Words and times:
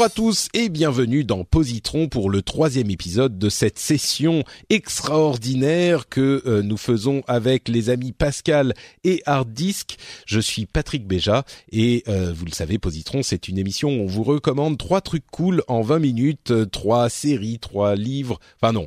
Bonjour 0.00 0.12
à 0.12 0.16
tous 0.16 0.48
et 0.54 0.70
bienvenue 0.70 1.24
dans 1.24 1.44
Positron 1.44 2.08
pour 2.08 2.30
le 2.30 2.40
troisième 2.40 2.88
épisode 2.88 3.38
de 3.38 3.50
cette 3.50 3.78
session 3.78 4.44
extraordinaire 4.70 6.08
que 6.08 6.42
euh, 6.46 6.62
nous 6.62 6.78
faisons 6.78 7.22
avec 7.26 7.68
les 7.68 7.90
amis 7.90 8.12
Pascal 8.12 8.72
et 9.04 9.22
Hard 9.26 9.52
Disk. 9.52 9.98
Je 10.24 10.40
suis 10.40 10.64
Patrick 10.64 11.06
Béja 11.06 11.44
et 11.70 12.02
euh, 12.08 12.32
vous 12.34 12.46
le 12.46 12.50
savez, 12.50 12.78
Positron 12.78 13.22
c'est 13.22 13.46
une 13.46 13.58
émission 13.58 13.90
où 13.90 14.04
on 14.04 14.06
vous 14.06 14.22
recommande 14.22 14.78
trois 14.78 15.02
trucs 15.02 15.26
cool 15.30 15.62
en 15.68 15.82
20 15.82 15.98
minutes, 15.98 16.50
euh, 16.50 16.64
trois 16.64 17.10
séries, 17.10 17.58
trois 17.58 17.94
livres, 17.94 18.40
enfin 18.56 18.72
non, 18.72 18.86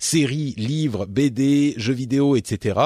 séries, 0.00 0.56
livres, 0.56 1.06
BD, 1.06 1.74
jeux 1.76 1.94
vidéo, 1.94 2.34
etc. 2.34 2.80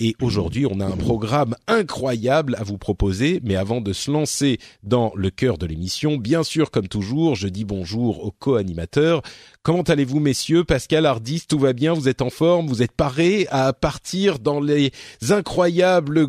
Et 0.00 0.16
aujourd'hui, 0.20 0.66
on 0.66 0.80
a 0.80 0.86
un 0.86 0.96
programme 0.96 1.54
incroyable 1.68 2.56
à 2.58 2.64
vous 2.64 2.78
proposer. 2.78 3.40
Mais 3.44 3.54
avant 3.54 3.80
de 3.80 3.92
se 3.92 4.10
lancer 4.10 4.58
dans 4.82 5.12
le 5.14 5.30
cœur 5.30 5.56
de 5.56 5.66
l'émission, 5.66 6.16
bien 6.16 6.42
sûr, 6.42 6.72
comme 6.72 6.88
toujours, 6.88 7.36
je 7.36 7.46
dis 7.46 7.64
bonjour 7.64 8.24
aux 8.24 8.32
co-animateurs. 8.32 9.22
Comment 9.62 9.82
allez-vous, 9.82 10.18
messieurs? 10.18 10.64
Pascal 10.64 11.06
Hardis, 11.06 11.44
tout 11.48 11.60
va 11.60 11.72
bien? 11.72 11.92
Vous 11.92 12.08
êtes 12.08 12.22
en 12.22 12.30
forme? 12.30 12.66
Vous 12.66 12.82
êtes 12.82 12.92
parés 12.92 13.46
à 13.50 13.72
partir 13.72 14.40
dans 14.40 14.60
les 14.60 14.90
incroyables 15.30 16.26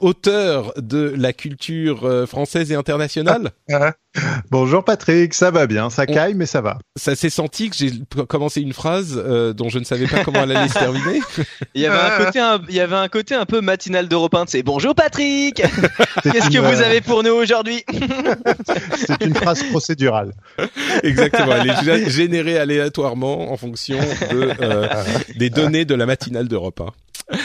auteurs 0.00 0.72
de 0.78 1.14
la 1.16 1.32
culture 1.34 2.04
euh, 2.04 2.26
française 2.26 2.72
et 2.72 2.74
internationale? 2.74 3.52
Bonjour 4.50 4.84
Patrick, 4.84 5.34
ça 5.34 5.50
va 5.50 5.66
bien, 5.66 5.90
ça 5.90 6.06
caille 6.06 6.34
mais 6.34 6.46
ça 6.46 6.60
va. 6.60 6.78
Ça 6.96 7.14
s'est 7.14 7.30
senti 7.30 7.70
que 7.70 7.76
j'ai 7.76 7.92
commencé 8.28 8.60
une 8.60 8.72
phrase 8.72 9.22
euh, 9.24 9.52
dont 9.52 9.68
je 9.68 9.78
ne 9.78 9.84
savais 9.84 10.06
pas 10.06 10.24
comment 10.24 10.42
elle 10.42 10.56
allait 10.56 10.68
se 10.68 10.78
terminer. 10.78 11.20
Il 11.74 11.82
y 11.82 11.86
avait 11.86 11.98
un 11.98 12.18
côté, 12.24 12.38
un, 12.38 12.60
il 12.68 12.74
y 12.74 12.80
avait 12.80 12.96
un 12.96 13.08
côté 13.08 13.34
un 13.34 13.46
peu 13.46 13.60
matinal 13.60 14.08
d'Europe 14.08 14.34
1, 14.34 14.44
c'est 14.48 14.62
bonjour 14.62 14.94
Patrick. 14.94 15.56
Qu'est-ce 16.22 16.50
que 16.50 16.58
vous 16.58 16.80
avez 16.82 17.00
pour 17.00 17.22
nous 17.22 17.32
aujourd'hui 17.32 17.84
C'est 19.06 19.22
une 19.24 19.34
phrase 19.34 19.62
procédurale. 19.64 20.32
Exactement, 21.02 21.52
elle 21.56 21.70
est 21.70 22.10
générée 22.10 22.58
aléatoirement 22.58 23.52
en 23.52 23.56
fonction 23.56 23.98
de, 23.98 24.50
euh, 24.60 24.88
des 25.36 25.50
données 25.50 25.84
de 25.84 25.94
la 25.94 26.06
matinale 26.06 26.48
d'Europe 26.48 26.80
1. 26.80 27.05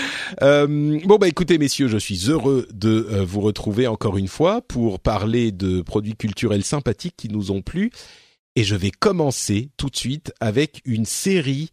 Euh, 0.42 1.00
bon 1.04 1.18
bah 1.18 1.28
écoutez 1.28 1.58
messieurs, 1.58 1.90
je 1.90 1.98
suis 1.98 2.30
heureux 2.30 2.66
de 2.74 3.06
euh, 3.12 3.26
vous 3.26 3.42
retrouver 3.42 3.88
encore 3.88 4.18
une 4.18 4.30
fois 4.30 4.62
pour 4.62 5.02
parler 5.02 5.52
de 5.52 5.81
produits 5.81 6.16
culturels 6.16 6.64
sympathiques 6.64 7.16
qui 7.18 7.28
nous 7.28 7.52
ont 7.52 7.62
plu 7.62 7.92
et 8.56 8.64
je 8.64 8.75
vais 8.75 8.92
commencer 8.92 9.72
tout 9.75 9.90
de 9.90 9.96
suite 9.97 10.34
avec 10.40 10.81
une 10.86 11.03
série 11.03 11.72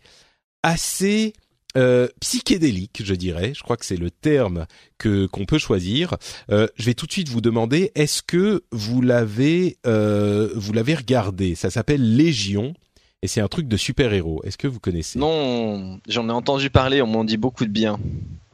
assez 0.64 1.34
euh, 1.76 2.08
psychédélique, 2.20 3.02
je 3.04 3.14
dirais. 3.14 3.52
Je 3.54 3.62
crois 3.62 3.76
que 3.76 3.86
c'est 3.86 3.96
le 3.96 4.10
terme 4.10 4.66
que 4.98 5.26
qu'on 5.26 5.44
peut 5.44 5.58
choisir. 5.58 6.16
Je 6.48 6.84
vais 6.84 6.94
tout 6.94 7.06
de 7.06 7.12
suite 7.12 7.28
vous 7.28 7.40
demander 7.40 7.92
est-ce 7.94 8.22
que 8.22 8.64
vous 8.72 9.00
l'avez 9.00 9.78
vous 9.84 10.72
l'avez 10.72 10.94
regardé? 10.96 11.54
Ça 11.54 11.70
s'appelle 11.70 12.16
Légion 12.16 12.74
et 13.22 13.26
c'est 13.26 13.40
un 13.40 13.48
truc 13.48 13.68
de 13.68 13.76
super-héros. 13.76 14.42
Est-ce 14.44 14.58
que 14.58 14.68
vous 14.68 14.80
connaissez? 14.80 15.18
Non, 15.18 16.00
j'en 16.08 16.28
ai 16.28 16.32
entendu 16.32 16.70
parler, 16.70 17.02
on 17.02 17.06
m'en 17.06 17.24
dit 17.24 17.36
beaucoup 17.36 17.64
de 17.64 17.70
bien. 17.70 17.98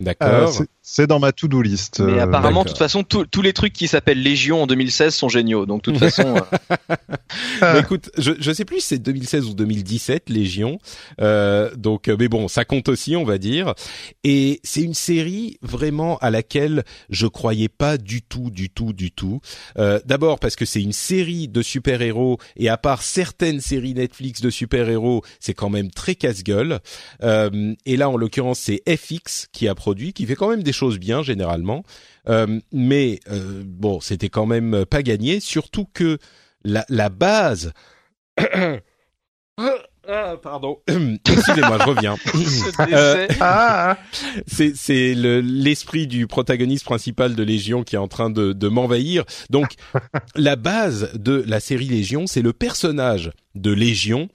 D'accord. 0.00 0.60
Euh, 0.60 0.64
c'est 0.82 1.06
dans 1.06 1.18
ma 1.18 1.32
to-do 1.32 1.62
list. 1.62 2.00
Mais 2.00 2.18
apparemment, 2.20 2.64
de 2.64 2.68
toute 2.68 2.78
façon, 2.78 3.04
tous 3.04 3.42
les 3.42 3.52
trucs 3.52 3.72
qui 3.72 3.88
s'appellent 3.88 4.22
Légion 4.22 4.62
en 4.62 4.66
2016 4.66 5.14
sont 5.14 5.28
géniaux. 5.28 5.66
Donc, 5.66 5.84
de 5.84 5.92
toute 5.92 6.00
façon. 6.00 6.34
euh... 7.62 7.80
écoute, 7.80 8.10
je 8.18 8.32
je 8.38 8.52
sais 8.52 8.64
plus 8.64 8.80
si 8.80 8.88
c'est 8.88 8.98
2016 8.98 9.46
ou 9.46 9.54
2017 9.54 10.28
Légion. 10.28 10.78
Euh, 11.20 11.74
donc, 11.76 12.08
mais 12.08 12.28
bon, 12.28 12.48
ça 12.48 12.64
compte 12.64 12.88
aussi, 12.88 13.16
on 13.16 13.24
va 13.24 13.38
dire. 13.38 13.74
Et 14.24 14.60
c'est 14.64 14.82
une 14.82 14.94
série 14.94 15.58
vraiment 15.62 16.18
à 16.18 16.30
laquelle 16.30 16.84
je 17.08 17.26
croyais 17.26 17.68
pas 17.68 17.96
du 17.96 18.22
tout, 18.22 18.50
du 18.50 18.70
tout, 18.70 18.92
du 18.92 19.10
tout. 19.10 19.40
Euh, 19.78 20.00
D'abord 20.04 20.38
parce 20.38 20.56
que 20.56 20.64
c'est 20.64 20.82
une 20.82 20.92
série 20.92 21.48
de 21.48 21.62
super-héros 21.62 22.38
et 22.56 22.68
à 22.68 22.76
part 22.76 23.02
certaines 23.02 23.60
séries 23.60 23.94
Netflix 23.94 24.40
de 24.40 24.50
super-héros, 24.50 25.22
c'est 25.40 25.54
quand 25.54 25.70
même 25.70 25.90
très 25.90 26.14
casse-gueule. 26.14 26.80
Euh, 27.22 27.74
et 27.86 27.96
là, 27.96 28.10
en 28.10 28.16
l'occurrence, 28.16 28.58
c'est 28.58 28.82
FX 28.88 29.48
qui 29.52 29.68
a 29.68 29.74
produit, 29.84 30.14
qui 30.14 30.24
fait 30.24 30.34
quand 30.34 30.48
même 30.48 30.62
des 30.62 30.72
choses 30.72 30.98
bien 30.98 31.22
généralement. 31.22 31.82
Euh, 32.30 32.58
mais 32.72 33.20
euh, 33.30 33.62
bon, 33.66 34.00
c'était 34.00 34.30
quand 34.30 34.46
même 34.46 34.86
pas 34.86 35.02
gagné, 35.02 35.40
surtout 35.40 35.86
que 35.92 36.16
la, 36.64 36.86
la 36.88 37.10
base. 37.10 37.72
Ah, 40.06 40.36
pardon. 40.42 40.80
Excusez-moi, 40.88 41.78
je 41.78 41.84
reviens. 41.84 42.16
euh, 42.92 43.94
c'est 44.46 44.76
c'est 44.76 45.14
l'esprit 45.14 46.06
du 46.06 46.26
protagoniste 46.26 46.84
principal 46.84 47.34
de 47.34 47.42
Légion 47.42 47.84
qui 47.84 47.94
est 47.94 47.98
en 47.98 48.08
train 48.08 48.28
de, 48.28 48.52
de 48.52 48.68
m'envahir. 48.68 49.24
Donc, 49.48 49.76
la 50.34 50.56
base 50.56 51.10
de 51.14 51.42
la 51.46 51.58
série 51.58 51.88
Légion, 51.88 52.26
c'est 52.26 52.42
le 52.42 52.52
personnage 52.52 53.30
de 53.54 53.72
Légion 53.72 54.28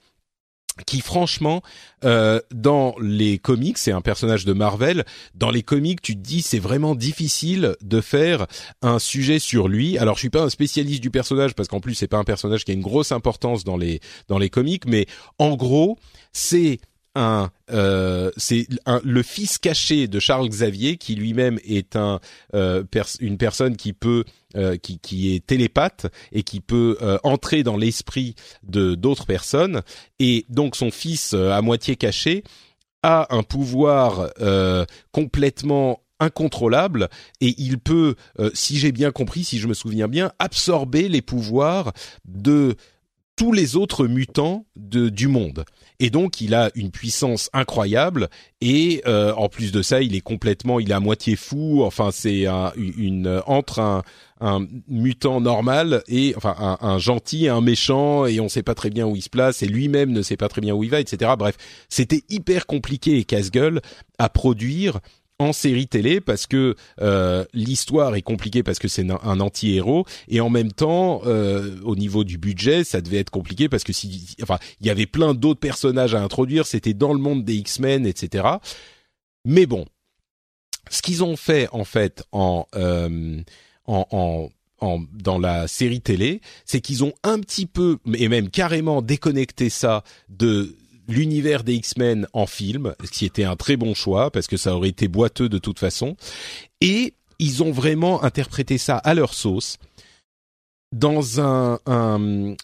qui 0.86 1.00
franchement 1.00 1.62
euh, 2.04 2.40
dans 2.52 2.94
les 3.00 3.38
comics 3.38 3.78
c'est 3.78 3.92
un 3.92 4.00
personnage 4.00 4.44
de 4.44 4.52
Marvel 4.52 5.04
dans 5.34 5.50
les 5.50 5.62
comics 5.62 6.00
tu 6.00 6.14
te 6.14 6.20
dis 6.20 6.42
c'est 6.42 6.58
vraiment 6.58 6.94
difficile 6.94 7.76
de 7.82 8.00
faire 8.00 8.46
un 8.82 8.98
sujet 8.98 9.38
sur 9.38 9.68
lui. 9.68 9.98
Alors 9.98 10.14
je 10.14 10.20
suis 10.20 10.30
pas 10.30 10.42
un 10.42 10.50
spécialiste 10.50 11.02
du 11.02 11.10
personnage 11.10 11.54
parce 11.54 11.68
qu'en 11.68 11.80
plus 11.80 11.94
c'est 11.94 12.08
pas 12.08 12.18
un 12.18 12.24
personnage 12.24 12.64
qui 12.64 12.70
a 12.70 12.74
une 12.74 12.80
grosse 12.80 13.12
importance 13.12 13.64
dans 13.64 13.76
les 13.76 14.00
dans 14.28 14.38
les 14.38 14.50
comics 14.50 14.86
mais 14.86 15.06
en 15.38 15.56
gros 15.56 15.98
c'est 16.32 16.80
un 17.14 17.50
euh, 17.72 18.30
c'est 18.36 18.66
le 19.04 19.22
fils 19.22 19.58
caché 19.58 20.06
de 20.08 20.18
Charles 20.20 20.48
Xavier 20.48 20.96
qui 20.96 21.14
lui-même 21.14 21.58
est 21.64 21.96
un 21.96 22.20
euh, 22.54 22.84
pers 22.84 23.06
une 23.20 23.36
personne 23.36 23.76
qui 23.76 23.92
peut 23.92 24.24
euh, 24.56 24.76
qui, 24.76 24.98
qui 24.98 25.34
est 25.34 25.46
télépathe 25.46 26.06
et 26.32 26.42
qui 26.42 26.60
peut 26.60 26.98
euh, 27.02 27.18
entrer 27.22 27.62
dans 27.62 27.76
l'esprit 27.76 28.34
de 28.64 28.96
d'autres 28.96 29.26
personnes. 29.26 29.82
Et 30.18 30.44
donc 30.48 30.74
son 30.74 30.90
fils 30.90 31.34
euh, 31.34 31.52
à 31.52 31.62
moitié 31.62 31.94
caché 31.94 32.42
a 33.02 33.34
un 33.34 33.42
pouvoir 33.42 34.30
complètement 35.10 36.02
incontrôlable 36.18 37.08
et 37.40 37.54
il 37.56 37.78
peut, 37.78 38.14
si 38.52 38.76
j'ai 38.76 38.92
bien 38.92 39.10
compris, 39.10 39.42
si 39.42 39.58
je 39.58 39.66
me 39.66 39.72
souviens 39.72 40.06
bien, 40.06 40.32
absorber 40.38 41.08
les 41.08 41.22
pouvoirs 41.22 41.94
de 42.26 42.76
tous 43.40 43.52
les 43.52 43.74
autres 43.74 44.06
mutants 44.06 44.66
de, 44.76 45.08
du 45.08 45.26
monde. 45.26 45.64
Et 45.98 46.10
donc 46.10 46.42
il 46.42 46.54
a 46.54 46.70
une 46.74 46.90
puissance 46.90 47.48
incroyable 47.54 48.28
et 48.60 49.00
euh, 49.06 49.32
en 49.32 49.48
plus 49.48 49.72
de 49.72 49.80
ça, 49.80 50.02
il 50.02 50.14
est 50.14 50.20
complètement, 50.20 50.78
il 50.78 50.90
est 50.90 50.94
à 50.94 51.00
moitié 51.00 51.36
fou. 51.36 51.82
Enfin, 51.82 52.10
c'est 52.12 52.44
un, 52.44 52.70
une 52.76 53.40
entre 53.46 53.78
un, 53.78 54.02
un 54.42 54.66
mutant 54.88 55.40
normal 55.40 56.02
et 56.06 56.34
enfin 56.36 56.54
un, 56.58 56.86
un, 56.86 56.98
gentil 56.98 57.46
et 57.46 57.48
un 57.48 57.62
méchant 57.62 58.26
et 58.26 58.40
on 58.40 58.50
sait 58.50 58.62
pas 58.62 58.74
très 58.74 58.90
bien 58.90 59.06
où 59.06 59.16
il 59.16 59.22
se 59.22 59.30
place 59.30 59.62
et 59.62 59.66
lui-même 59.66 60.12
ne 60.12 60.20
sait 60.20 60.36
pas 60.36 60.48
très 60.48 60.60
bien 60.60 60.74
où 60.74 60.84
il 60.84 60.90
va, 60.90 61.00
etc. 61.00 61.32
Bref, 61.38 61.56
c'était 61.88 62.24
hyper 62.28 62.66
compliqué 62.66 63.16
et 63.16 63.24
casse-gueule 63.24 63.80
à 64.18 64.28
produire 64.28 65.00
en 65.40 65.54
série 65.54 65.88
télé 65.88 66.20
parce 66.20 66.46
que 66.46 66.76
euh, 67.00 67.44
l'histoire 67.54 68.14
est 68.14 68.22
compliquée 68.22 68.62
parce 68.62 68.78
que 68.78 68.88
c'est 68.88 69.08
un, 69.10 69.40
anti-héros 69.40 70.04
et 70.28 70.40
en 70.40 70.50
même 70.50 70.70
temps 70.70 71.22
euh, 71.24 71.80
au 71.82 71.96
niveau 71.96 72.24
du 72.24 72.36
budget 72.36 72.84
ça 72.84 73.00
devait 73.00 73.16
être 73.16 73.30
compliqué 73.30 73.70
parce 73.70 73.82
que 73.82 73.94
si 73.94 74.36
enfin 74.42 74.58
il 74.80 74.86
y 74.86 74.90
avait 74.90 75.06
plein 75.06 75.32
d'autres 75.32 75.58
personnages 75.58 76.14
à 76.14 76.22
introduire. 76.22 76.66
C'était 76.66 76.92
dans 76.92 77.14
le 77.14 77.18
monde 77.18 77.44
des 77.44 77.54
X-Men 77.56 78.06
etc 78.06 78.48
mais 79.46 79.64
bon 79.64 79.86
ce 80.90 81.00
qu'ils 81.00 81.24
ont 81.24 81.36
fait 81.36 81.68
en 81.72 81.84
fait 81.84 82.22
en, 82.32 82.66
euh, 82.76 83.40
en, 83.86 84.06
en 84.10 84.50
en, 84.82 84.98
dans 85.12 85.38
la 85.38 85.68
série 85.68 86.00
télé, 86.00 86.40
c'est 86.64 86.80
qu'ils 86.80 87.04
ont 87.04 87.12
un 87.22 87.38
petit 87.40 87.66
peu, 87.66 87.98
et 88.14 88.28
même 88.28 88.48
carrément 88.48 89.02
déconnecté 89.02 89.68
ça 89.68 90.04
de 90.30 90.74
l'univers 91.10 91.64
des 91.64 91.74
X-Men 91.74 92.26
en 92.32 92.46
film, 92.46 92.94
ce 93.04 93.10
qui 93.10 93.26
était 93.26 93.44
un 93.44 93.56
très 93.56 93.76
bon 93.76 93.94
choix 93.94 94.30
parce 94.30 94.46
que 94.46 94.56
ça 94.56 94.74
aurait 94.74 94.88
été 94.88 95.08
boiteux 95.08 95.48
de 95.48 95.58
toute 95.58 95.78
façon. 95.78 96.16
Et 96.80 97.14
ils 97.38 97.62
ont 97.62 97.72
vraiment 97.72 98.22
interprété 98.22 98.78
ça 98.78 98.96
à 98.96 99.14
leur 99.14 99.34
sauce 99.34 99.78
dans 100.92 101.40
un, 101.40 101.78
un 101.86 102.54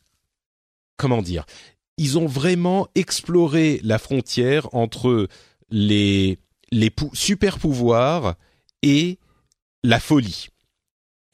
comment 0.97 1.23
dire 1.23 1.47
ils 1.99 2.19
ont 2.19 2.27
vraiment 2.27 2.89
exploré 2.95 3.81
la 3.83 3.99
frontière 3.99 4.75
entre 4.75 5.29
les 5.71 6.39
les 6.73 6.93
super 7.13 7.59
pouvoirs 7.59 8.35
et 8.83 9.19
la 9.85 10.01
folie. 10.01 10.49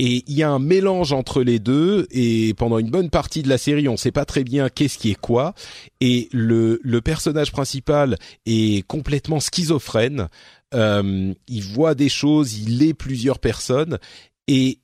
Et 0.04 0.24
il 0.26 0.34
y 0.34 0.42
a 0.42 0.50
un 0.50 0.58
mélange 0.58 1.12
entre 1.12 1.44
les 1.44 1.60
deux, 1.60 2.08
et 2.10 2.54
pendant 2.54 2.80
une 2.80 2.90
bonne 2.90 3.08
partie 3.08 3.44
de 3.44 3.48
la 3.48 3.56
série, 3.56 3.86
on 3.86 3.92
ne 3.92 3.96
sait 3.96 4.10
pas 4.10 4.24
très 4.24 4.42
bien 4.42 4.68
qu'est-ce 4.68 4.98
qui 4.98 5.12
est 5.12 5.20
quoi. 5.20 5.54
Et 6.00 6.28
le, 6.32 6.80
le 6.82 7.00
personnage 7.00 7.52
principal 7.52 8.18
est 8.44 8.84
complètement 8.88 9.38
schizophrène. 9.38 10.26
Euh, 10.74 11.32
il 11.46 11.62
voit 11.62 11.94
des 11.94 12.08
choses, 12.08 12.58
il 12.58 12.82
est 12.82 12.94
plusieurs 12.94 13.38
personnes, 13.38 14.00
et 14.48 14.80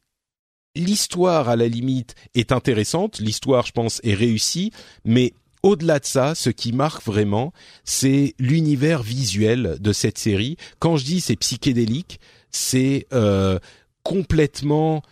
l'histoire, 0.77 1.49
à 1.49 1.57
la 1.57 1.67
limite, 1.67 2.15
est 2.37 2.53
intéressante. 2.53 3.19
L'histoire, 3.19 3.67
je 3.67 3.73
pense, 3.73 4.01
est 4.05 4.15
réussie, 4.15 4.71
mais 5.05 5.33
au-delà 5.65 5.99
de 5.99 6.07
ça, 6.07 6.37
ce 6.37 6.51
qui 6.51 6.71
marque 6.71 7.05
vraiment, 7.05 7.53
c'est 7.83 8.37
l'univers 8.39 9.03
visuel 9.03 9.79
de 9.81 9.93
cette 9.93 10.19
série. 10.19 10.59
Quand 10.79 10.97
je 10.97 11.05
dis 11.05 11.21
c'est 11.21 11.35
psychédélique, 11.35 12.21
c'est 12.53 13.09
euh, 13.13 13.59
complètement, 14.09 15.03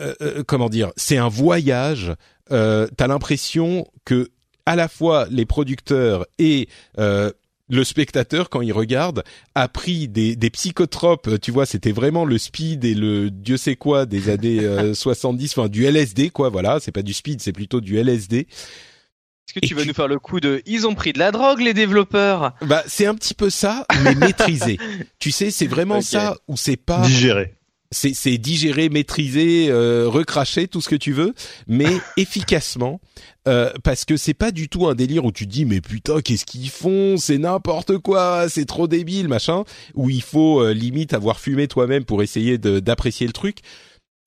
euh, 0.00 0.14
euh, 0.22 0.42
comment 0.46 0.70
dire, 0.70 0.90
c'est 0.96 1.18
un 1.18 1.28
voyage. 1.28 2.14
Euh, 2.50 2.88
T'as 2.96 3.06
l'impression 3.06 3.86
que 4.06 4.30
à 4.64 4.74
la 4.74 4.88
fois 4.88 5.26
les 5.30 5.44
producteurs 5.44 6.24
et 6.38 6.68
le 6.96 7.84
spectateur 7.84 8.48
quand 8.48 8.62
il 8.62 8.72
regarde 8.72 9.22
a 9.54 9.68
pris 9.68 10.08
des, 10.08 10.34
des 10.34 10.48
psychotropes, 10.50 11.38
tu 11.42 11.50
vois, 11.50 11.66
c'était 11.66 11.92
vraiment 11.92 12.24
le 12.24 12.38
speed 12.38 12.84
et 12.86 12.94
le 12.94 13.30
dieu 13.30 13.58
sait 13.58 13.76
quoi 13.76 14.06
des 14.06 14.30
années 14.30 14.94
70, 14.94 15.58
enfin 15.58 15.68
du 15.68 15.84
LSD 15.84 16.30
quoi, 16.30 16.48
voilà, 16.48 16.80
c'est 16.80 16.92
pas 16.92 17.02
du 17.02 17.12
speed, 17.12 17.42
c'est 17.42 17.52
plutôt 17.52 17.82
du 17.82 17.98
LSD. 17.98 18.38
Est-ce 18.38 19.60
que 19.60 19.66
tu 19.66 19.74
vas 19.74 19.84
nous 19.84 19.94
faire 19.94 20.08
le 20.08 20.18
coup 20.18 20.40
de 20.40 20.62
ils 20.64 20.86
ont 20.86 20.94
pris 20.94 21.12
de 21.12 21.18
la 21.18 21.32
drogue 21.32 21.60
les 21.60 21.74
développeurs 21.74 22.54
Bah 22.62 22.82
c'est 22.86 23.06
un 23.06 23.14
petit 23.14 23.34
peu 23.34 23.50
ça 23.50 23.84
mais 24.04 24.14
maîtrisé. 24.14 24.78
tu 25.18 25.32
sais, 25.32 25.50
c'est 25.50 25.66
vraiment 25.66 26.00
ça 26.00 26.36
où 26.48 26.56
c'est 26.56 26.76
pas 26.76 27.02
digéré. 27.02 27.56
C'est 27.92 28.14
c'est 28.14 28.38
digéré, 28.38 28.88
maîtrisé, 28.88 29.66
euh, 29.68 30.08
recraché, 30.08 30.68
tout 30.68 30.80
ce 30.80 30.88
que 30.88 30.96
tu 30.96 31.12
veux, 31.12 31.34
mais 31.66 31.90
efficacement 32.16 33.00
euh, 33.48 33.72
parce 33.82 34.04
que 34.04 34.16
c'est 34.16 34.34
pas 34.34 34.52
du 34.52 34.68
tout 34.68 34.86
un 34.86 34.94
délire 34.94 35.24
où 35.24 35.32
tu 35.32 35.46
dis 35.46 35.64
mais 35.64 35.80
putain 35.80 36.20
qu'est-ce 36.20 36.44
qu'ils 36.44 36.70
font, 36.70 37.16
c'est 37.16 37.38
n'importe 37.38 37.98
quoi, 37.98 38.48
c'est 38.48 38.66
trop 38.66 38.86
débile 38.86 39.28
machin, 39.28 39.64
où 39.94 40.10
il 40.10 40.22
faut 40.22 40.60
euh, 40.60 40.72
limite 40.72 41.14
avoir 41.14 41.40
fumé 41.40 41.66
toi-même 41.66 42.04
pour 42.04 42.22
essayer 42.22 42.58
d'apprécier 42.58 43.26
le 43.26 43.32
truc. 43.32 43.58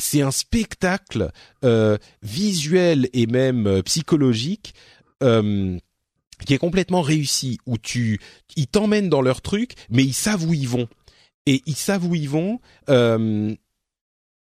C'est 0.02 0.22
un 0.22 0.32
spectacle 0.32 1.32
euh, 1.64 1.98
visuel 2.22 3.08
et 3.14 3.28
même 3.28 3.68
euh, 3.68 3.82
psychologique 3.84 4.74
euh, 5.22 5.78
qui 6.46 6.54
est 6.54 6.58
complètement 6.58 7.02
réussi. 7.02 7.60
Où 7.66 7.78
tu 7.78 8.20
ils 8.56 8.68
t'emmènent 8.68 9.10
dans 9.10 9.22
leur 9.22 9.42
truc 9.42 9.74
mais 9.90 10.04
ils 10.04 10.14
savent 10.14 10.46
où 10.46 10.54
ils 10.54 10.68
vont 10.68 10.88
et 11.46 11.62
ils 11.66 11.76
savent 11.76 12.06
où 12.06 12.16
ils 12.16 12.30
vont. 12.30 12.60
Euh, 12.90 13.56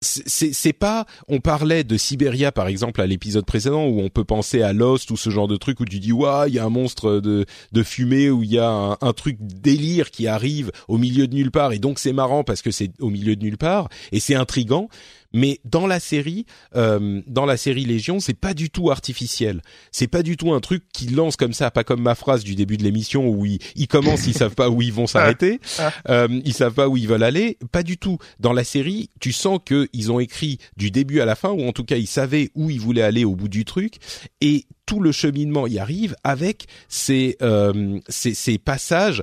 c'est 0.06 0.75
pas 0.75 1.06
on 1.28 1.40
parlait 1.40 1.82
de 1.82 1.96
Siberia 1.96 2.52
par 2.52 2.69
exemple 2.69 3.00
à 3.00 3.06
l'épisode 3.06 3.46
précédent 3.46 3.86
où 3.86 4.00
on 4.00 4.10
peut 4.10 4.25
penser 4.25 4.60
à 4.60 4.75
Lost 4.75 5.10
ou 5.10 5.16
ce 5.16 5.31
genre 5.31 5.48
de 5.48 5.56
truc 5.56 5.81
où 5.81 5.86
tu 5.86 5.98
dis 5.98 6.12
waouh 6.12 6.46
il 6.46 6.54
y 6.54 6.58
a 6.58 6.64
un 6.64 6.69
monstre 6.69 7.20
de 7.20 7.46
de 7.72 7.82
fumée 7.82 8.28
où 8.28 8.42
il 8.42 8.52
y 8.52 8.58
a 8.58 8.69
un, 8.69 8.98
un, 9.00 9.12
truc 9.14 9.38
délire 9.40 10.10
qui 10.10 10.26
arrive 10.26 10.70
au 10.88 10.98
milieu 10.98 11.26
de 11.26 11.34
nulle 11.34 11.50
part. 11.50 11.72
Et 11.72 11.78
donc 11.78 11.98
c'est 11.98 12.12
marrant 12.12 12.44
parce 12.44 12.60
que 12.60 12.70
c'est 12.70 12.90
au 13.00 13.08
milieu 13.08 13.34
de 13.34 13.42
nulle 13.42 13.56
part. 13.56 13.88
Et 14.12 14.20
c'est 14.20 14.34
intrigant 14.34 14.88
mais 15.34 15.60
dans 15.64 15.86
la 15.86 16.00
série, 16.00 16.46
euh, 16.76 17.20
dans 17.26 17.44
la 17.44 17.56
série 17.56 17.84
Légion, 17.84 18.20
c'est 18.20 18.38
pas 18.38 18.54
du 18.54 18.70
tout 18.70 18.90
artificiel. 18.90 19.60
C'est 19.90 20.06
pas 20.06 20.22
du 20.22 20.36
tout 20.36 20.52
un 20.52 20.60
truc 20.60 20.84
qui 20.92 21.08
lance 21.08 21.36
comme 21.36 21.52
ça, 21.52 21.70
pas 21.70 21.84
comme 21.84 22.00
ma 22.00 22.14
phrase 22.14 22.44
du 22.44 22.54
début 22.54 22.76
de 22.76 22.84
l'émission 22.84 23.28
où 23.28 23.44
ils, 23.44 23.58
ils 23.75 23.88
commencent, 23.88 24.26
ils 24.26 24.34
savent 24.34 24.54
pas 24.54 24.70
où 24.70 24.81
ils 24.81 24.92
vont 24.92 25.08
s'arrêter, 25.08 25.60
ah. 25.78 25.92
euh, 26.08 26.40
ils 26.44 26.54
savent 26.54 26.75
pas 26.75 26.88
où 26.88 26.96
ils 26.96 27.08
veulent 27.08 27.25
aller. 27.25 27.58
Pas 27.72 27.82
du 27.82 27.98
tout. 27.98 28.19
Dans 28.38 28.52
la 28.52 28.64
série, 28.64 29.10
tu 29.20 29.32
sens 29.32 29.58
que 29.64 29.88
ils 29.92 30.12
ont 30.12 30.20
écrit 30.20 30.58
du 30.76 30.92
début 30.92 31.20
à 31.20 31.25
la 31.25 31.34
fin, 31.34 31.50
ou 31.50 31.66
en 31.66 31.72
tout 31.72 31.84
cas 31.84 31.96
ils 31.96 32.06
savaient 32.06 32.50
où 32.54 32.70
ils 32.70 32.81
voulaient 32.81 33.02
aller 33.02 33.25
au 33.25 33.34
bout 33.34 33.48
du 33.48 33.64
truc, 33.64 33.96
et 34.40 34.66
tout 34.86 35.00
le 35.00 35.10
cheminement 35.12 35.66
y 35.66 35.78
arrive 35.78 36.14
avec 36.22 36.66
ces, 36.88 37.36
euh, 37.42 37.98
ces, 38.08 38.34
ces 38.34 38.58
passages 38.58 39.22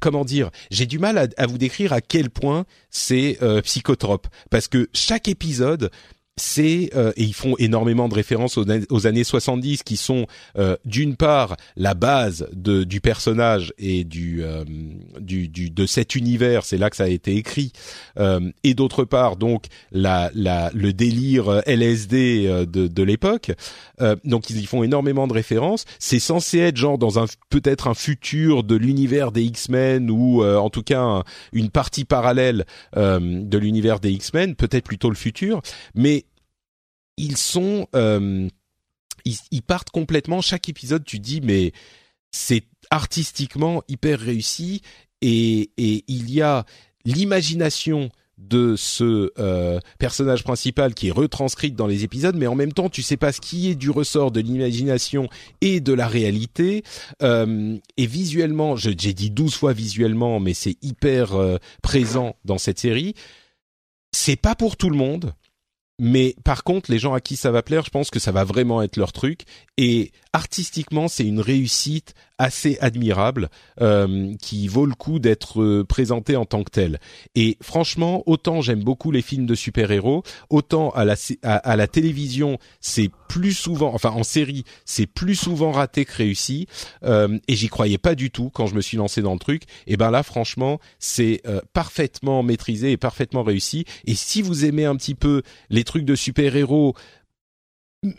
comment 0.00 0.24
dire, 0.24 0.50
j'ai 0.70 0.86
du 0.86 0.98
mal 0.98 1.30
à, 1.36 1.46
vous 1.46 1.58
décrire 1.58 1.92
à 1.92 2.00
quel 2.00 2.30
point 2.30 2.64
c'est 2.90 3.38
euh, 3.42 3.60
psychotrope. 3.62 4.28
Parce 4.50 4.68
que 4.68 4.88
chaque 4.92 5.28
épisode 5.28 5.90
c'est 6.38 6.90
euh, 6.94 7.12
et 7.16 7.22
ils 7.22 7.34
font 7.34 7.54
énormément 7.58 8.08
de 8.08 8.14
références 8.14 8.58
aux, 8.58 9.06
années 9.06 9.24
70 9.24 9.82
qui 9.82 9.96
sont 9.96 10.26
euh, 10.58 10.76
d'une 10.84 11.16
part 11.16 11.56
la 11.76 11.94
base 11.94 12.46
de, 12.52 12.84
du 12.84 13.00
personnage 13.00 13.72
et 13.78 14.04
du, 14.04 14.44
euh, 14.44 14.64
du, 15.18 15.48
du, 15.48 15.70
de 15.70 15.86
cet 15.86 16.14
univers, 16.14 16.66
c'est 16.66 16.76
là 16.76 16.90
que 16.90 16.96
ça 16.96 17.04
a 17.04 17.08
été 17.08 17.36
écrit, 17.36 17.72
et 18.64 18.74
d'autre 18.74 19.04
part 19.04 19.36
donc 19.36 19.66
la, 19.92 20.30
la 20.34 20.70
le 20.74 20.92
délire 20.92 21.62
LSD 21.66 22.66
de, 22.66 22.86
de 22.86 23.02
l'époque. 23.02 23.52
donc 24.24 24.50
ils 24.50 24.60
y 24.60 24.66
font 24.66 24.82
énormément 24.82 25.26
de 25.26 25.32
références. 25.32 25.84
C'est 25.98 26.18
censé 26.18 26.58
être 26.58 26.76
genre 26.76 26.98
dans 26.98 27.18
un 27.18 27.26
peut-être 27.50 27.88
un 27.88 27.94
futur 27.94 28.62
de 28.62 28.76
l'univers 28.76 29.32
des 29.32 29.44
X-Men 29.44 30.10
ou 30.10 30.44
en 30.44 30.70
tout 30.70 30.82
cas 30.82 31.22
une 31.52 31.70
partie 31.70 32.04
parallèle 32.04 32.64
de 32.94 33.58
l'univers 33.58 34.00
des 34.00 34.12
X-Men, 34.12 34.54
peut-être 34.54 34.84
plutôt 34.84 35.10
le 35.10 35.16
futur, 35.16 35.62
mais 35.94 36.25
ils 37.16 37.36
sont, 37.36 37.88
euh, 37.94 38.48
ils, 39.24 39.62
partent 39.62 39.90
complètement. 39.90 40.40
Chaque 40.40 40.68
épisode, 40.68 41.04
tu 41.04 41.18
dis 41.18 41.40
mais 41.40 41.72
c'est 42.30 42.64
artistiquement 42.90 43.82
hyper 43.88 44.20
réussi 44.20 44.82
et, 45.22 45.70
et 45.76 46.04
il 46.08 46.30
y 46.30 46.42
a 46.42 46.64
l'imagination 47.04 48.10
de 48.38 48.76
ce 48.76 49.32
euh, 49.38 49.80
personnage 49.98 50.44
principal 50.44 50.94
qui 50.94 51.08
est 51.08 51.12
retranscrite 51.12 51.74
dans 51.74 51.86
les 51.86 52.04
épisodes, 52.04 52.36
mais 52.36 52.46
en 52.46 52.54
même 52.54 52.72
temps, 52.72 52.90
tu 52.90 53.02
sais 53.02 53.16
pas 53.16 53.32
ce 53.32 53.40
qui 53.40 53.70
est 53.70 53.74
du 53.74 53.90
ressort 53.90 54.30
de 54.30 54.40
l'imagination 54.40 55.28
et 55.62 55.80
de 55.80 55.92
la 55.92 56.06
réalité. 56.06 56.82
Euh, 57.22 57.78
et 57.96 58.06
visuellement, 58.06 58.76
j'ai 58.76 58.94
dit 58.94 59.30
12 59.30 59.54
fois 59.54 59.72
visuellement, 59.72 60.38
mais 60.38 60.52
c'est 60.52 60.76
hyper 60.82 61.34
euh, 61.34 61.56
présent 61.82 62.36
dans 62.44 62.58
cette 62.58 62.78
série. 62.78 63.14
C'est 64.12 64.36
pas 64.36 64.54
pour 64.54 64.76
tout 64.76 64.90
le 64.90 64.96
monde. 64.96 65.32
Mais 65.98 66.36
par 66.44 66.62
contre, 66.62 66.90
les 66.90 66.98
gens 66.98 67.14
à 67.14 67.20
qui 67.20 67.36
ça 67.36 67.50
va 67.50 67.62
plaire, 67.62 67.84
je 67.84 67.90
pense 67.90 68.10
que 68.10 68.18
ça 68.18 68.32
va 68.32 68.44
vraiment 68.44 68.82
être 68.82 68.96
leur 68.96 69.12
truc. 69.12 69.42
Et 69.78 70.12
artistiquement, 70.32 71.08
c'est 71.08 71.24
une 71.24 71.40
réussite 71.40 72.14
assez 72.38 72.78
admirable 72.80 73.48
euh, 73.80 74.34
qui 74.40 74.68
vaut 74.68 74.86
le 74.86 74.94
coup 74.94 75.18
d'être 75.18 75.62
euh, 75.62 75.84
présenté 75.84 76.36
en 76.36 76.44
tant 76.44 76.64
que 76.64 76.70
tel. 76.70 77.00
Et 77.34 77.56
franchement, 77.60 78.22
autant 78.26 78.60
j'aime 78.60 78.82
beaucoup 78.82 79.10
les 79.10 79.22
films 79.22 79.46
de 79.46 79.54
super-héros, 79.54 80.22
autant 80.50 80.90
à 80.90 81.04
la 81.04 81.16
à, 81.42 81.76
la 81.76 81.86
télévision, 81.86 82.58
c'est 82.80 83.10
plus 83.28 83.52
souvent, 83.52 83.92
enfin 83.94 84.10
en 84.10 84.22
série, 84.22 84.64
c'est 84.84 85.06
plus 85.06 85.34
souvent 85.34 85.72
raté 85.72 86.04
que 86.04 86.14
réussi. 86.14 86.66
Euh, 87.04 87.38
et 87.48 87.54
j'y 87.54 87.68
croyais 87.68 87.98
pas 87.98 88.14
du 88.14 88.30
tout 88.30 88.50
quand 88.50 88.66
je 88.66 88.74
me 88.74 88.80
suis 88.80 88.96
lancé 88.96 89.22
dans 89.22 89.32
le 89.32 89.38
truc. 89.38 89.62
Et 89.86 89.96
ben 89.96 90.10
là, 90.10 90.22
franchement, 90.22 90.78
c'est 90.98 91.40
euh, 91.46 91.60
parfaitement 91.72 92.42
maîtrisé 92.42 92.92
et 92.92 92.96
parfaitement 92.96 93.42
réussi. 93.42 93.84
Et 94.06 94.14
si 94.14 94.42
vous 94.42 94.64
aimez 94.64 94.84
un 94.84 94.96
petit 94.96 95.14
peu 95.14 95.42
les 95.70 95.84
trucs 95.84 96.04
de 96.04 96.14
super-héros 96.14 96.94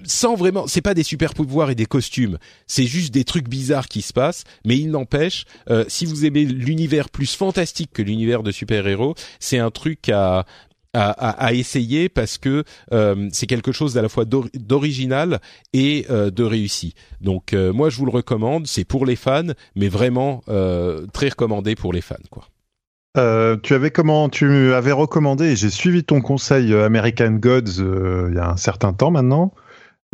sans 0.03 0.35
vraiment, 0.35 0.67
c'est 0.67 0.81
pas 0.81 0.93
des 0.93 1.03
super 1.03 1.33
pouvoirs 1.33 1.69
et 1.69 1.75
des 1.75 1.85
costumes, 1.85 2.37
c'est 2.67 2.85
juste 2.85 3.13
des 3.13 3.23
trucs 3.23 3.47
bizarres 3.47 3.87
qui 3.87 4.01
se 4.01 4.13
passent. 4.13 4.43
Mais 4.65 4.77
il 4.77 4.91
n'empêche, 4.91 5.45
euh, 5.69 5.85
si 5.87 6.05
vous 6.05 6.25
aimez 6.25 6.45
l'univers 6.45 7.09
plus 7.09 7.35
fantastique 7.35 7.91
que 7.93 8.01
l'univers 8.01 8.43
de 8.43 8.51
super-héros, 8.51 9.15
c'est 9.39 9.59
un 9.59 9.71
truc 9.71 10.09
à, 10.09 10.45
à, 10.93 11.53
essayer 11.53 12.09
parce 12.09 12.39
que 12.39 12.63
euh, 12.91 13.29
c'est 13.31 13.45
quelque 13.45 13.71
chose 13.71 13.97
à 13.97 14.01
la 14.01 14.09
fois 14.09 14.25
d'original 14.25 15.39
et 15.73 16.07
euh, 16.09 16.31
de 16.31 16.43
réussi. 16.43 16.95
Donc 17.21 17.53
moi 17.53 17.89
je 17.89 17.97
vous 17.97 18.05
le 18.05 18.11
recommande, 18.11 18.65
c'est 18.65 18.85
pour 18.85 19.05
les 19.05 19.15
fans, 19.15 19.53
mais 19.75 19.89
vraiment 19.89 20.41
très 21.13 21.29
recommandé 21.29 21.75
pour 21.75 21.93
les 21.93 22.01
fans 22.01 22.15
quoi. 22.31 22.47
tu 23.61 23.73
avais 23.73 23.91
comment 23.91 24.29
tu 24.29 24.71
recommandé 24.73 25.55
j'ai 25.55 25.69
suivi 25.69 26.03
ton 26.03 26.21
conseil 26.21 26.73
American 26.73 27.31
Gods 27.31 27.77
il 28.29 28.35
y 28.35 28.39
a 28.39 28.49
un 28.49 28.57
certain 28.57 28.93
temps 28.93 29.11
maintenant. 29.11 29.53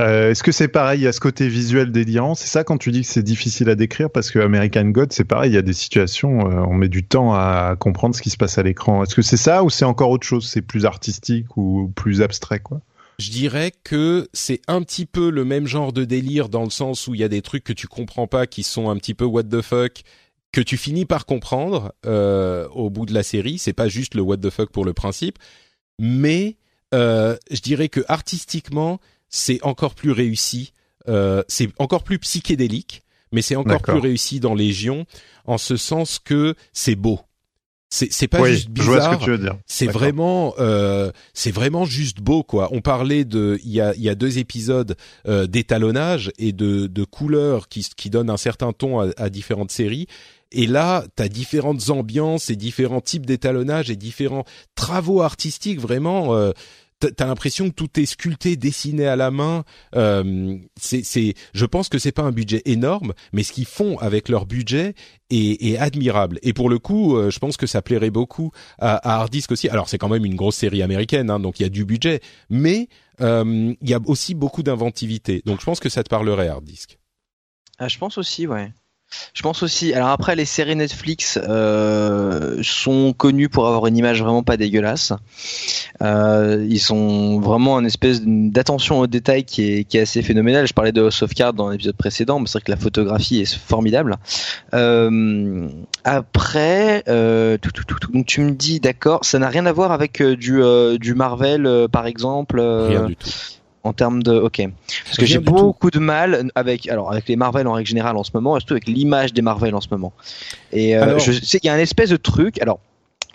Euh, 0.01 0.31
est-ce 0.31 0.41
que 0.41 0.51
c'est 0.51 0.67
pareil 0.67 1.05
à 1.05 1.11
ce 1.11 1.19
côté 1.19 1.47
visuel 1.47 1.91
déliant? 1.91 2.33
C'est 2.33 2.47
ça 2.47 2.63
quand 2.63 2.77
tu 2.79 2.91
dis 2.91 3.01
que 3.01 3.07
c'est 3.07 3.21
difficile 3.21 3.69
à 3.69 3.75
décrire 3.75 4.09
parce 4.09 4.31
que 4.31 4.39
American 4.39 4.85
God, 4.85 5.13
c'est 5.13 5.23
pareil, 5.23 5.51
il 5.51 5.53
y 5.53 5.57
a 5.57 5.61
des 5.61 5.73
situations, 5.73 6.49
euh, 6.49 6.65
on 6.67 6.73
met 6.73 6.89
du 6.89 7.03
temps 7.03 7.33
à 7.33 7.75
comprendre 7.79 8.15
ce 8.15 8.21
qui 8.23 8.31
se 8.31 8.37
passe 8.37 8.57
à 8.57 8.63
l'écran. 8.63 9.03
Est-ce 9.03 9.13
que 9.13 9.21
c'est 9.21 9.37
ça 9.37 9.63
ou 9.63 9.69
c'est 9.69 9.85
encore 9.85 10.09
autre 10.09 10.25
chose? 10.25 10.49
C'est 10.49 10.63
plus 10.63 10.85
artistique 10.85 11.57
ou 11.57 11.91
plus 11.95 12.23
abstrait 12.23 12.59
quoi? 12.59 12.81
Je 13.19 13.29
dirais 13.29 13.71
que 13.83 14.27
c'est 14.33 14.61
un 14.67 14.81
petit 14.81 15.05
peu 15.05 15.29
le 15.29 15.45
même 15.45 15.67
genre 15.67 15.93
de 15.93 16.03
délire 16.05 16.49
dans 16.49 16.63
le 16.63 16.71
sens 16.71 17.07
où 17.07 17.13
il 17.13 17.21
y 17.21 17.23
a 17.23 17.29
des 17.29 17.43
trucs 17.43 17.63
que 17.63 17.73
tu 17.73 17.87
comprends 17.87 18.25
pas 18.25 18.47
qui 18.47 18.63
sont 18.63 18.89
un 18.89 18.97
petit 18.97 19.13
peu 19.13 19.25
what 19.25 19.43
the 19.43 19.61
fuck 19.61 20.01
que 20.51 20.61
tu 20.61 20.77
finis 20.77 21.05
par 21.05 21.27
comprendre 21.27 21.93
euh, 22.07 22.67
au 22.69 22.89
bout 22.89 23.05
de 23.05 23.13
la 23.13 23.21
série. 23.21 23.59
C'est 23.59 23.73
pas 23.73 23.87
juste 23.87 24.15
le 24.15 24.23
what 24.23 24.37
the 24.37 24.49
fuck 24.49 24.71
pour 24.71 24.85
le 24.85 24.93
principe, 24.93 25.37
mais 25.99 26.57
je 26.91 27.61
dirais 27.61 27.89
que 27.89 28.01
artistiquement 28.07 28.99
c'est 29.33 29.59
encore 29.63 29.95
plus 29.95 30.11
réussi. 30.11 30.73
Euh, 31.09 31.43
c'est 31.47 31.69
encore 31.79 32.03
plus 32.03 32.19
psychédélique, 32.19 33.01
mais 33.31 33.41
c'est 33.41 33.55
encore 33.55 33.81
plus 33.81 33.99
réussi 33.99 34.39
dans 34.39 34.53
Légion 34.53 35.05
en 35.45 35.57
ce 35.57 35.75
sens 35.75 36.19
que 36.19 36.55
c'est 36.71 36.95
beau 36.95 37.19
c'est 37.93 38.27
pas 38.27 38.43
juste 38.45 38.69
bizarre. 38.69 39.19
C'est 39.67 39.87
vraiment 39.87 40.55
euh, 40.57 41.11
c'est 41.33 41.51
vraiment 41.51 41.85
juste 41.85 42.21
beau 42.21 42.43
quoi. 42.43 42.69
On 42.71 42.81
parlait 42.81 43.23
de 43.23 43.59
il 43.63 43.71
y 43.71 43.81
a 43.81 43.93
il 43.95 44.01
y 44.01 44.09
a 44.09 44.15
deux 44.15 44.39
épisodes 44.39 44.95
euh, 45.27 45.45
d'étalonnage 45.45 46.31
et 46.39 46.53
de 46.53 46.87
de 46.87 47.03
couleurs 47.03 47.67
qui 47.67 47.87
qui 47.95 48.09
donnent 48.09 48.31
un 48.31 48.37
certain 48.37 48.73
ton 48.73 48.99
à, 48.99 49.09
à 49.17 49.29
différentes 49.29 49.71
séries. 49.71 50.07
Et 50.51 50.67
là, 50.67 51.03
tu 51.17 51.23
as 51.23 51.29
différentes 51.29 51.89
ambiances 51.89 52.51
et 52.51 52.55
différents 52.55 53.01
types 53.01 53.25
d'étalonnage 53.25 53.89
et 53.89 53.95
différents 53.95 54.45
travaux 54.75 55.21
artistiques 55.21 55.79
vraiment. 55.79 56.35
Euh, 56.35 56.51
t'as 57.11 57.25
l'impression 57.25 57.69
que 57.69 57.75
tout 57.75 57.99
est 57.99 58.05
sculpté, 58.05 58.55
dessiné 58.55 59.07
à 59.07 59.15
la 59.15 59.31
main. 59.31 59.63
Euh, 59.95 60.57
c'est, 60.79 61.33
je 61.53 61.65
pense 61.65 61.89
que 61.89 61.97
c'est 61.97 62.11
pas 62.11 62.23
un 62.23 62.31
budget 62.31 62.61
énorme, 62.65 63.13
mais 63.31 63.43
ce 63.43 63.51
qu'ils 63.51 63.65
font 63.65 63.97
avec 63.99 64.29
leur 64.29 64.45
budget 64.45 64.93
est, 65.29 65.77
admirable. 65.77 66.39
Et 66.43 66.53
pour 66.53 66.69
le 66.69 66.79
coup, 66.79 67.17
euh, 67.17 67.31
je 67.31 67.39
pense 67.39 67.57
que 67.57 67.65
ça 67.65 67.81
plairait 67.81 68.11
beaucoup 68.11 68.51
à, 68.77 68.95
à 68.97 69.21
Hardisk 69.21 69.51
aussi. 69.51 69.69
Alors 69.69 69.89
c'est 69.89 69.97
quand 69.97 70.09
même 70.09 70.25
une 70.25 70.35
grosse 70.35 70.55
série 70.55 70.83
américaine, 70.83 71.29
hein, 71.29 71.39
donc 71.39 71.59
il 71.59 71.63
y 71.63 71.65
a 71.65 71.69
du 71.69 71.85
budget, 71.85 72.21
mais 72.49 72.87
euh, 73.21 73.73
il 73.81 73.89
y 73.89 73.93
a 73.93 73.99
aussi 74.05 74.35
beaucoup 74.35 74.63
d'inventivité. 74.63 75.41
Donc 75.45 75.59
je 75.59 75.65
pense 75.65 75.79
que 75.79 75.89
ça 75.89 76.03
te 76.03 76.09
parlerait 76.09 76.47
Hardisk. 76.47 76.99
Ah, 77.79 77.87
je 77.87 77.97
pense 77.97 78.17
aussi, 78.17 78.47
ouais. 78.47 78.71
Je 79.33 79.41
pense 79.41 79.63
aussi. 79.63 79.93
Alors 79.93 80.09
après, 80.09 80.35
les 80.35 80.45
séries 80.45 80.75
Netflix 80.75 81.39
euh, 81.41 82.57
sont 82.61 83.13
connues 83.13 83.49
pour 83.49 83.67
avoir 83.67 83.87
une 83.87 83.97
image 83.97 84.21
vraiment 84.21 84.43
pas 84.43 84.57
dégueulasse. 84.57 85.13
Euh, 86.01 86.65
ils 86.69 86.79
sont 86.79 87.39
vraiment 87.39 87.79
une 87.79 87.85
espèce 87.85 88.21
d'attention 88.23 88.99
au 88.99 89.07
détail 89.07 89.43
qui 89.43 89.71
est, 89.71 89.83
qui 89.83 89.97
est 89.97 90.01
assez 90.01 90.21
phénoménal. 90.21 90.67
Je 90.67 90.73
parlais 90.73 90.91
de 90.91 91.01
House 91.01 91.21
of 91.23 91.33
Cards 91.33 91.53
dans 91.53 91.69
l'épisode 91.69 91.95
précédent, 91.95 92.39
mais 92.39 92.47
c'est 92.47 92.59
vrai 92.59 92.65
que 92.65 92.71
la 92.71 92.77
photographie 92.77 93.41
est 93.41 93.55
formidable. 93.55 94.17
Euh, 94.73 95.67
après, 96.03 97.03
euh, 97.07 97.57
tout, 97.57 97.71
tout, 97.71 97.83
tout, 97.83 98.11
donc 98.11 98.25
tu 98.25 98.41
me 98.41 98.51
dis, 98.51 98.79
d'accord, 98.79 99.23
ça 99.23 99.39
n'a 99.39 99.49
rien 99.49 99.65
à 99.65 99.71
voir 99.71 99.91
avec 99.91 100.21
euh, 100.21 100.35
du, 100.35 100.61
euh, 100.61 100.97
du 100.97 101.13
Marvel, 101.13 101.87
par 101.91 102.05
exemple. 102.07 102.59
rien 102.59 103.05
du 103.05 103.15
tout 103.15 103.29
en 103.83 103.93
termes 103.93 104.23
de 104.23 104.31
ok. 104.31 104.61
Parce 105.05 105.17
que 105.17 105.25
j'ai 105.25 105.39
beaucoup 105.39 105.91
de 105.91 105.99
mal 105.99 106.49
avec 106.55 106.87
alors 106.87 107.11
avec 107.11 107.27
les 107.27 107.35
Marvel 107.35 107.67
en 107.67 107.73
règle 107.73 107.87
générale 107.87 108.17
en 108.17 108.23
ce 108.23 108.31
moment 108.33 108.57
et 108.57 108.59
surtout 108.59 108.73
avec 108.73 108.87
l'image 108.87 109.33
des 109.33 109.41
Marvel 109.41 109.75
en 109.75 109.81
ce 109.81 109.87
moment. 109.91 110.13
Et 110.71 110.97
euh, 110.97 111.19
je 111.19 111.31
sais 111.31 111.59
qu'il 111.59 111.67
y 111.67 111.71
a 111.71 111.73
un 111.73 111.79
espèce 111.79 112.09
de 112.09 112.17
truc 112.17 112.61
alors 112.61 112.79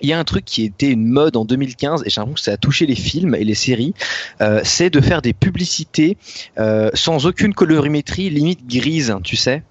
il 0.00 0.08
y 0.08 0.12
a 0.12 0.18
un 0.18 0.24
truc 0.24 0.44
qui 0.44 0.64
était 0.64 0.90
une 0.90 1.06
mode 1.06 1.36
en 1.36 1.44
2015 1.44 2.02
et 2.04 2.10
j'ai 2.10 2.20
l'impression 2.20 2.34
que 2.34 2.40
ça 2.40 2.52
a 2.52 2.56
touché 2.56 2.86
les 2.86 2.94
films 2.94 3.34
et 3.34 3.44
les 3.44 3.54
séries, 3.54 3.94
euh, 4.40 4.60
c'est 4.62 4.90
de 4.90 5.00
faire 5.00 5.22
des 5.22 5.32
publicités 5.32 6.16
euh, 6.58 6.90
sans 6.94 7.26
aucune 7.26 7.52
colorimétrie, 7.52 8.30
limite 8.30 8.66
grise, 8.66 9.14
tu 9.24 9.34
sais. 9.34 9.62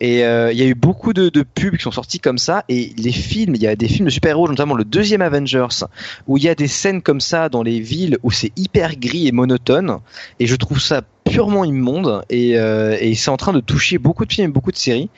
Et 0.00 0.24
euh, 0.24 0.52
il 0.52 0.58
y 0.58 0.62
a 0.62 0.66
eu 0.66 0.74
beaucoup 0.74 1.12
de, 1.12 1.28
de, 1.28 1.42
pubs 1.42 1.76
qui 1.76 1.82
sont 1.82 1.90
sortis 1.90 2.20
comme 2.20 2.38
ça. 2.38 2.64
Et 2.68 2.92
les 2.98 3.12
films, 3.12 3.54
il 3.54 3.62
y 3.62 3.66
a 3.66 3.76
des 3.76 3.88
films 3.88 4.06
de 4.06 4.10
super-héros, 4.10 4.48
notamment 4.48 4.74
le 4.74 4.84
deuxième 4.84 5.22
Avengers, 5.22 5.84
où 6.26 6.36
il 6.36 6.44
y 6.44 6.48
a 6.48 6.54
des 6.54 6.68
scènes 6.68 7.02
comme 7.02 7.20
ça 7.20 7.48
dans 7.48 7.62
les 7.62 7.80
villes 7.80 8.18
où 8.22 8.30
c'est 8.30 8.52
hyper 8.56 8.96
gris 8.96 9.28
et 9.28 9.32
monotone. 9.32 9.98
Et 10.40 10.46
je 10.46 10.56
trouve 10.56 10.80
ça 10.80 11.02
purement 11.24 11.64
immonde. 11.64 12.22
Et, 12.30 12.58
euh, 12.58 12.96
et 13.00 13.14
c'est 13.14 13.30
en 13.30 13.36
train 13.36 13.52
de 13.52 13.60
toucher 13.60 13.98
beaucoup 13.98 14.24
de 14.24 14.32
films, 14.32 14.52
beaucoup 14.52 14.72
de 14.72 14.76
séries. 14.76 15.10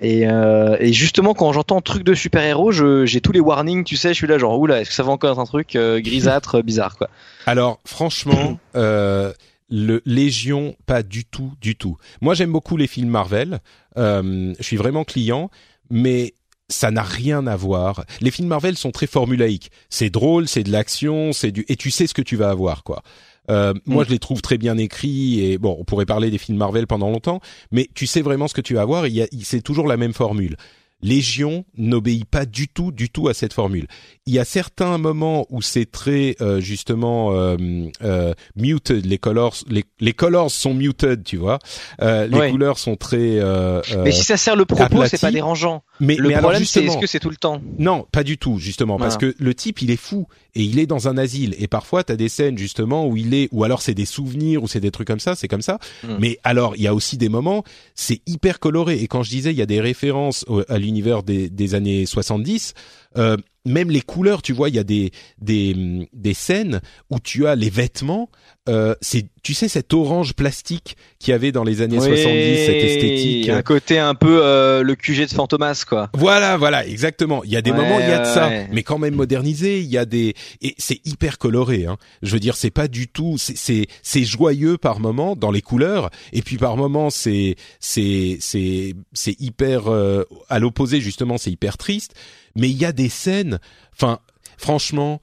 Et, 0.00 0.28
euh, 0.28 0.76
et, 0.78 0.92
justement, 0.92 1.34
quand 1.34 1.52
j'entends 1.52 1.80
truc 1.80 2.04
de 2.04 2.14
super-héros, 2.14 2.70
j'ai 2.72 3.20
tous 3.20 3.32
les 3.32 3.40
warnings, 3.40 3.84
tu 3.84 3.96
sais, 3.96 4.10
je 4.10 4.14
suis 4.14 4.26
là 4.26 4.38
genre, 4.38 4.58
oula, 4.58 4.80
est-ce 4.80 4.90
que 4.90 4.94
ça 4.94 5.02
va 5.02 5.10
encore 5.10 5.32
être 5.32 5.40
un 5.40 5.44
truc 5.44 5.74
euh, 5.74 6.00
grisâtre, 6.00 6.62
bizarre, 6.62 6.96
quoi. 6.96 7.08
Alors, 7.46 7.80
franchement, 7.84 8.58
euh, 8.76 9.32
le 9.68 10.02
Légion, 10.04 10.76
pas 10.86 11.02
du 11.02 11.24
tout, 11.24 11.52
du 11.60 11.76
tout. 11.76 11.96
Moi, 12.20 12.34
j'aime 12.34 12.52
beaucoup 12.52 12.76
les 12.76 12.86
films 12.86 13.10
Marvel. 13.10 13.60
Euh, 13.96 14.54
je 14.58 14.64
suis 14.64 14.76
vraiment 14.76 15.04
client, 15.04 15.50
mais 15.90 16.34
ça 16.68 16.90
n'a 16.90 17.02
rien 17.02 17.46
à 17.46 17.56
voir. 17.56 18.04
Les 18.20 18.30
films 18.30 18.48
Marvel 18.48 18.76
sont 18.76 18.90
très 18.90 19.06
formulaïques. 19.06 19.70
C'est 19.88 20.10
drôle, 20.10 20.48
c'est 20.48 20.62
de 20.62 20.70
l'action, 20.70 21.32
c'est 21.32 21.50
du 21.50 21.64
et 21.68 21.76
tu 21.76 21.90
sais 21.90 22.06
ce 22.06 22.14
que 22.14 22.22
tu 22.22 22.36
vas 22.36 22.50
avoir, 22.50 22.82
quoi. 22.82 23.02
Euh, 23.50 23.72
Moi, 23.86 24.04
mm. 24.04 24.06
je 24.06 24.10
les 24.12 24.18
trouve 24.18 24.42
très 24.42 24.58
bien 24.58 24.76
écrits 24.76 25.40
et 25.40 25.56
bon, 25.56 25.76
on 25.78 25.84
pourrait 25.84 26.04
parler 26.04 26.30
des 26.30 26.36
films 26.36 26.58
Marvel 26.58 26.86
pendant 26.86 27.10
longtemps, 27.10 27.40
mais 27.72 27.88
tu 27.94 28.06
sais 28.06 28.20
vraiment 28.20 28.46
ce 28.46 28.54
que 28.54 28.60
tu 28.60 28.74
vas 28.74 28.82
avoir. 28.82 29.06
C'est 29.42 29.62
toujours 29.62 29.86
la 29.86 29.96
même 29.96 30.12
formule. 30.12 30.56
Légion 31.00 31.64
n'obéit 31.76 32.24
pas 32.24 32.44
du 32.44 32.66
tout, 32.66 32.90
du 32.90 33.08
tout 33.08 33.28
à 33.28 33.34
cette 33.34 33.52
formule. 33.52 33.86
Il 34.26 34.34
y 34.34 34.38
a 34.38 34.44
certains 34.44 34.98
moments 34.98 35.46
où 35.48 35.62
c'est 35.62 35.90
très 35.90 36.34
euh, 36.40 36.60
justement 36.60 37.32
euh, 37.34 37.56
euh, 38.02 38.34
muted, 38.56 39.06
les 39.06 39.18
colors, 39.18 39.54
les, 39.68 39.84
les 40.00 40.12
colors 40.12 40.50
sont 40.50 40.74
muted, 40.74 41.22
tu 41.22 41.36
vois. 41.36 41.60
Euh, 42.02 42.26
les 42.26 42.50
couleurs 42.50 42.78
sont 42.78 42.96
très. 42.96 43.38
Euh, 43.38 43.80
mais 44.02 44.10
si 44.10 44.24
ça 44.24 44.36
sert 44.36 44.56
le 44.56 44.64
propos, 44.64 45.04
c'est 45.06 45.20
pas 45.20 45.30
dérangeant. 45.30 45.84
Mais 46.00 46.16
le 46.16 46.30
problème, 46.30 46.64
c'est 46.64 46.84
est-ce 46.84 46.98
que 46.98 47.06
c'est 47.06 47.20
tout 47.20 47.30
le 47.30 47.36
temps? 47.36 47.60
Non, 47.78 48.06
pas 48.10 48.24
du 48.24 48.38
tout, 48.38 48.58
justement, 48.58 48.98
parce 48.98 49.16
que 49.16 49.34
le 49.38 49.54
type, 49.54 49.82
il 49.82 49.90
est 49.90 49.96
fou 49.96 50.26
et 50.54 50.62
il 50.62 50.78
est 50.78 50.86
dans 50.86 51.08
un 51.08 51.18
asile. 51.18 51.54
Et 51.58 51.68
parfois, 51.68 52.02
t'as 52.04 52.16
des 52.16 52.28
scènes 52.28 52.58
justement 52.58 53.06
où 53.06 53.16
il 53.16 53.34
est, 53.34 53.48
ou 53.52 53.64
alors 53.64 53.82
c'est 53.82 53.94
des 53.94 54.06
souvenirs, 54.06 54.62
ou 54.62 54.68
c'est 54.68 54.80
des 54.80 54.90
trucs 54.90 55.06
comme 55.06 55.20
ça, 55.20 55.34
c'est 55.34 55.48
comme 55.48 55.62
ça. 55.62 55.78
Hmm. 56.02 56.16
Mais 56.18 56.38
alors, 56.44 56.74
il 56.76 56.82
y 56.82 56.86
a 56.86 56.94
aussi 56.94 57.16
des 57.16 57.28
moments, 57.28 57.64
c'est 57.94 58.20
hyper 58.26 58.58
coloré. 58.58 59.00
Et 59.00 59.06
quand 59.08 59.22
je 59.22 59.30
disais, 59.30 59.50
il 59.50 59.56
y 59.56 59.62
a 59.62 59.66
des 59.66 59.80
références 59.80 60.44
à 60.68 60.78
l'univers 60.78 61.22
des, 61.22 61.48
des 61.48 61.74
années 61.74 62.06
70. 62.06 62.74
Euh, 63.18 63.36
même 63.68 63.90
les 63.90 64.00
couleurs, 64.00 64.42
tu 64.42 64.52
vois, 64.52 64.68
il 64.68 64.74
y 64.74 64.78
a 64.78 64.84
des 64.84 65.12
des 65.40 66.08
des 66.12 66.34
scènes 66.34 66.80
où 67.10 67.20
tu 67.20 67.46
as 67.46 67.54
les 67.54 67.70
vêtements. 67.70 68.30
Euh, 68.68 68.94
c'est 69.00 69.26
tu 69.42 69.54
sais 69.54 69.68
cet 69.68 69.94
orange 69.94 70.34
plastique 70.34 70.96
qu'il 71.18 71.32
y 71.32 71.34
avait 71.34 71.52
dans 71.52 71.64
les 71.64 71.80
années 71.80 71.98
70, 71.98 72.16
cette 72.16 72.84
esthétique. 72.84 73.48
Un 73.48 73.62
côté 73.62 73.98
un 73.98 74.14
peu 74.14 74.40
euh, 74.42 74.82
le 74.82 74.94
QG 74.94 75.22
de 75.22 75.30
Fantomas, 75.30 75.84
quoi. 75.88 76.10
Voilà, 76.14 76.56
voilà, 76.56 76.86
exactement. 76.86 77.42
Il 77.44 77.50
y 77.50 77.56
a 77.56 77.62
des 77.62 77.72
moments, 77.72 77.98
il 77.98 78.08
y 78.08 78.12
a 78.12 78.20
de 78.20 78.26
ça, 78.26 78.50
mais 78.72 78.82
quand 78.82 78.98
même 78.98 79.14
modernisé. 79.14 79.80
Il 79.80 79.86
y 79.86 79.98
a 79.98 80.04
des 80.04 80.34
et 80.60 80.74
c'est 80.78 81.00
hyper 81.06 81.38
coloré. 81.38 81.86
Hein. 81.86 81.96
Je 82.22 82.32
veux 82.32 82.40
dire, 82.40 82.56
c'est 82.56 82.70
pas 82.70 82.88
du 82.88 83.08
tout. 83.08 83.36
C'est 83.38 83.86
c'est 84.02 84.24
joyeux 84.24 84.76
par 84.76 85.00
moment 85.00 85.36
dans 85.36 85.50
les 85.50 85.62
couleurs, 85.62 86.10
et 86.32 86.42
puis 86.42 86.58
par 86.58 86.76
moment 86.76 87.10
c'est 87.10 87.56
c'est 87.80 88.38
c'est 88.40 88.94
c'est 89.12 89.40
hyper 89.40 89.88
euh, 89.88 90.24
à 90.48 90.58
l'opposé 90.58 91.00
justement. 91.00 91.38
C'est 91.38 91.50
hyper 91.50 91.78
triste 91.78 92.14
mais 92.58 92.68
il 92.68 92.76
y 92.76 92.84
a 92.84 92.92
des 92.92 93.08
scènes. 93.08 93.58
Enfin, 93.92 94.18
franchement, 94.58 95.22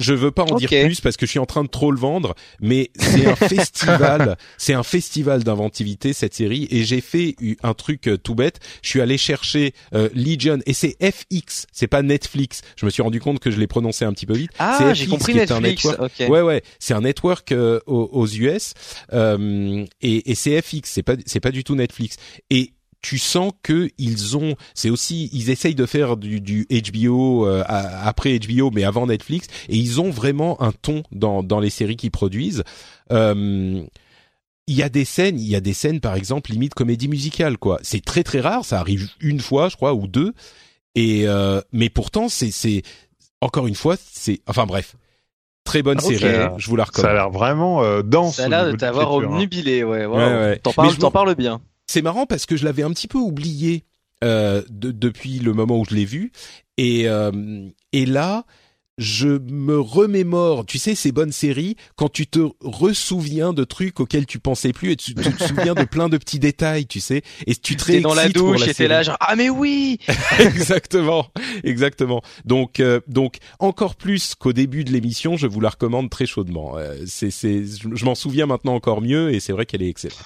je 0.00 0.14
veux 0.14 0.30
pas 0.30 0.44
en 0.44 0.56
dire 0.56 0.68
plus 0.68 1.00
parce 1.00 1.16
que 1.16 1.26
je 1.26 1.30
suis 1.30 1.38
en 1.38 1.46
train 1.46 1.62
de 1.62 1.68
trop 1.68 1.92
le 1.92 1.98
vendre, 1.98 2.34
mais 2.60 2.90
c'est 2.96 3.26
un 3.26 3.36
festival, 3.48 4.36
c'est 4.56 4.72
un 4.72 4.82
festival 4.82 5.44
d'inventivité 5.44 6.12
cette 6.12 6.34
série 6.34 6.66
et 6.70 6.84
j'ai 6.84 7.00
fait 7.00 7.36
un 7.62 7.74
truc 7.74 8.08
euh, 8.08 8.16
tout 8.16 8.34
bête. 8.34 8.60
Je 8.82 8.88
suis 8.88 9.00
allé 9.00 9.18
chercher 9.18 9.74
euh, 9.94 10.08
Legion 10.14 10.58
et 10.64 10.72
c'est 10.72 10.96
FX, 11.02 11.66
c'est 11.70 11.86
pas 11.86 12.02
Netflix. 12.02 12.62
Je 12.76 12.86
me 12.86 12.90
suis 12.90 13.02
rendu 13.02 13.20
compte 13.20 13.40
que 13.40 13.50
je 13.50 13.58
l'ai 13.58 13.66
prononcé 13.66 14.06
un 14.06 14.12
petit 14.12 14.26
peu 14.26 14.34
vite. 14.34 14.50
Ah, 14.58 14.94
j'ai 14.94 15.06
compris 15.06 15.34
Netflix. 15.34 15.86
Ouais 16.20 16.40
ouais, 16.40 16.62
c'est 16.78 16.94
un 16.94 17.02
network 17.02 17.52
euh, 17.52 17.80
aux, 17.86 18.08
aux, 18.12 18.26
US 18.26 18.72
et, 19.12 20.30
et 20.30 20.34
c'est 20.34 20.60
FX, 20.62 20.82
c'est 20.84 21.02
pas 21.02 21.14
c'est 21.26 21.40
pas 21.40 21.50
du 21.50 21.62
tout 21.62 21.74
Netflix. 21.74 22.16
Et 22.48 22.72
tu 23.02 23.18
sens 23.18 23.52
que 23.62 23.90
ils 23.98 24.36
ont, 24.36 24.56
c'est 24.74 24.90
aussi, 24.90 25.30
ils 25.32 25.50
essayent 25.50 25.74
de 25.74 25.86
faire 25.86 26.16
du, 26.16 26.40
du 26.40 26.66
HBO 26.70 27.46
euh, 27.46 27.64
après 27.66 28.38
HBO, 28.38 28.70
mais 28.70 28.84
avant 28.84 29.06
Netflix, 29.06 29.48
et 29.68 29.76
ils 29.76 30.00
ont 30.00 30.10
vraiment 30.10 30.60
un 30.62 30.72
ton 30.72 31.02
dans 31.12 31.42
dans 31.42 31.60
les 31.60 31.70
séries 31.70 31.96
qu'ils 31.96 32.10
produisent. 32.10 32.62
Euh, 33.12 33.82
il 34.66 34.76
y 34.76 34.82
a 34.82 34.88
des 34.88 35.04
scènes, 35.04 35.40
il 35.40 35.48
y 35.48 35.56
a 35.56 35.60
des 35.60 35.72
scènes 35.72 36.00
par 36.00 36.14
exemple 36.14 36.52
limite 36.52 36.74
comédie 36.74 37.08
musicale 37.08 37.58
quoi. 37.58 37.78
C'est 37.82 38.04
très 38.04 38.22
très 38.22 38.40
rare, 38.40 38.64
ça 38.64 38.78
arrive 38.78 39.08
une 39.20 39.40
fois 39.40 39.68
je 39.68 39.76
crois 39.76 39.94
ou 39.94 40.06
deux. 40.06 40.32
Et 40.94 41.26
euh, 41.26 41.60
mais 41.72 41.88
pourtant 41.88 42.28
c'est 42.28 42.50
c'est 42.50 42.82
encore 43.40 43.66
une 43.66 43.74
fois 43.74 43.96
c'est 43.98 44.40
enfin 44.46 44.66
bref 44.66 44.94
très 45.64 45.82
bonne 45.82 46.00
série, 46.00 46.48
je 46.58 46.68
vous 46.68 46.76
la 46.76 46.84
recommande. 46.84 47.06
Ça 47.06 47.10
a 47.10 47.14
l'air 47.14 47.30
vraiment 47.30 47.82
euh, 47.82 48.02
dense. 48.02 48.36
Ça 48.36 48.44
a 48.44 48.48
l'air 48.48 48.66
de 48.66 48.72
t'avoir 48.76 49.12
obnubilé, 49.12 49.84
ouais. 49.84 50.06
ouais, 50.06 50.16
ouais. 50.16 50.58
T'en 50.58 50.72
parles, 50.72 50.96
parles 51.12 51.34
bien 51.34 51.60
c'est 51.90 52.02
marrant 52.02 52.26
parce 52.26 52.46
que 52.46 52.56
je 52.56 52.64
l'avais 52.64 52.82
un 52.82 52.90
petit 52.92 53.08
peu 53.08 53.18
oublié 53.18 53.84
euh, 54.22 54.62
de, 54.68 54.92
depuis 54.92 55.38
le 55.38 55.52
moment 55.52 55.80
où 55.80 55.84
je 55.84 55.94
l'ai 55.94 56.04
vu. 56.04 56.30
Et 56.76 57.08
euh, 57.08 57.68
et 57.92 58.06
là 58.06 58.44
je 59.00 59.28
me 59.28 59.80
remémore, 59.80 60.66
tu 60.66 60.76
sais, 60.76 60.94
ces 60.94 61.10
bonnes 61.10 61.32
séries, 61.32 61.74
quand 61.96 62.10
tu 62.10 62.26
te 62.26 62.50
ressouviens 62.60 63.54
de 63.54 63.64
trucs 63.64 63.98
auxquels 63.98 64.26
tu 64.26 64.38
pensais 64.38 64.74
plus 64.74 64.90
et 64.90 64.96
tu, 64.96 65.14
te 65.14 65.42
souviens 65.42 65.72
de 65.72 65.84
plein 65.84 66.10
de 66.10 66.18
petits 66.18 66.38
détails, 66.38 66.86
tu 66.86 67.00
sais, 67.00 67.22
et 67.46 67.56
tu 67.56 67.76
te 67.76 67.98
dans 68.02 68.12
la 68.12 68.28
douche 68.28 68.68
et 68.68 68.74
t'es 68.74 68.88
là 68.88 69.02
genre 69.02 69.16
ah 69.20 69.36
mais 69.36 69.48
oui! 69.48 69.98
Exactement 70.38 71.28
exactement. 71.64 72.20
Donc 72.44 72.78
euh, 72.78 73.00
donc 73.08 73.38
encore 73.58 73.96
plus 73.96 74.34
qu'au 74.34 74.52
début 74.52 74.84
de 74.84 74.92
l'émission 74.92 75.38
je 75.38 75.46
vous 75.46 75.60
la 75.60 75.70
recommande 75.70 76.10
très 76.10 76.26
chaudement. 76.26 76.76
Euh, 76.76 76.96
c'est 77.06 77.30
c'est 77.30 77.64
je 77.64 78.04
m'en 78.04 78.14
souviens 78.14 78.46
maintenant 78.46 78.74
encore 78.74 79.00
mieux 79.00 79.32
et 79.32 79.40
c'est 79.40 79.52
vrai 79.52 79.64
qu'elle 79.64 79.82
est 79.82 79.88
excellente 79.88 80.18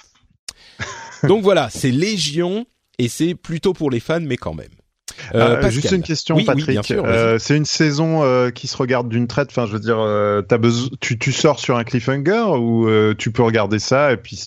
donc 1.27 1.43
voilà 1.43 1.69
c'est 1.69 1.91
Légion 1.91 2.65
et 2.97 3.09
c'est 3.09 3.35
plutôt 3.35 3.73
pour 3.73 3.91
les 3.91 3.99
fans 3.99 4.21
mais 4.21 4.37
quand 4.37 4.53
même 4.53 4.69
euh, 5.33 5.61
euh 5.63 5.69
juste 5.69 5.91
une 5.91 6.01
question, 6.01 6.37
Patrick. 6.43 6.91
euh, 6.91 7.37
c'est 7.39 7.55
une 7.55 7.65
saison 7.65 8.23
euh, 8.23 8.49
qui 8.49 8.67
se 8.67 8.77
regarde 8.77 9.09
d'une 9.09 9.27
traite. 9.27 9.49
Enfin, 9.49 9.65
je 9.65 9.71
veux 9.71 9.79
dire, 9.79 9.99
euh, 9.99 10.41
as 10.49 10.57
besoin, 10.57 10.89
tu, 10.99 11.17
tu 11.17 11.31
sors 11.31 11.59
sur 11.59 11.77
un 11.77 11.83
cliffhanger 11.83 12.57
ou 12.57 12.87
tu 13.17 13.31
peux 13.31 13.43
regarder 13.43 13.79
ça 13.79 14.11
et 14.11 14.17
puis 14.17 14.43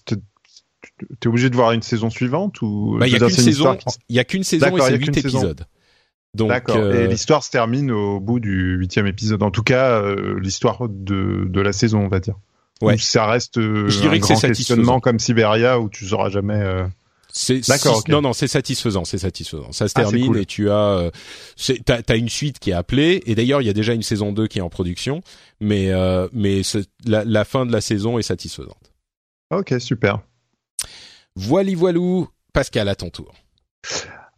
t'es 1.20 1.26
obligé 1.26 1.50
de 1.50 1.56
voir 1.56 1.73
une 1.73 1.82
saison 1.82 2.11
suivante 2.11 2.61
ou 2.62 2.97
bah, 2.99 3.06
il 3.06 3.12
y 3.12 3.16
a 3.16 3.18
qu'une 3.18 3.30
saison. 3.30 3.78
Il 4.08 4.16
y 4.16 4.18
a 4.18 4.25
qu'une 4.25 4.44
saison 4.44 4.76
et 4.76 4.80
c'est 4.80 4.97
huit 4.97 5.16
épisodes. 5.16 5.64
D'accord. 6.35 6.92
Et 6.92 7.08
l'histoire 7.08 7.42
se 7.42 7.50
termine 7.50 7.90
au 7.90 8.20
bout 8.20 8.40
du 8.40 8.76
huitième 8.76 9.06
épisode. 9.06 9.42
En 9.42 9.50
tout 9.50 9.62
cas, 9.62 10.02
l'histoire 10.40 10.88
de, 10.88 11.44
de 11.47 11.61
la 11.61 11.73
saison, 11.73 12.00
on 12.00 12.08
va 12.08 12.20
dire. 12.20 12.37
Ouais. 12.80 12.97
ça 12.97 13.26
reste 13.26 13.61
je 13.61 14.00
dirais 14.00 14.16
un 14.16 14.20
que 14.20 14.26
grand 14.26 14.40
questionnement 14.40 15.00
comme 15.00 15.18
Siberia 15.18 15.80
où 15.80 15.88
tu 15.88 16.06
sauras 16.06 16.30
jamais. 16.30 16.62
C'est 17.30 17.66
d'accord. 17.68 18.02
Non, 18.08 18.23
non, 18.23 18.32
c'est 18.32 18.49
satisfaisant, 18.49 19.04
c'est 19.04 19.18
satisfaisant. 19.18 19.70
Ça 19.73 19.87
se 19.87 19.92
ah, 19.97 20.02
termine 20.02 20.37
et 20.37 20.47
tu 20.47 20.70
as, 20.70 20.75
euh, 20.75 21.11
t'as 21.85 22.00
as 22.08 22.16
une 22.16 22.28
suite 22.28 22.58
qui 22.58 22.70
est 22.70 22.75
appelée. 22.75 23.23
Et 23.26 23.35
d'ailleurs, 23.35 23.61
il 23.61 23.66
y 23.66 23.70
a 23.70 23.75
déjà 23.75 23.92
une 23.92 24.02
saison 24.02 24.32
2 24.32 24.47
qui 24.47 24.58
est 24.58 24.62
en 24.62 24.70
production, 24.70 25.20
mais 25.61 25.90
euh, 25.90 26.28
mais 26.32 26.62
la, 27.04 27.25
la, 27.25 27.44
fin 27.44 27.66
de 27.66 27.73
la 27.73 27.80
saison 27.80 28.18
est 28.18 28.23
satisfaisante. 28.23 28.92
Ok, 29.50 29.75
super. 29.78 30.20
Voili 31.37 31.75
voilou, 31.75 32.28
Pascal, 32.52 32.88
à 32.88 32.94
ton 32.94 33.11
tour. 33.11 33.35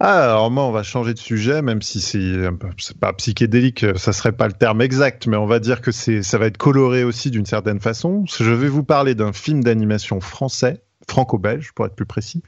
Alors 0.01 0.51
moi, 0.51 0.65
on 0.65 0.73
va 0.73 0.83
changer 0.83 1.15
de 1.15 1.19
sujet, 1.19 1.63
même 1.63 1.83
si 1.83 2.01
c'est 2.01 2.49
pas 2.99 3.13
psychédélique, 3.13 3.85
ça 3.97 4.13
serait 4.13 4.33
pas 4.33 4.47
le 4.47 4.55
terme 4.55 4.81
exact, 4.81 5.27
mais 5.27 5.37
on 5.37 5.47
va 5.47 5.59
dire 5.59 5.81
que 5.81 5.93
ça 5.93 6.39
va 6.39 6.47
être 6.47 6.57
coloré 6.57 7.05
aussi 7.05 7.31
d'une 7.31 7.47
certaine 7.47 7.81
façon. 7.81 8.25
Je 8.27 8.51
vais 8.51 8.69
vous 8.69 8.83
parler 8.83 9.15
d'un 9.15 9.33
film 9.33 9.63
d'animation 9.63 10.21
français 10.21 10.83
franco-belge 11.09 11.73
pour 11.75 11.87
être 11.87 11.95
plus 11.95 12.07
précis, 12.07 12.43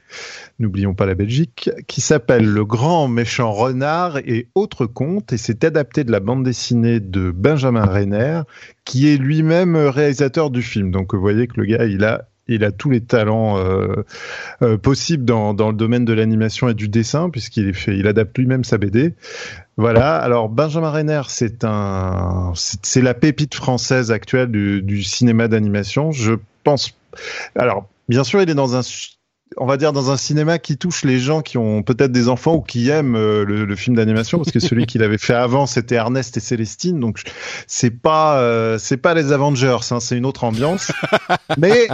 n'oublions 0.57 0.93
pas 0.93 1.05
la 1.05 1.15
Belgique, 1.15 1.69
qui 1.87 2.01
s'appelle 2.01 2.45
Le 2.45 2.63
Grand 2.63 3.07
Méchant 3.07 3.51
Renard 3.51 4.17
et 4.19 4.47
autres 4.55 4.85
contes, 4.85 5.33
et 5.33 5.37
c'est 5.37 5.63
adapté 5.63 6.03
de 6.03 6.11
la 6.11 6.21
bande 6.21 6.43
dessinée 6.43 6.99
de 6.99 7.31
Benjamin 7.31 7.85
Renner, 7.85 8.41
qui 8.85 9.09
est 9.09 9.17
lui-même 9.17 9.75
réalisateur 9.75 10.49
du 10.49 10.61
film. 10.61 10.91
Donc 10.91 11.13
vous 11.13 11.19
voyez 11.19 11.47
que 11.47 11.59
le 11.59 11.65
gars, 11.65 11.85
il 11.85 12.05
a 12.05 12.29
il 12.47 12.63
a 12.63 12.71
tous 12.71 12.89
les 12.89 13.01
talents 13.01 13.57
euh, 13.57 14.03
euh, 14.61 14.77
possibles 14.77 15.25
dans, 15.25 15.53
dans 15.53 15.69
le 15.69 15.75
domaine 15.75 16.05
de 16.05 16.13
l'animation 16.13 16.69
et 16.69 16.73
du 16.73 16.89
dessin, 16.89 17.29
puisqu'il 17.29 17.73
fait, 17.73 17.97
il 17.97 18.07
adapte 18.07 18.37
lui-même 18.37 18.63
sa 18.63 18.77
BD. 18.77 19.13
Voilà. 19.77 20.17
Alors 20.17 20.49
Benjamin 20.49 20.89
Renner, 20.89 21.21
c'est 21.27 21.63
un, 21.63 22.53
c'est 22.55 23.01
la 23.01 23.13
pépite 23.13 23.55
française 23.55 24.11
actuelle 24.11 24.51
du, 24.51 24.81
du 24.81 25.03
cinéma 25.03 25.47
d'animation. 25.47 26.11
Je 26.11 26.33
pense. 26.63 26.97
Alors 27.55 27.87
Bien 28.09 28.23
sûr, 28.23 28.41
il 28.41 28.49
est 28.49 28.55
dans 28.55 28.75
un 28.75 28.81
on 29.57 29.65
va 29.65 29.77
dire 29.77 29.93
dans 29.93 30.11
un 30.11 30.17
cinéma 30.17 30.59
qui 30.59 30.77
touche 30.77 31.03
les 31.03 31.19
gens 31.19 31.41
qui 31.41 31.57
ont 31.57 31.83
peut-être 31.83 32.11
des 32.11 32.29
enfants 32.29 32.55
ou 32.55 32.61
qui 32.61 32.89
aiment 32.89 33.15
euh, 33.15 33.43
le, 33.43 33.75
film 33.75 33.95
d'animation 33.95 34.37
parce 34.37 34.51
que 34.51 34.59
celui 34.59 34.85
qu'il 34.85 35.03
avait 35.03 35.17
fait 35.17 35.33
avant 35.33 35.65
c'était 35.65 35.95
Ernest 35.95 36.37
et 36.37 36.39
Célestine 36.39 36.99
donc 36.99 37.21
c'est 37.67 37.89
pas 37.89 38.37
euh, 38.37 38.77
c'est 38.77 38.97
pas 38.97 39.13
les 39.13 39.31
Avengers 39.31 39.77
hein, 39.91 39.99
c'est 39.99 40.17
une 40.17 40.25
autre 40.25 40.43
ambiance. 40.43 40.91
Mais 41.57 41.87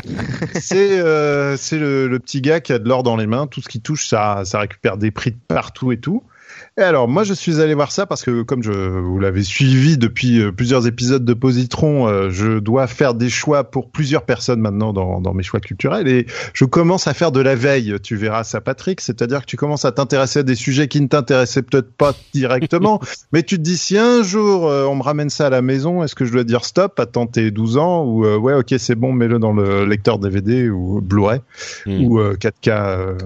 c'est 0.60 1.00
euh, 1.00 1.58
c'est 1.58 1.80
le, 1.80 2.08
le, 2.08 2.20
petit 2.20 2.42
gars 2.42 2.60
qui 2.60 2.74
a 2.74 2.80
de 2.80 2.88
l'or 2.88 3.04
dans 3.04 3.16
les 3.16 3.28
mains 3.28 3.48
tout 3.48 3.62
ce 3.62 3.70
qui 3.70 3.82
touche 3.82 4.08
ça 4.08 4.42
ça 4.46 4.60
récupère 4.60 4.98
des 4.98 5.12
prix 5.12 5.32
de 5.32 5.40
partout 5.48 5.92
et 5.92 6.00
tout 6.00 6.24
et 6.80 6.84
alors, 6.84 7.10
moi, 7.10 7.24
je 7.24 7.34
suis 7.34 7.60
allé 7.60 7.74
voir 7.74 7.92
ça 7.92 8.06
parce 8.06 8.24
que, 8.24 8.42
comme 8.42 8.64
je 8.64 8.72
vous 8.72 9.20
l'avez 9.20 9.44
suivi 9.44 9.98
depuis 9.98 10.42
euh, 10.42 10.54
plusieurs 10.54 10.88
épisodes 10.88 11.26
de 11.26 11.34
Positron, 11.34 12.08
euh, 12.08 12.30
je 12.30 12.60
dois 12.60 12.88
faire 12.88 13.16
des 13.16 13.30
choix 13.30 13.66
pour 13.66 13.92
plusieurs 13.92 14.24
personnes 14.24 14.62
maintenant 14.62 14.94
dans, 14.94 15.20
dans, 15.20 15.34
mes 15.34 15.44
choix 15.44 15.60
culturels 15.60 16.08
et 16.08 16.26
je 16.54 16.64
commence 16.64 17.08
à 17.08 17.14
faire 17.14 17.34
de 17.34 17.42
la 17.42 17.56
veille. 17.56 17.96
Tu 18.02 18.16
verras 18.16 18.46
ça, 18.46 18.62
Patrick. 18.62 19.02
C'est-à-dire 19.02 19.42
que 19.42 19.46
tu 19.46 19.58
commences 19.58 19.84
à 19.84 19.92
t'intéresser 19.92 20.40
à 20.40 20.44
des 20.44 20.56
sujets 20.56 20.88
qui 20.88 21.02
ne 21.02 21.08
t'intéressaient 21.08 21.64
peut-être 21.64 21.92
pas 21.92 22.14
directement, 22.34 23.02
mais 23.34 23.44
tu 23.44 23.58
te 23.58 23.62
dis 23.62 23.78
si 23.78 23.98
un 23.98 24.24
jour 24.24 24.70
euh, 24.70 24.86
on 24.86 24.96
me 24.96 25.04
ramène 25.04 25.30
ça 25.30 25.48
à 25.48 25.50
la 25.50 25.62
maison, 25.62 26.04
est-ce 26.04 26.16
que 26.16 26.24
je 26.24 26.32
dois 26.32 26.46
dire 26.46 26.64
stop, 26.64 26.98
attends 27.00 27.28
tes 27.28 27.52
12 27.52 27.78
ans 27.78 28.06
ou 28.06 28.26
ouais, 28.26 28.54
ok, 28.54 28.74
c'est 28.78 28.96
bon, 28.96 29.12
mets-le 29.12 29.38
dans 29.40 29.52
le 29.52 29.84
lecteur 29.84 30.18
DVD 30.18 30.70
ou 30.70 31.02
Blu-ray 31.02 31.42
hmm. 31.86 32.06
ou 32.06 32.22
4K. 32.22 33.18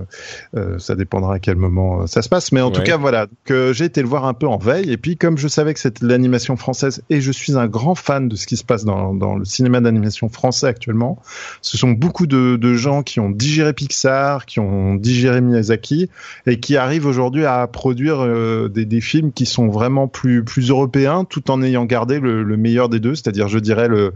ça 0.79 0.95
dépendra 0.95 1.35
à 1.35 1.39
quel 1.39 1.57
moment 1.57 2.07
ça 2.07 2.23
se 2.23 2.29
passe, 2.29 2.51
mais 2.51 2.61
en 2.61 2.71
tout 2.71 2.81
cas, 2.81 2.97
voilà 2.97 3.27
que 3.45 3.73
j'ai 3.73 3.85
été 3.85 4.01
le 4.01 4.07
voir 4.07 4.25
un 4.25 4.33
peu 4.33 4.47
en 4.47 4.57
veille. 4.57 4.91
Et 4.91 4.97
puis, 4.97 5.17
comme 5.17 5.37
je 5.37 5.47
savais 5.47 5.73
que 5.73 5.79
c'était 5.79 6.05
l'animation 6.05 6.55
française 6.55 7.03
et 7.09 7.19
je 7.19 7.31
suis 7.31 7.57
un 7.57 7.67
grand 7.67 7.95
fan 7.95 8.29
de 8.29 8.35
ce 8.35 8.47
qui 8.47 8.57
se 8.57 8.63
passe 8.63 8.85
dans, 8.85 9.13
dans 9.13 9.35
le 9.35 9.45
cinéma 9.45 9.81
d'animation 9.81 10.29
français 10.29 10.67
actuellement, 10.67 11.19
ce 11.61 11.77
sont 11.77 11.91
beaucoup 11.91 12.27
de, 12.27 12.55
de, 12.55 12.73
gens 12.73 13.03
qui 13.03 13.19
ont 13.19 13.29
digéré 13.29 13.73
Pixar, 13.73 14.45
qui 14.45 14.59
ont 14.59 14.95
digéré 14.95 15.41
Miyazaki 15.41 16.09
et 16.45 16.59
qui 16.59 16.77
arrivent 16.77 17.05
aujourd'hui 17.05 17.45
à 17.45 17.67
produire 17.67 18.21
euh, 18.21 18.69
des, 18.69 18.85
des, 18.85 19.01
films 19.01 19.31
qui 19.33 19.45
sont 19.45 19.67
vraiment 19.67 20.07
plus, 20.07 20.43
plus 20.43 20.69
européens 20.69 21.25
tout 21.25 21.51
en 21.51 21.61
ayant 21.61 21.85
gardé 21.85 22.19
le, 22.19 22.43
le 22.43 22.57
meilleur 22.57 22.89
des 22.89 22.99
deux, 22.99 23.15
c'est-à-dire, 23.15 23.47
je 23.47 23.59
dirais, 23.59 23.87
le 23.87 24.13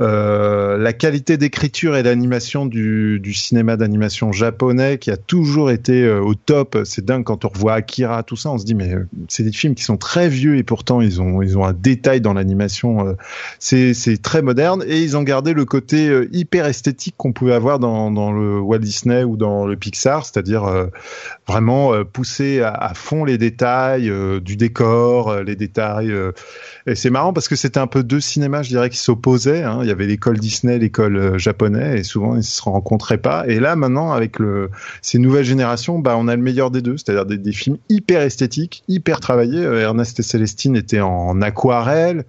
euh, 0.00 0.78
la 0.78 0.92
qualité 0.92 1.36
d'écriture 1.36 1.96
et 1.96 2.04
d'animation 2.04 2.66
du, 2.66 3.20
cinéma 3.34 3.76
d'animation 3.76 4.30
japonais 4.30 4.98
qui 4.98 5.10
a 5.10 5.16
toujours 5.16 5.70
été 5.70 6.04
euh, 6.04 6.20
au 6.20 6.34
top. 6.34 6.78
C'est 6.84 7.04
dingue 7.04 7.24
quand 7.24 7.44
on 7.44 7.48
revoit 7.48 7.74
Akira, 7.74 8.22
tout 8.22 8.36
ça, 8.36 8.50
on 8.50 8.58
se 8.58 8.64
dit 8.64 8.76
mais 8.76 8.94
euh, 8.94 9.08
c'est 9.28 9.42
des 9.42 9.52
films 9.52 9.74
qui 9.74 9.82
sont 9.82 9.96
très 9.96 10.28
vieux 10.28 10.56
et 10.56 10.62
pourtant 10.62 11.00
ils 11.00 11.20
ont 11.20 11.42
ils 11.42 11.58
ont 11.58 11.64
un 11.64 11.72
détail 11.72 12.20
dans 12.20 12.32
l'animation. 12.32 13.16
c'est 13.58 13.92
c'est 13.94 14.22
très 14.22 14.42
moderne 14.42 14.84
et 14.86 15.00
ils 15.00 15.16
ont 15.16 15.22
gardé 15.22 15.52
le 15.52 15.64
côté 15.64 16.26
hyper 16.32 16.66
esthétique 16.66 17.14
qu'on 17.16 17.32
pouvait 17.32 17.54
avoir 17.54 17.78
dans 17.78 18.32
le 18.32 18.60
Walt 18.60 18.78
Disney 18.78 19.24
ou 19.24 19.36
dans 19.36 19.66
le 19.66 19.76
Pixar, 19.76 20.24
c'est-à-dire 20.24 20.88
vraiment 21.46 22.04
pousser 22.04 22.60
à, 22.60 22.70
à, 22.70 22.94
fond 22.94 23.24
les 23.24 23.38
détails 23.38 24.12
du 24.42 24.56
décor, 24.56 25.42
les 25.42 25.56
détails. 25.56 26.12
et 26.86 26.94
c'est 26.94 27.10
marrant 27.10 27.32
parce 27.32 27.48
que 27.48 27.56
c'était 27.56 27.80
un 27.80 27.86
peu 27.86 28.02
deux 28.02 28.20
cinémas, 28.20 28.62
je 28.62 28.68
dirais, 28.68 28.90
qui 28.90 28.98
s'opposaient. 28.98 29.62
Hein 29.62 29.82
il 29.88 29.90
y 29.90 29.92
avait 29.92 30.06
l'école 30.06 30.38
Disney, 30.38 30.78
l'école 30.78 31.16
euh, 31.16 31.38
japonais, 31.38 31.98
et 31.98 32.04
souvent 32.04 32.36
ils 32.36 32.44
se 32.44 32.60
rencontraient 32.60 33.18
pas. 33.18 33.46
Et 33.46 33.58
là, 33.58 33.74
maintenant, 33.74 34.12
avec 34.12 34.36
ces 35.00 35.18
nouvelles 35.18 35.46
générations, 35.46 35.98
bah, 35.98 36.16
on 36.18 36.28
a 36.28 36.36
le 36.36 36.42
meilleur 36.42 36.70
des 36.70 36.82
deux, 36.82 36.98
c'est-à-dire 36.98 37.24
des, 37.24 37.52
films 37.52 37.78
hyper 37.88 38.20
esthétiques, 38.20 38.84
hyper 38.86 39.20
travaillés. 39.20 39.64
Euh, 39.64 39.80
Ernest 39.80 40.20
et 40.20 40.22
Célestine 40.22 40.76
étaient 40.76 41.00
en 41.00 41.40
aquarelle. 41.40 42.24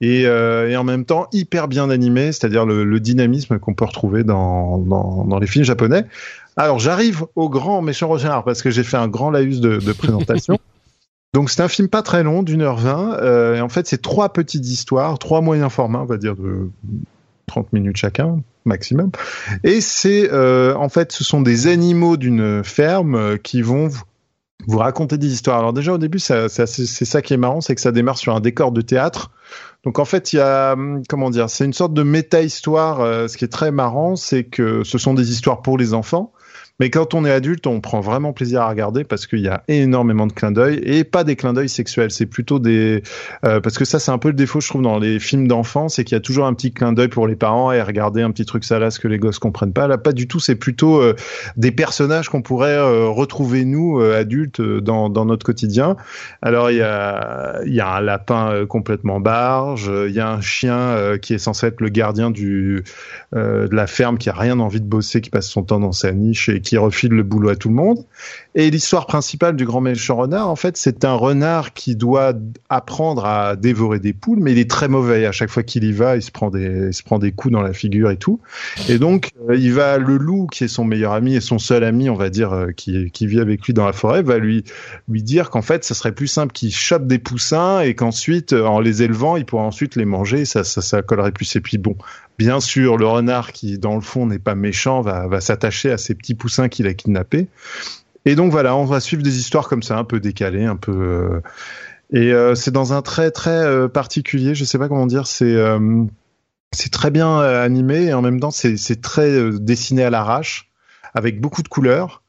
Et, 0.00 0.26
euh, 0.26 0.78
en 0.78 0.84
même 0.84 1.04
temps 1.04 1.26
hyper 1.32 1.66
bien 1.66 1.90
animés, 1.90 2.30
c'est-à-dire 2.30 2.66
le, 2.66 3.00
dynamisme 3.00 3.58
qu'on 3.58 3.74
peut 3.74 3.86
retrouver 3.86 4.22
dans, 4.22 5.38
les 5.40 5.46
films 5.46 5.64
japonais. 5.64 6.04
Alors 6.56 6.78
j'arrive 6.78 7.24
au 7.34 7.48
grand 7.48 7.82
méchant 7.82 8.06
Roger 8.06 8.36
parce 8.44 8.62
que 8.62 8.70
j'ai 8.70 8.84
fait 8.84 8.96
un 8.96 9.08
grand 9.08 9.30
laïus 9.30 9.60
de 9.60 9.92
présentation. 9.92 10.58
Donc 11.34 11.50
c'est 11.50 11.62
un 11.62 11.68
film 11.68 11.88
pas 11.88 12.02
très 12.02 12.22
long, 12.22 12.42
d'une 12.42 12.62
heure 12.62 12.78
vingt. 12.78 13.18
Euh, 13.20 13.56
et 13.56 13.60
en 13.60 13.68
fait, 13.68 13.86
c'est 13.86 14.00
trois 14.00 14.32
petites 14.32 14.66
histoires, 14.66 15.18
trois 15.18 15.40
moyens 15.40 15.70
formats, 15.70 16.00
on 16.00 16.06
va 16.06 16.16
dire 16.16 16.36
de 16.36 16.70
30 17.46 17.72
minutes 17.72 17.96
chacun 17.96 18.40
maximum. 18.64 19.10
Et 19.64 19.80
c'est 19.80 20.30
euh, 20.32 20.74
en 20.76 20.88
fait, 20.88 21.12
ce 21.12 21.24
sont 21.24 21.40
des 21.40 21.66
animaux 21.66 22.16
d'une 22.16 22.64
ferme 22.64 23.14
euh, 23.14 23.36
qui 23.36 23.62
vont 23.62 23.88
vous, 24.66 24.78
raconter 24.78 25.18
des 25.18 25.28
histoires. 25.32 25.58
Alors 25.58 25.72
déjà 25.72 25.92
au 25.92 25.98
début, 25.98 26.18
c'est 26.18 26.48
ça 26.48 27.22
qui 27.22 27.34
est 27.34 27.38
marrant, 27.38 27.60
c'est 27.60 27.74
que 27.74 27.80
ça 27.80 27.92
démarre 27.92 28.18
sur 28.18 28.34
un 28.34 28.40
décor 28.40 28.72
de 28.72 28.80
théâtre. 28.80 29.30
Donc 29.84 29.98
en 29.98 30.04
fait, 30.04 30.32
il 30.32 30.36
y 30.36 30.40
a 30.40 30.72
hum, 30.72 31.02
comment 31.08 31.30
dire, 31.30 31.48
c'est 31.50 31.64
une 31.64 31.72
sorte 31.72 31.94
de 31.94 32.02
méta-histoire. 32.02 33.28
ce 33.28 33.36
qui 33.36 33.44
est 33.44 33.52
très 33.52 33.70
marrant, 33.70 34.16
c'est 34.16 34.44
que 34.44 34.82
ce 34.82 34.98
sont 34.98 35.14
des 35.14 35.30
histoires 35.30 35.62
pour 35.62 35.78
les 35.78 35.94
enfants 35.94 36.32
mais 36.80 36.90
quand 36.90 37.14
on 37.14 37.24
est 37.24 37.30
adulte, 37.30 37.66
on 37.66 37.80
prend 37.80 38.00
vraiment 38.00 38.32
plaisir 38.32 38.62
à 38.62 38.68
regarder 38.68 39.02
parce 39.02 39.26
qu'il 39.26 39.40
y 39.40 39.48
a 39.48 39.64
énormément 39.66 40.26
de 40.26 40.32
clins 40.32 40.52
d'œil 40.52 40.80
et 40.84 41.02
pas 41.02 41.24
des 41.24 41.34
clins 41.34 41.52
d'œil 41.52 41.68
sexuels. 41.68 42.10
C'est 42.12 42.26
plutôt 42.26 42.60
des 42.60 43.02
euh, 43.44 43.60
parce 43.60 43.78
que 43.78 43.84
ça 43.84 43.98
c'est 43.98 44.12
un 44.12 44.18
peu 44.18 44.28
le 44.28 44.34
défaut 44.34 44.60
je 44.60 44.68
trouve 44.68 44.82
dans 44.82 44.98
les 44.98 45.18
films 45.18 45.48
d'enfants, 45.48 45.88
c'est 45.88 46.04
qu'il 46.04 46.14
y 46.14 46.18
a 46.18 46.20
toujours 46.20 46.46
un 46.46 46.54
petit 46.54 46.72
clin 46.72 46.92
d'œil 46.92 47.08
pour 47.08 47.26
les 47.26 47.34
parents 47.34 47.72
et 47.72 47.82
regarder 47.82 48.22
un 48.22 48.30
petit 48.30 48.44
truc 48.44 48.64
salace 48.64 48.98
que 48.98 49.08
les 49.08 49.18
gosses 49.18 49.38
comprennent 49.40 49.72
pas. 49.72 49.88
Là 49.88 49.98
pas 49.98 50.12
du 50.12 50.28
tout. 50.28 50.38
C'est 50.38 50.54
plutôt 50.54 51.00
euh, 51.00 51.14
des 51.56 51.72
personnages 51.72 52.28
qu'on 52.28 52.42
pourrait 52.42 52.76
euh, 52.76 53.08
retrouver 53.08 53.64
nous 53.64 54.00
adultes 54.00 54.60
dans, 54.60 55.08
dans 55.08 55.24
notre 55.24 55.44
quotidien. 55.44 55.96
Alors 56.42 56.70
il 56.70 56.76
y 56.76 56.82
a 56.82 57.60
il 57.66 57.74
y 57.74 57.80
a 57.80 57.96
un 57.96 58.00
lapin 58.00 58.66
complètement 58.66 59.20
barge, 59.20 59.90
il 60.06 60.14
y 60.14 60.20
a 60.20 60.30
un 60.30 60.40
chien 60.40 61.18
qui 61.20 61.34
est 61.34 61.38
censé 61.38 61.66
être 61.66 61.80
le 61.80 61.88
gardien 61.88 62.30
du 62.30 62.84
de 63.34 63.68
la 63.72 63.86
ferme 63.86 64.18
qui 64.18 64.30
a 64.30 64.32
rien 64.32 64.60
envie 64.60 64.80
de 64.80 64.86
bosser, 64.86 65.20
qui 65.20 65.30
passe 65.30 65.48
son 65.48 65.62
temps 65.62 65.80
dans 65.80 65.92
sa 65.92 66.12
niche 66.12 66.48
et 66.48 66.60
qui 66.67 66.67
refile 66.76 67.12
le 67.12 67.22
boulot 67.22 67.48
à 67.48 67.56
tout 67.56 67.68
le 67.68 67.74
monde. 67.74 68.04
Et 68.54 68.70
l'histoire 68.70 69.06
principale 69.06 69.56
du 69.56 69.64
grand 69.64 69.80
méchant 69.80 70.16
renard, 70.16 70.48
en 70.48 70.56
fait, 70.56 70.76
c'est 70.76 71.04
un 71.04 71.14
renard 71.14 71.72
qui 71.72 71.96
doit 71.96 72.32
apprendre 72.68 73.24
à 73.24 73.56
dévorer 73.56 74.00
des 74.00 74.12
poules, 74.12 74.40
mais 74.40 74.52
il 74.52 74.58
est 74.58 74.68
très 74.68 74.88
mauvais. 74.88 75.26
À 75.26 75.32
chaque 75.32 75.50
fois 75.50 75.62
qu'il 75.62 75.84
y 75.84 75.92
va, 75.92 76.16
il 76.16 76.22
se 76.22 76.30
prend 76.30 76.50
des, 76.50 76.88
il 76.88 76.94
se 76.94 77.02
prend 77.02 77.18
des 77.18 77.32
coups 77.32 77.52
dans 77.52 77.62
la 77.62 77.72
figure 77.72 78.10
et 78.10 78.16
tout. 78.16 78.40
Et 78.88 78.98
donc, 78.98 79.30
euh, 79.48 79.56
il 79.56 79.72
va, 79.72 79.98
le 79.98 80.16
loup, 80.16 80.46
qui 80.46 80.64
est 80.64 80.68
son 80.68 80.84
meilleur 80.84 81.12
ami 81.12 81.36
et 81.36 81.40
son 81.40 81.58
seul 81.58 81.84
ami, 81.84 82.10
on 82.10 82.16
va 82.16 82.30
dire, 82.30 82.52
euh, 82.52 82.70
qui, 82.72 83.10
qui 83.10 83.26
vit 83.26 83.40
avec 83.40 83.64
lui 83.64 83.74
dans 83.74 83.86
la 83.86 83.92
forêt, 83.92 84.22
va 84.22 84.38
lui, 84.38 84.64
lui 85.08 85.22
dire 85.22 85.50
qu'en 85.50 85.62
fait, 85.62 85.84
ce 85.84 85.94
serait 85.94 86.12
plus 86.12 86.26
simple 86.26 86.52
qu'il 86.52 86.74
chope 86.74 87.06
des 87.06 87.18
poussins 87.18 87.80
et 87.80 87.94
qu'ensuite, 87.94 88.52
euh, 88.52 88.66
en 88.66 88.80
les 88.80 89.02
élevant, 89.02 89.36
il 89.36 89.44
pourra 89.44 89.62
ensuite 89.62 89.96
les 89.96 90.04
manger. 90.04 90.44
Ça, 90.44 90.64
ça, 90.64 90.82
ça 90.82 91.02
collerait 91.02 91.32
plus. 91.32 91.54
Et 91.56 91.60
puis 91.60 91.78
bon, 91.78 91.96
bien 92.38 92.60
sûr, 92.60 92.96
le 92.96 93.06
renard 93.06 93.52
qui, 93.52 93.78
dans 93.78 93.96
le 93.96 94.00
fond, 94.00 94.26
n'est 94.26 94.38
pas 94.38 94.54
méchant, 94.54 95.02
va, 95.02 95.40
s'attacher 95.40 95.90
à 95.90 95.98
ces 95.98 96.14
petits 96.14 96.34
poussins 96.34 96.68
qu'il 96.68 96.86
a 96.86 96.94
kidnappés. 96.94 97.48
Et 98.24 98.34
donc 98.34 98.52
voilà, 98.52 98.76
on 98.76 98.84
va 98.84 99.00
suivre 99.00 99.22
des 99.22 99.38
histoires 99.38 99.68
comme 99.68 99.82
ça, 99.82 99.98
un 99.98 100.04
peu 100.04 100.20
décalées, 100.20 100.64
un 100.64 100.76
peu. 100.76 100.92
Euh, 100.92 101.40
et 102.12 102.32
euh, 102.32 102.54
c'est 102.54 102.70
dans 102.70 102.92
un 102.92 103.02
trait 103.02 103.30
très 103.30 103.50
euh, 103.50 103.88
particulier. 103.88 104.54
Je 104.54 104.64
sais 104.64 104.78
pas 104.78 104.88
comment 104.88 105.06
dire. 105.06 105.26
C'est 105.26 105.56
c'est 106.72 106.92
très 106.92 107.10
bien 107.10 107.38
animé 107.40 108.04
et 108.04 108.12
en 108.12 108.20
même 108.20 108.40
temps 108.40 108.50
c'est 108.50 109.00
très 109.00 109.50
dessiné 109.52 110.04
à 110.04 110.10
l'arrache 110.10 110.70
avec 111.14 111.40
beaucoup 111.40 111.62
de 111.62 111.68
couleurs. 111.68 112.22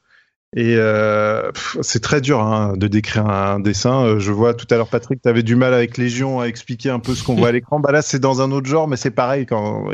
Et 0.56 0.74
euh, 0.76 1.52
c'est 1.80 2.02
très 2.02 2.20
dur 2.20 2.40
hein, 2.40 2.74
de 2.76 2.88
décrire 2.88 3.26
un 3.26 3.60
dessin. 3.60 4.04
Euh, 4.04 4.18
je 4.18 4.32
vois 4.32 4.52
tout 4.52 4.66
à 4.70 4.74
l'heure, 4.74 4.88
Patrick, 4.88 5.22
tu 5.22 5.28
avais 5.28 5.44
du 5.44 5.54
mal 5.54 5.72
avec 5.72 5.96
Légion 5.96 6.40
à 6.40 6.46
expliquer 6.46 6.90
un 6.90 6.98
peu 6.98 7.14
ce 7.14 7.22
qu'on 7.22 7.36
voit 7.36 7.48
à 7.48 7.52
l'écran. 7.52 7.78
Bah 7.78 7.92
là, 7.92 8.02
c'est 8.02 8.18
dans 8.18 8.42
un 8.42 8.50
autre 8.50 8.66
genre, 8.66 8.88
mais 8.88 8.96
c'est 8.96 9.12
pareil 9.12 9.46
quand 9.46 9.90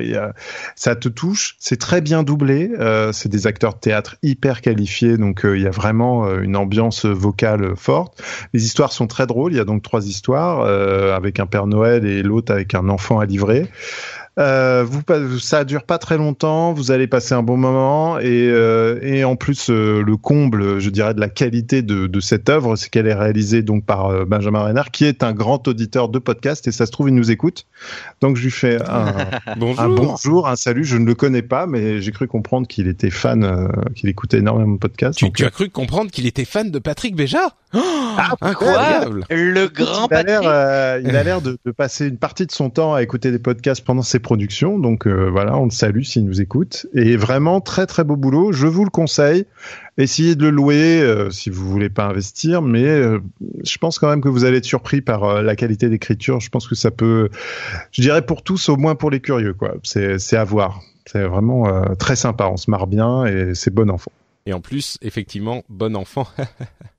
ça 0.75 0.97
te 0.97 1.11
touche. 1.11 1.57
C'est 1.59 1.79
très 1.79 2.01
bien 2.01 2.23
doublé. 2.23 2.71
Euh, 2.81 3.13
c'est 3.13 3.29
des 3.29 3.47
acteurs 3.47 3.75
de 3.75 3.81
théâtre 3.81 4.17
hyper 4.23 4.63
qualifiés, 4.63 5.19
donc 5.19 5.45
euh, 5.45 5.59
il 5.59 5.63
y 5.63 5.67
a 5.67 5.71
vraiment 5.71 6.27
une 6.39 6.57
ambiance 6.57 7.05
vocale 7.05 7.77
forte. 7.77 8.19
Les 8.55 8.65
histoires 8.65 8.93
sont 8.93 9.07
très 9.07 9.27
drôles. 9.27 9.53
Il 9.53 9.57
y 9.57 9.61
a 9.61 9.65
donc 9.65 9.83
trois 9.83 10.07
histoires 10.07 10.63
avec 11.15 11.39
un 11.39 11.47
Père 11.47 11.67
Noël 11.67 12.07
et 12.07 12.23
l'autre 12.23 12.53
avec 12.53 12.75
un 12.75 12.89
enfant 12.89 13.19
à 13.19 13.27
livrer. 13.27 13.67
Euh, 14.39 14.85
vous, 14.87 15.39
ça 15.39 15.65
dure 15.65 15.85
pas 15.85 15.97
très 15.97 16.19
longtemps, 16.19 16.75
vous 16.75 16.91
allez 16.91 17.07
passer 17.07 17.33
un 17.33 17.43
bon 17.43 17.57
moment 17.57 18.19
et, 18.19 18.49
euh, 18.51 18.99
et 19.01 19.25
en 19.25 19.35
plus 19.35 19.71
euh, 19.71 20.03
le 20.03 20.17
comble, 20.19 20.79
je 20.79 20.91
dirais, 20.91 21.15
de 21.15 21.21
la 21.21 21.31
qualité 21.31 21.81
de, 21.81 22.07
de 22.07 22.21
cette 22.21 22.51
œuvre, 22.51 22.77
c'est 22.77 22.91
qu'elle 22.91 23.07
est 23.07 23.15
réalisée 23.15 23.63
donc 23.63 23.87
par 23.87 24.09
euh, 24.09 24.27
Benjamin 24.27 24.63
Renard, 24.63 24.91
qui 24.91 25.07
est 25.07 25.23
un 25.23 25.33
grand 25.33 25.67
auditeur 25.69 26.11
de 26.11 26.19
podcast 26.19 26.69
et 26.69 26.73
ça 26.73 26.85
se 26.85 26.93
trouve 26.93 27.09
il 27.09 27.15
nous 27.15 27.31
écoute. 27.31 27.67
Donc 28.21 28.37
je 28.37 28.43
lui 28.43 28.51
fais 28.51 28.79
un 28.87 29.15
bonjour, 29.57 29.81
un, 29.81 29.89
bonjour, 29.89 30.49
un 30.49 30.57
salut. 30.57 30.85
Je 30.85 30.99
ne 30.99 31.07
le 31.07 31.15
connais 31.15 31.41
pas, 31.41 31.67
mais 31.67 32.03
j'ai 32.03 32.13
cru 32.13 32.29
comprendre 32.29 32.67
qu'il 32.67 32.89
était 32.89 33.11
fan, 33.11 33.43
euh, 33.43 33.69
qu'il 33.95 34.11
écoutait 34.11 34.39
énormément 34.39 34.75
de 34.75 34.79
podcasts. 34.79 35.19
Tu, 35.19 35.33
tu 35.33 35.47
as 35.47 35.51
cru 35.51 35.71
comprendre 35.71 36.11
qu'il 36.11 36.27
était 36.27 36.45
fan 36.45 36.71
de 36.71 36.79
Patrick 36.79 37.17
Béja? 37.17 37.57
Oh, 37.73 37.81
ah, 38.19 38.35
Incroyable, 38.43 39.25
le 39.31 39.67
grand 39.69 40.05
il 40.05 40.09
Patrick. 40.09 40.47
A 40.47 40.99
il 40.99 41.17
a 41.17 41.23
l'air 41.23 41.41
de, 41.41 41.59
de 41.65 41.71
passer 41.71 42.07
une 42.07 42.19
partie 42.19 42.47
de 42.47 42.53
son 42.53 42.69
temps 42.69 42.95
à 42.95 43.03
écouter 43.03 43.31
des 43.31 43.39
podcasts 43.39 43.85
pendant 43.85 44.03
ses 44.03 44.19
production. 44.27 44.81
Donc 44.81 45.07
euh, 45.07 45.31
voilà, 45.31 45.57
on 45.57 45.67
le 45.67 45.71
salue 45.71 46.03
s'il 46.03 46.25
nous 46.25 46.41
écoute. 46.41 46.87
Et 46.95 47.17
vraiment 47.17 47.61
très 47.61 47.87
très 47.87 48.03
beau 48.03 48.17
boulot. 48.17 48.51
Je 48.51 48.67
vous 48.67 48.85
le 48.85 48.91
conseille. 48.91 49.47
Essayez 49.99 50.35
de 50.35 50.43
le 50.43 50.51
louer 50.51 51.01
euh, 51.01 51.31
si 51.31 51.49
vous 51.49 51.71
voulez 51.71 51.89
pas 51.89 52.07
investir, 52.07 52.61
mais 52.61 52.85
euh, 52.85 53.21
je 53.63 53.79
pense 53.79 54.01
quand 54.01 54.09
même 54.09 54.21
que 54.21 54.29
vous 54.29 54.45
allez 54.45 54.59
être 54.59 54.65
surpris 54.65 55.01
par 55.01 55.43
la 55.43 55.55
qualité 55.55 55.89
d'écriture. 55.89 56.41
Je 56.41 56.51
pense 56.51 56.67
que 56.67 56.75
ça 56.75 56.91
peut, 56.91 57.31
je 57.93 58.03
dirais 58.03 58.27
pour 58.27 58.43
tous, 58.43 58.69
au 58.69 58.77
moins 58.77 58.97
pour 58.97 59.11
les 59.11 59.21
curieux, 59.21 59.55
quoi. 59.55 59.75
C'est 59.85 60.37
à 60.37 60.45
voir. 60.45 60.81
C'est 61.07 61.23
vraiment 61.23 61.95
très 61.95 62.17
sympa. 62.17 62.49
On 62.49 62.57
se 62.57 62.69
marre 62.69 62.89
bien 62.89 63.25
et 63.27 63.55
c'est 63.55 63.73
bon 63.73 63.89
enfant. 63.91 64.11
Et 64.45 64.53
en 64.53 64.61
plus, 64.61 64.99
effectivement, 65.03 65.63
bon 65.69 65.95
enfant. 65.95 66.27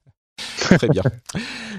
Très 0.57 0.87
bien. 0.89 1.03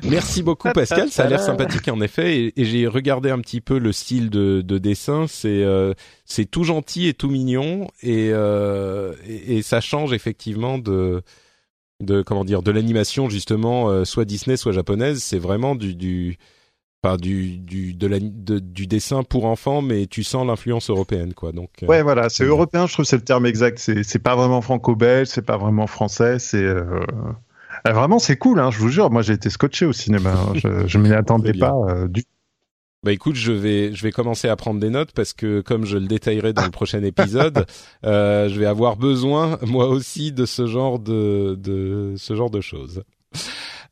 Merci 0.04 0.42
beaucoup 0.42 0.70
Pascal, 0.72 1.10
ça 1.10 1.24
a 1.24 1.28
l'air 1.28 1.40
sympathique 1.40 1.88
en 1.88 2.00
effet. 2.00 2.38
Et, 2.38 2.60
et 2.60 2.64
j'ai 2.64 2.86
regardé 2.86 3.30
un 3.30 3.38
petit 3.40 3.60
peu 3.60 3.78
le 3.78 3.92
style 3.92 4.30
de, 4.30 4.62
de 4.62 4.78
dessin, 4.78 5.26
c'est 5.28 5.62
euh, 5.62 5.94
c'est 6.24 6.46
tout 6.46 6.64
gentil 6.64 7.06
et 7.06 7.14
tout 7.14 7.28
mignon. 7.28 7.88
Et, 8.02 8.30
euh, 8.32 9.14
et, 9.26 9.58
et 9.58 9.62
ça 9.62 9.80
change 9.80 10.12
effectivement 10.12 10.78
de 10.78 11.22
de 12.00 12.22
comment 12.22 12.44
dire 12.44 12.62
de 12.62 12.70
l'animation 12.70 13.28
justement 13.28 13.90
euh, 13.90 14.04
soit 14.04 14.24
Disney 14.24 14.56
soit 14.56 14.72
japonaise, 14.72 15.22
c'est 15.22 15.38
vraiment 15.38 15.74
du 15.74 15.94
du 15.94 16.38
enfin 17.02 17.16
du 17.16 17.58
du 17.58 17.94
de 17.94 18.06
la 18.06 18.18
de, 18.20 18.58
du 18.58 18.86
dessin 18.86 19.22
pour 19.22 19.44
enfants 19.44 19.82
mais 19.82 20.06
tu 20.06 20.24
sens 20.24 20.46
l'influence 20.46 20.90
européenne 20.90 21.34
quoi. 21.34 21.52
Donc 21.52 21.70
Ouais, 21.82 22.02
voilà, 22.02 22.28
c'est 22.28 22.44
européen, 22.44 22.86
je 22.86 22.92
trouve 22.92 23.04
c'est 23.04 23.16
le 23.16 23.24
terme 23.24 23.46
exact, 23.46 23.78
c'est 23.78 24.02
c'est 24.02 24.18
pas 24.20 24.34
vraiment 24.34 24.62
franco-belge, 24.62 25.28
c'est 25.28 25.42
pas 25.42 25.56
vraiment 25.58 25.86
français, 25.86 26.38
c'est 26.38 26.64
euh, 27.86 27.92
Vraiment, 27.92 28.18
c'est 28.18 28.36
cool, 28.36 28.60
hein, 28.60 28.70
je 28.70 28.78
vous 28.78 28.88
jure. 28.88 29.10
Moi, 29.10 29.22
j'ai 29.22 29.34
été 29.34 29.50
scotché 29.50 29.86
au 29.86 29.92
cinéma. 29.92 30.32
hein. 30.32 30.52
Je, 30.54 30.86
je 30.86 30.98
m'y 30.98 31.12
attendais 31.14 31.52
pas 31.52 31.74
euh, 31.88 32.08
du 32.08 32.24
Bah 33.04 33.12
écoute, 33.12 33.36
je 33.36 33.52
vais 33.52 33.94
je 33.94 34.02
vais 34.02 34.10
commencer 34.12 34.48
à 34.48 34.56
prendre 34.56 34.80
des 34.80 34.90
notes 34.90 35.12
parce 35.12 35.32
que 35.32 35.60
comme 35.60 35.84
je 35.84 35.96
le 35.98 36.06
détaillerai 36.06 36.52
dans 36.52 36.64
le 36.64 36.70
prochain 36.70 37.02
épisode, 37.04 37.64
euh, 38.04 38.48
je 38.48 38.58
vais 38.58 38.66
avoir 38.66 38.96
besoin 38.96 39.58
moi 39.62 39.86
aussi 39.88 40.32
de 40.32 40.46
ce 40.46 40.66
genre 40.66 40.98
de 40.98 41.54
de 41.58 42.14
ce 42.16 42.34
genre 42.34 42.50
de 42.50 42.60
choses. 42.60 43.02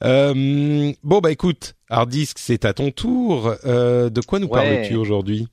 Euh, 0.05 0.93
bon 1.05 1.21
bah 1.21 1.31
écoute, 1.31 1.75
Hardisk, 1.89 2.39
c'est 2.39 2.65
à 2.65 2.75
ton 2.75 2.91
tour. 2.91 3.55
Euh, 3.65 4.11
de 4.11 4.21
quoi 4.21 4.39
nous 4.41 4.49
Ouais. 4.49 4.53
parles-tu 4.63 4.97
aujourd'hui? 4.97 5.47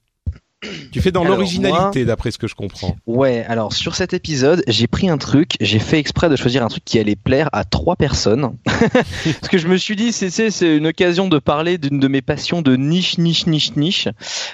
Tu 0.91 1.01
fais 1.01 1.11
dans 1.11 1.23
l'originalité 1.23 2.05
d'après 2.05 2.31
ce 2.31 2.37
que 2.37 2.47
je 2.47 2.55
comprends. 2.55 2.95
Ouais, 3.07 3.45
alors 3.47 3.73
sur 3.73 3.95
cet 3.95 4.13
épisode, 4.13 4.63
j'ai 4.67 4.87
pris 4.87 5.09
un 5.09 5.17
truc, 5.17 5.55
j'ai 5.59 5.79
fait 5.79 5.99
exprès 5.99 6.29
de 6.29 6.35
choisir 6.35 6.63
un 6.63 6.67
truc 6.67 6.83
qui 6.85 6.99
allait 6.99 7.15
plaire 7.15 7.49
à 7.51 7.63
trois 7.65 7.95
personnes. 7.95 8.55
Parce 8.65 9.49
que 9.49 9.57
je 9.57 9.67
me 9.67 9.77
suis 9.77 9.95
dit, 9.95 10.11
c'est 10.11 10.77
une 10.77 10.87
occasion 10.87 11.27
de 11.27 11.39
parler 11.39 11.77
d'une 11.77 11.99
de 11.99 12.07
mes 12.07 12.21
passions 12.21 12.61
de 12.61 12.75
niche, 12.75 13.17
niche, 13.17 13.47
niche, 13.47 13.75
niche. 13.75 14.07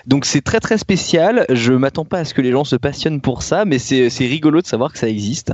Donc 0.06 0.26
c'est 0.26 0.42
très 0.42 0.60
très 0.60 0.78
spécial. 0.78 1.46
Je 1.50 1.74
m'attends 1.74 2.06
pas 2.06 2.20
à 2.20 2.26
ce 2.26 2.34
que 2.34 2.42
les 2.42 2.52
gens 2.52 2.64
se 2.64 2.76
passionnent 2.76 3.22
pour 3.22 3.44
ça, 3.44 3.66
mais 3.66 3.80
c'est 3.80 4.10
c'est 4.10 4.26
rigolo 4.26 4.62
de 4.62 4.68
savoir 4.68 4.92
que 4.92 5.00
ça 5.00 5.08
existe. 5.08 5.54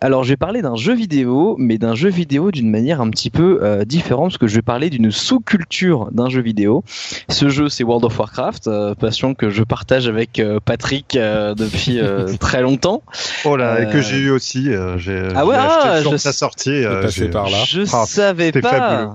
Alors 0.00 0.24
je 0.24 0.30
vais 0.30 0.36
parler 0.36 0.62
d'un 0.62 0.76
jeu 0.76 0.94
vidéo, 0.94 1.56
mais 1.58 1.78
d'un 1.78 1.94
jeu 1.94 2.08
vidéo 2.08 2.50
d'une 2.50 2.70
manière 2.70 3.00
un 3.00 3.10
petit 3.10 3.30
peu 3.30 3.60
euh, 3.62 3.84
différente, 3.84 4.30
parce 4.30 4.38
que 4.38 4.46
je 4.46 4.56
vais 4.56 4.62
parler 4.62 4.90
d'une 4.90 5.10
sous-culture 5.10 6.10
d'un 6.12 6.28
jeu 6.28 6.40
vidéo. 6.40 6.84
Ce 7.28 7.48
jeu, 7.48 7.68
c'est 7.68 7.84
World 7.84 8.04
of 8.04 8.18
Warcraft, 8.18 8.66
euh, 8.66 8.94
passion 8.94 9.34
que 9.34 9.50
je 9.50 9.62
partage 9.62 9.81
avec 9.90 10.38
euh, 10.38 10.60
Patrick 10.64 11.16
euh, 11.16 11.54
depuis 11.54 12.00
euh, 12.00 12.32
très 12.40 12.62
longtemps. 12.62 13.02
Oh 13.44 13.56
là, 13.56 13.82
et 13.82 13.92
que 13.92 14.00
j'ai 14.00 14.16
eu 14.18 14.30
aussi. 14.30 14.70
euh, 14.70 14.98
j'ai 14.98 15.28
Ah 15.34 15.46
ouais, 15.46 15.56
acheté 15.56 15.88
ah, 15.88 16.02
je 16.02 16.16
sa 16.16 16.32
sortie. 16.32 16.70
Euh, 16.84 17.02
passé 17.02 17.28
par 17.28 17.50
là. 17.50 17.64
Je 17.66 17.82
Ah, 17.92 18.04
savais 18.06 18.52
pas. 18.52 18.60
fabuleux. 18.62 19.10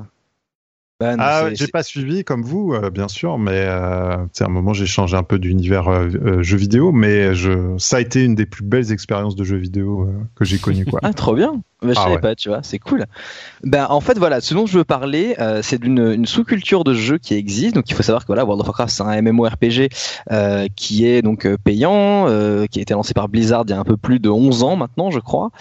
Bah 0.99 1.15
non, 1.15 1.23
Ah, 1.25 1.53
j'ai 1.53 1.67
pas 1.67 1.84
suivi 1.84 2.23
comme 2.23 2.41
vous, 2.41 2.73
euh, 2.73 2.89
bien 2.89 3.08
sûr, 3.08 3.38
mais 3.38 3.51
euh, 3.53 4.17
c'est 4.34 4.43
un 4.45 4.49
moment 4.49 4.73
j'ai 4.73 4.88
changé 4.88 5.15
un 5.15 5.21
peu 5.21 5.38
d'univers 5.38 5.88
euh, 5.89 6.10
euh, 6.25 6.41
jeux 6.41 6.58
vidéo, 6.58 6.91
mais 6.91 7.36
je, 7.36 7.77
ça 7.77 7.97
a 7.97 7.99
été 7.99 8.23
une 8.23 8.34
des 8.34 8.47
plus 8.47 8.63
belles 8.63 8.91
expériences 8.91 9.36
de 9.36 9.43
jeux 9.43 9.58
vidéo 9.58 10.08
euh, 10.10 10.13
que 10.36 10.43
j'ai 10.43 10.58
connues, 10.58 10.86
quoi. 10.86 10.99
Ah, 11.03 11.13
trop 11.13 11.36
bien. 11.36 11.62
Bah, 11.81 11.89
je 11.93 11.99
Ah 11.99 12.03
savais 12.03 12.15
ouais. 12.15 12.21
pas, 12.21 12.35
tu 12.35 12.49
vois, 12.49 12.61
c'est 12.63 12.79
cool. 12.79 13.05
Ben, 13.63 13.85
en 13.89 14.01
fait, 14.01 14.17
voilà, 14.17 14.41
ce 14.41 14.55
dont 14.55 14.65
je 14.65 14.79
veux 14.79 14.83
parler, 14.83 15.35
euh, 15.39 15.61
c'est 15.61 15.79
d'une 15.79 16.11
une 16.13 16.25
sous-culture 16.25 16.83
de 16.83 16.93
jeu 16.93 17.19
qui 17.19 17.35
existe. 17.35 17.75
Donc, 17.75 17.89
il 17.89 17.95
faut 17.95 18.03
savoir 18.03 18.23
que 18.23 18.27
voilà, 18.27 18.45
World 18.45 18.61
of 18.61 18.67
Warcraft, 18.67 18.93
c'est 18.93 19.03
un 19.03 19.21
MMORPG 19.21 19.89
euh, 20.31 20.67
qui 20.75 21.07
est 21.07 21.21
donc 21.21 21.45
euh, 21.45 21.57
payant, 21.63 22.27
euh, 22.27 22.65
qui 22.65 22.79
a 22.79 22.81
été 22.81 22.93
lancé 22.93 23.13
par 23.13 23.29
Blizzard 23.29 23.63
il 23.67 23.71
y 23.71 23.73
a 23.73 23.79
un 23.79 23.83
peu 23.83 23.97
plus 23.97 24.19
de 24.19 24.29
11 24.29 24.63
ans 24.63 24.75
maintenant, 24.75 25.11
je 25.11 25.19
crois. 25.19 25.51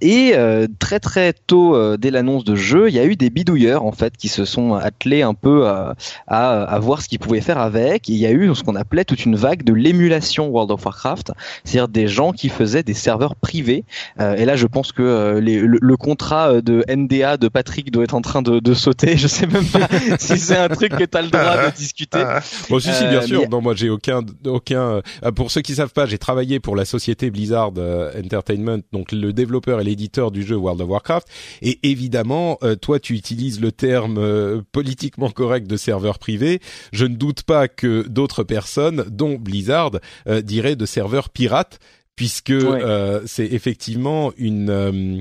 Et 0.00 0.34
très 0.78 1.00
très 1.00 1.32
tôt, 1.32 1.96
dès 1.96 2.10
l'annonce 2.10 2.44
de 2.44 2.54
jeu, 2.54 2.88
il 2.88 2.94
y 2.94 2.98
a 2.98 3.04
eu 3.04 3.16
des 3.16 3.30
bidouilleurs 3.30 3.84
en 3.84 3.92
fait 3.92 4.16
qui 4.16 4.28
se 4.28 4.44
sont 4.44 4.74
attelés 4.74 5.22
un 5.22 5.34
peu 5.34 5.66
à, 5.66 5.96
à, 6.26 6.78
voir 6.78 7.02
ce 7.02 7.08
qu'ils 7.08 7.18
pouvaient 7.18 7.40
faire 7.40 7.58
avec. 7.58 8.08
Et 8.08 8.12
il 8.12 8.18
y 8.18 8.26
a 8.26 8.30
eu 8.30 8.54
ce 8.54 8.62
qu'on 8.62 8.76
appelait 8.76 9.04
toute 9.04 9.24
une 9.24 9.36
vague 9.36 9.64
de 9.64 9.72
l'émulation 9.72 10.48
World 10.48 10.70
of 10.70 10.84
Warcraft, 10.84 11.32
c'est-à-dire 11.64 11.88
des 11.88 12.08
gens 12.08 12.32
qui 12.32 12.48
faisaient 12.48 12.82
des 12.82 12.94
serveurs 12.94 13.34
privés. 13.36 13.84
Et 14.20 14.44
là, 14.44 14.56
je 14.56 14.66
pense 14.66 14.92
que 14.92 15.02
euh, 15.16 15.40
les- 15.40 15.60
le, 15.60 15.78
le 15.80 15.96
contrat 15.96 16.52
euh, 16.52 16.60
de 16.60 16.84
NDA 16.88 17.36
de 17.36 17.48
Patrick 17.48 17.90
doit 17.90 18.04
être 18.04 18.14
en 18.14 18.20
train 18.20 18.42
de, 18.42 18.60
de 18.60 18.74
sauter. 18.74 19.16
Je 19.16 19.26
sais 19.26 19.46
même 19.46 19.64
pas 19.66 19.88
si 20.18 20.38
c'est 20.38 20.56
un 20.56 20.68
truc 20.68 20.92
que 20.96 21.04
tu 21.04 21.16
as 21.18 21.22
le 21.22 21.28
droit 21.30 21.66
de 21.70 21.74
discuter. 21.76 22.22
Bon, 22.70 22.78
si, 22.78 22.92
si, 22.92 23.02
bien 23.06 23.18
Euh, 23.22 23.26
sûr. 23.26 23.40
mais- 23.40 23.48
Non, 23.48 23.60
moi, 23.60 23.74
j'ai 23.74 23.90
aucun, 23.90 24.20
aucun. 24.44 25.00
euh, 25.24 25.32
pour 25.32 25.50
ceux 25.50 25.62
qui 25.62 25.74
savent 25.74 25.92
pas, 25.92 26.06
j'ai 26.06 26.18
travaillé 26.18 26.60
pour 26.60 26.76
la 26.76 26.84
société 26.84 27.30
Blizzard 27.30 27.72
Entertainment, 28.18 28.78
donc 28.92 29.12
le 29.12 29.32
développeur 29.32 29.80
et 29.80 29.84
l'éditeur 29.84 30.30
du 30.30 30.42
jeu 30.42 30.56
World 30.56 30.80
of 30.80 30.88
Warcraft. 30.88 31.26
Et 31.62 31.78
évidemment, 31.82 32.58
euh, 32.62 32.76
toi, 32.76 32.98
tu 33.00 33.14
utilises 33.14 33.60
le 33.60 33.72
terme 33.72 34.18
euh, 34.18 34.60
politiquement 34.72 35.30
correct 35.30 35.66
de 35.66 35.76
serveur 35.76 36.18
privé. 36.18 36.60
Je 36.92 37.06
ne 37.06 37.14
doute 37.16 37.42
pas 37.42 37.68
que 37.68 38.06
d'autres 38.08 38.44
personnes, 38.44 39.04
dont 39.10 39.36
Blizzard, 39.38 39.92
euh, 40.28 40.40
diraient 40.42 40.76
de 40.76 40.86
serveur 40.86 41.30
pirate 41.30 41.78
puisque 42.16 42.50
euh, 42.50 43.20
c'est 43.26 43.44
effectivement 43.44 44.32
une, 44.38 44.70
euh, 44.70 45.20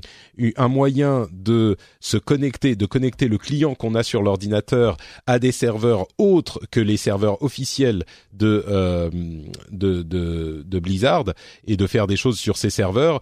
un 0.55 0.67
moyen 0.69 1.27
de 1.34 1.75
se 1.99 2.15
connecter, 2.15 2.77
de 2.77 2.86
connecter 2.86 3.27
le 3.27 3.38
client 3.38 3.75
qu'on 3.75 3.95
a 3.95 4.01
sur 4.01 4.23
l'ordinateur 4.23 4.95
à 5.27 5.38
des 5.38 5.51
serveurs 5.51 6.08
autres 6.17 6.62
que 6.71 6.79
les 6.79 6.95
serveurs 6.95 7.43
officiels 7.43 8.05
de, 8.31 8.63
euh, 8.69 9.10
de, 9.71 10.03
de, 10.03 10.63
de 10.65 10.79
Blizzard 10.79 11.25
et 11.67 11.75
de 11.75 11.86
faire 11.86 12.08
des 12.08 12.15
choses 12.15 12.39
sur 12.39 12.55
ces 12.55 12.69
serveurs. 12.69 13.19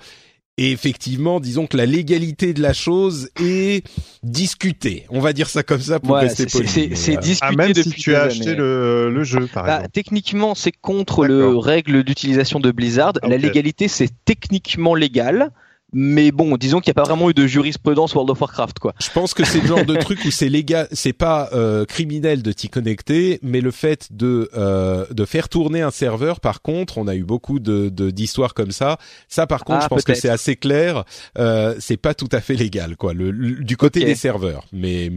Et 0.57 0.71
effectivement, 0.71 1.39
disons 1.39 1.65
que 1.65 1.77
la 1.77 1.87
légalité 1.87 2.53
de 2.53 2.61
la 2.61 2.73
chose 2.73 3.29
est 3.41 3.83
discutée. 4.21 5.05
On 5.09 5.19
va 5.19 5.33
dire 5.33 5.49
ça 5.49 5.63
comme 5.63 5.81
ça 5.81 5.99
pour 5.99 6.15
rester 6.15 6.45
poli. 6.45 6.67
C'est 6.67 7.17
discuté 7.17 7.39
ah, 7.41 7.51
même 7.51 7.73
si 7.73 7.89
tu 7.89 8.13
as 8.13 8.23
acheté 8.23 8.53
le, 8.53 9.09
le, 9.09 9.23
jeu, 9.23 9.47
par 9.47 9.65
bah, 9.65 9.75
exemple. 9.77 9.91
Techniquement, 9.93 10.53
c'est 10.53 10.71
contre 10.71 11.25
le 11.25 11.57
règle 11.57 12.03
d'utilisation 12.03 12.59
de 12.59 12.71
Blizzard. 12.71 13.13
La 13.23 13.37
légalité, 13.37 13.87
c'est 13.87 14.09
techniquement 14.25 14.93
légal 14.93 15.51
mais 15.93 16.31
bon, 16.31 16.57
disons 16.57 16.79
qu'il 16.79 16.89
n'y 16.91 16.99
a 16.99 17.01
pas 17.01 17.07
vraiment 17.07 17.29
eu 17.29 17.33
de 17.33 17.45
jurisprudence 17.45 18.13
World 18.13 18.31
of 18.31 18.41
Warcraft, 18.41 18.79
quoi. 18.79 18.93
Je 18.99 19.09
pense 19.11 19.33
que 19.33 19.45
c'est 19.45 19.61
le 19.61 19.67
genre 19.67 19.85
de 19.85 19.95
truc 19.95 20.19
où 20.25 20.31
c'est 20.31 20.49
légal, 20.49 20.87
c'est 20.91 21.13
pas 21.13 21.49
euh, 21.53 21.85
criminel 21.85 22.41
de 22.41 22.51
t'y 22.51 22.69
connecter, 22.69 23.39
mais 23.43 23.61
le 23.61 23.71
fait 23.71 24.07
de 24.11 24.49
euh, 24.55 25.05
de 25.11 25.25
faire 25.25 25.49
tourner 25.49 25.81
un 25.81 25.91
serveur, 25.91 26.39
par 26.39 26.61
contre, 26.61 26.97
on 26.97 27.07
a 27.07 27.15
eu 27.15 27.23
beaucoup 27.23 27.59
de 27.59 27.89
d'histoires 27.89 28.53
comme 28.53 28.71
ça. 28.71 28.97
Ça, 29.27 29.47
par 29.47 29.63
contre, 29.63 29.79
ah, 29.81 29.83
je 29.83 29.87
pense 29.87 30.03
que 30.03 30.13
c'est 30.13 30.29
assez 30.29 30.55
clair. 30.55 31.03
Euh, 31.37 31.75
c'est 31.79 31.97
pas 31.97 32.13
tout 32.13 32.29
à 32.31 32.41
fait 32.41 32.55
légal, 32.55 32.95
quoi, 32.97 33.13
le, 33.13 33.31
du 33.63 33.77
côté 33.77 34.03
des 34.03 34.15
serveurs, 34.15 34.65
mais 34.71 35.11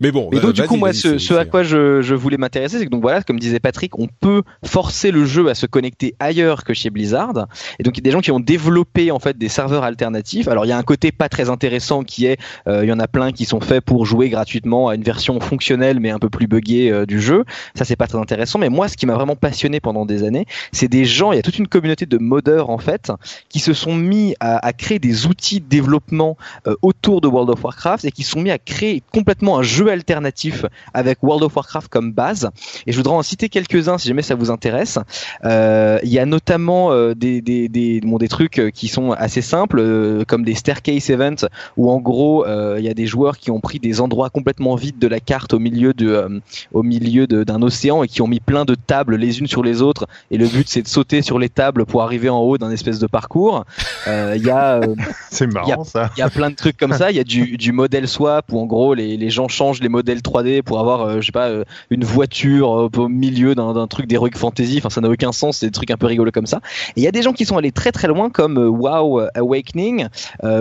mais 0.00 0.10
bon. 0.10 0.30
Et 0.32 0.40
donc 0.40 0.52
du 0.52 0.62
coup, 0.62 0.76
moi, 0.76 0.92
ce, 0.92 1.34
à 1.34 1.44
quoi 1.44 1.62
je, 1.62 2.02
je 2.02 2.14
voulais 2.14 2.36
m'intéresser, 2.36 2.78
c'est 2.78 2.84
que 2.84 2.90
donc 2.90 3.02
voilà, 3.02 3.22
comme 3.22 3.38
disait 3.38 3.60
Patrick, 3.60 3.98
on 3.98 4.08
peut 4.08 4.42
forcer 4.64 5.10
le 5.10 5.24
jeu 5.24 5.48
à 5.48 5.54
se 5.54 5.66
connecter 5.66 6.14
ailleurs 6.18 6.64
que 6.64 6.74
chez 6.74 6.90
Blizzard. 6.90 7.46
Et 7.78 7.82
donc 7.82 7.96
il 7.96 8.00
y 8.00 8.02
a 8.02 8.04
des 8.04 8.10
gens 8.10 8.20
qui 8.20 8.32
ont 8.32 8.40
développé 8.40 9.10
en 9.10 9.18
fait 9.18 9.38
des 9.38 9.48
serveurs 9.48 9.84
alternatifs. 9.84 10.48
Alors 10.48 10.64
il 10.64 10.68
y 10.68 10.72
a 10.72 10.78
un 10.78 10.82
côté 10.82 11.12
pas 11.12 11.28
très 11.28 11.50
intéressant 11.50 12.02
qui 12.02 12.26
est, 12.26 12.38
euh, 12.66 12.84
il 12.84 12.88
y 12.88 12.92
en 12.92 12.98
a 12.98 13.06
plein 13.06 13.32
qui 13.32 13.44
sont 13.44 13.60
faits 13.60 13.84
pour 13.84 14.06
jouer 14.06 14.28
gratuitement 14.28 14.88
à 14.88 14.94
une 14.94 15.02
version 15.02 15.38
fonctionnelle 15.40 16.00
mais 16.00 16.10
un 16.10 16.18
peu 16.18 16.30
plus 16.30 16.46
buggée 16.46 16.90
euh, 16.90 17.06
du 17.06 17.20
jeu. 17.20 17.44
Ça 17.74 17.84
c'est 17.84 17.96
pas 17.96 18.06
très 18.06 18.18
intéressant. 18.18 18.58
Mais 18.58 18.70
moi, 18.70 18.88
ce 18.88 18.96
qui 18.96 19.06
m'a 19.06 19.14
vraiment 19.14 19.36
passionné 19.36 19.80
pendant 19.80 20.04
des 20.04 20.24
années, 20.24 20.46
c'est 20.72 20.88
des 20.88 21.04
gens. 21.04 21.32
Il 21.32 21.36
y 21.36 21.38
a 21.38 21.42
toute 21.42 21.58
une 21.58 21.68
communauté 21.68 22.06
de 22.06 22.18
modeurs 22.18 22.70
en 22.70 22.78
fait 22.78 23.12
qui 23.48 23.60
se 23.60 23.72
sont 23.72 23.94
mis 23.94 24.34
à, 24.40 24.64
à 24.66 24.72
créer 24.72 24.98
des 24.98 25.26
outils 25.26 25.60
de 25.60 25.68
développement 25.68 26.36
euh, 26.66 26.74
autour 26.82 27.20
de 27.20 27.28
World 27.28 27.50
of 27.50 27.62
Warcraft 27.62 28.04
et 28.04 28.10
qui 28.10 28.24
sont 28.24 28.40
mis 28.40 28.50
à 28.50 28.58
créer 28.58 29.02
complètement 29.12 29.58
un 29.58 29.62
jeu 29.62 29.91
alternatif 29.92 30.66
avec 30.94 31.22
World 31.22 31.44
of 31.44 31.56
Warcraft 31.56 31.88
comme 31.88 32.12
base. 32.12 32.50
Et 32.86 32.92
je 32.92 32.96
voudrais 32.96 33.14
en 33.14 33.22
citer 33.22 33.48
quelques-uns 33.48 33.98
si 33.98 34.08
jamais 34.08 34.22
ça 34.22 34.34
vous 34.34 34.50
intéresse. 34.50 34.98
Euh, 35.44 35.98
il 36.02 36.10
y 36.10 36.18
a 36.18 36.26
notamment 36.26 36.92
euh, 36.92 37.14
des, 37.14 37.40
des, 37.40 37.68
des, 37.68 38.00
bon, 38.00 38.18
des 38.18 38.28
trucs 38.28 38.58
euh, 38.58 38.70
qui 38.70 38.88
sont 38.88 39.12
assez 39.12 39.42
simples, 39.42 40.24
comme 40.26 40.44
des 40.44 40.54
staircase 40.54 41.10
events, 41.10 41.46
où 41.76 41.90
en 41.90 42.00
gros 42.00 42.44
il 42.46 42.84
y 42.84 42.88
a 42.88 42.94
des 42.94 43.06
joueurs 43.06 43.38
qui 43.38 43.50
ont 43.50 43.60
pris 43.60 43.78
des 43.78 44.00
endroits 44.00 44.30
complètement 44.30 44.74
vides 44.74 44.98
de 44.98 45.06
la 45.06 45.20
carte 45.20 45.54
au 45.54 45.58
milieu 45.58 45.94
de, 45.94 46.40
au 46.72 46.82
milieu 46.82 47.26
d'un 47.26 47.62
océan 47.62 48.02
et 48.02 48.08
qui 48.08 48.22
ont 48.22 48.26
mis 48.26 48.40
plein 48.40 48.64
de 48.64 48.74
tables 48.74 49.16
les 49.16 49.40
unes 49.40 49.46
sur 49.46 49.62
les 49.62 49.82
autres. 49.82 50.06
Et 50.30 50.38
le 50.38 50.46
but 50.46 50.68
c'est 50.68 50.82
de 50.82 50.88
sauter 50.88 51.22
sur 51.22 51.38
les 51.38 51.48
tables 51.48 51.84
pour 51.84 52.02
arriver 52.02 52.28
en 52.28 52.38
haut 52.40 52.58
d'un 52.58 52.70
espèce 52.70 52.98
de 52.98 53.06
parcours. 53.06 53.64
Il 54.06 54.42
y 54.44 54.50
a, 54.50 54.80
c'est 55.30 55.46
marrant 55.46 55.84
ça. 55.84 56.10
Il 56.16 56.20
y 56.20 56.22
a 56.22 56.30
plein 56.30 56.50
de 56.50 56.56
trucs 56.56 56.76
comme 56.76 56.92
ça. 56.92 57.10
Il 57.10 57.16
y 57.16 57.20
a 57.20 57.24
du, 57.24 57.56
du 57.56 57.72
model 57.72 58.08
swap 58.08 58.52
où 58.52 58.58
en 58.58 58.66
gros 58.66 58.94
les, 58.94 59.16
les 59.16 59.30
gens 59.30 59.48
changent 59.48 59.71
les 59.80 59.88
modèles 59.88 60.20
3D 60.20 60.62
pour 60.62 60.80
avoir, 60.80 61.02
euh, 61.02 61.20
je 61.20 61.26
sais 61.26 61.32
pas, 61.32 61.48
euh, 61.48 61.64
une 61.90 62.04
voiture 62.04 62.72
euh, 62.72 62.88
au 62.96 63.08
milieu 63.08 63.54
d'un 63.54 63.86
truc 63.86 64.06
d'heroic 64.06 64.36
fantasy. 64.36 64.78
Enfin, 64.78 64.90
ça 64.90 65.00
n'a 65.00 65.08
aucun 65.08 65.32
sens. 65.32 65.58
C'est 65.58 65.66
des 65.66 65.72
trucs 65.72 65.90
un 65.90 65.96
peu 65.96 66.06
rigolos 66.06 66.32
comme 66.32 66.46
ça. 66.46 66.60
Et 66.96 67.00
il 67.00 67.02
y 67.02 67.08
a 67.08 67.12
des 67.12 67.22
gens 67.22 67.32
qui 67.32 67.44
sont 67.44 67.56
allés 67.56 67.72
très 67.72 67.92
très 67.92 68.08
loin, 68.08 68.30
comme 68.30 68.58
WoW 68.58 69.20
Awakening, 69.34 70.08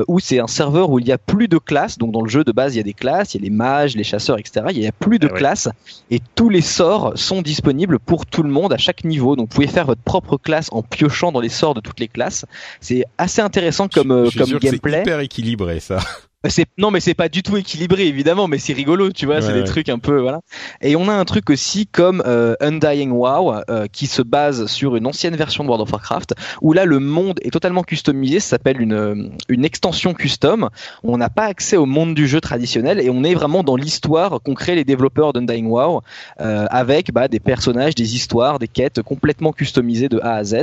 où 0.08 0.20
c'est 0.20 0.40
un 0.40 0.48
serveur 0.48 0.90
où 0.90 1.00
il 1.00 1.08
y 1.08 1.12
a 1.12 1.18
plus 1.18 1.48
de 1.48 1.58
classes. 1.58 1.98
Donc 1.98 2.12
dans 2.12 2.22
le 2.22 2.30
jeu 2.30 2.44
de 2.44 2.52
base, 2.52 2.76
il 2.76 2.78
y 2.78 2.82
a 2.82 2.84
des 2.84 2.94
classes, 2.94 3.34
il 3.34 3.42
y 3.42 3.44
a 3.44 3.44
les 3.44 3.56
mages, 3.56 3.96
les 3.96 4.04
chasseurs, 4.04 4.38
etc. 4.38 4.66
Il 4.72 4.80
y 4.80 4.88
a 4.88 4.92
plus 4.92 5.20
de 5.20 5.28
ah 5.32 5.36
classes 5.36 5.70
et 6.10 6.20
tous 6.36 6.50
les 6.50 6.62
sorts 6.62 7.14
sont 7.16 7.42
disponibles 7.42 8.00
pour 8.00 8.26
tout 8.26 8.44
le 8.44 8.50
monde 8.50 8.74
à 8.74 8.78
chaque 8.78 9.04
niveau. 9.04 9.36
Donc 9.36 9.50
vous 9.50 9.56
pouvez 9.56 9.68
faire 9.68 9.86
votre 9.86 10.02
propre 10.02 10.38
classe 10.38 10.70
en 10.72 10.84
piochant 10.84 11.32
dans 11.32 11.42
les 11.42 11.50
sorts 11.50 11.74
de 11.74 11.82
toutes 11.82 12.00
les 12.00 12.08
classes. 12.08 12.46
C'est 12.80 13.04
assez 13.18 13.42
intéressant 13.42 13.88
comme, 13.88 14.30
comme 14.38 14.60
gameplay. 14.60 14.92
C'est 14.98 15.02
hyper 15.02 15.20
équilibré 15.20 15.80
ça. 15.80 16.00
C'est 16.50 16.66
non 16.80 16.90
mais 16.90 17.00
c'est 17.00 17.14
pas 17.14 17.30
du 17.30 17.44
tout 17.44 17.56
équilibré 17.56 18.08
évidemment 18.08 18.48
mais 18.48 18.58
c'est 18.58 18.74
rigolo 18.74 19.12
tu 19.12 19.28
vois 19.28 19.44
c'est 19.44 19.54
des 19.54 19.64
trucs 19.64 19.90
un 19.90 20.00
peu 20.00 20.20
voilà. 20.20 20.40
Et 20.82 20.96
on 20.96 21.08
a 21.08 21.14
un 21.14 21.24
truc 21.24 21.52
aussi 21.52 21.86
comme 21.86 22.24
euh, 22.26 22.56
Undying 22.62 23.12
WoW 23.12 23.54
euh, 23.70 23.86
qui 23.92 24.08
se 24.08 24.24
base 24.24 24.66
sur 24.66 24.96
une 24.96 25.06
ancienne 25.06 25.36
version 25.36 25.64
de 25.64 25.70
World 25.70 25.84
of 25.84 25.92
Warcraft 25.92 26.34
où 26.64 26.74
là 26.74 26.86
le 26.86 26.98
monde 26.98 27.40
est 27.44 27.52
totalement 27.52 27.84
customisé 27.84 28.40
ça 28.40 28.50
s'appelle 28.50 28.82
une 28.82 28.94
euh, 28.94 29.30
une 29.50 29.64
extension 29.64 30.16
custom. 30.16 30.70
On 31.04 31.20
n'a 31.20 31.30
pas 31.30 31.46
accès 31.46 31.78
au 31.78 31.86
monde 31.86 32.16
du 32.16 32.28
jeu 32.28 32.42
traditionnel 32.42 33.00
et 33.00 33.12
on 33.12 33.24
est 33.24 33.36
vraiment 33.36 33.64
dans 33.64 33.76
l'histoire 33.76 34.42
qu'ont 34.42 34.56
créé 34.56 34.74
les 34.76 34.84
développeurs 34.84 35.34
d'Undying 35.34 35.68
WoW 35.68 36.02
avec 36.38 37.12
bah, 37.14 37.28
des 37.28 37.40
personnages 37.40 37.94
des 37.94 38.16
histoires 38.16 38.58
des 38.58 38.68
quêtes 38.68 39.04
complètement 39.04 39.52
customisées 39.52 40.10
de 40.10 40.20
A 40.24 40.38
à 40.38 40.44
Z. 40.44 40.56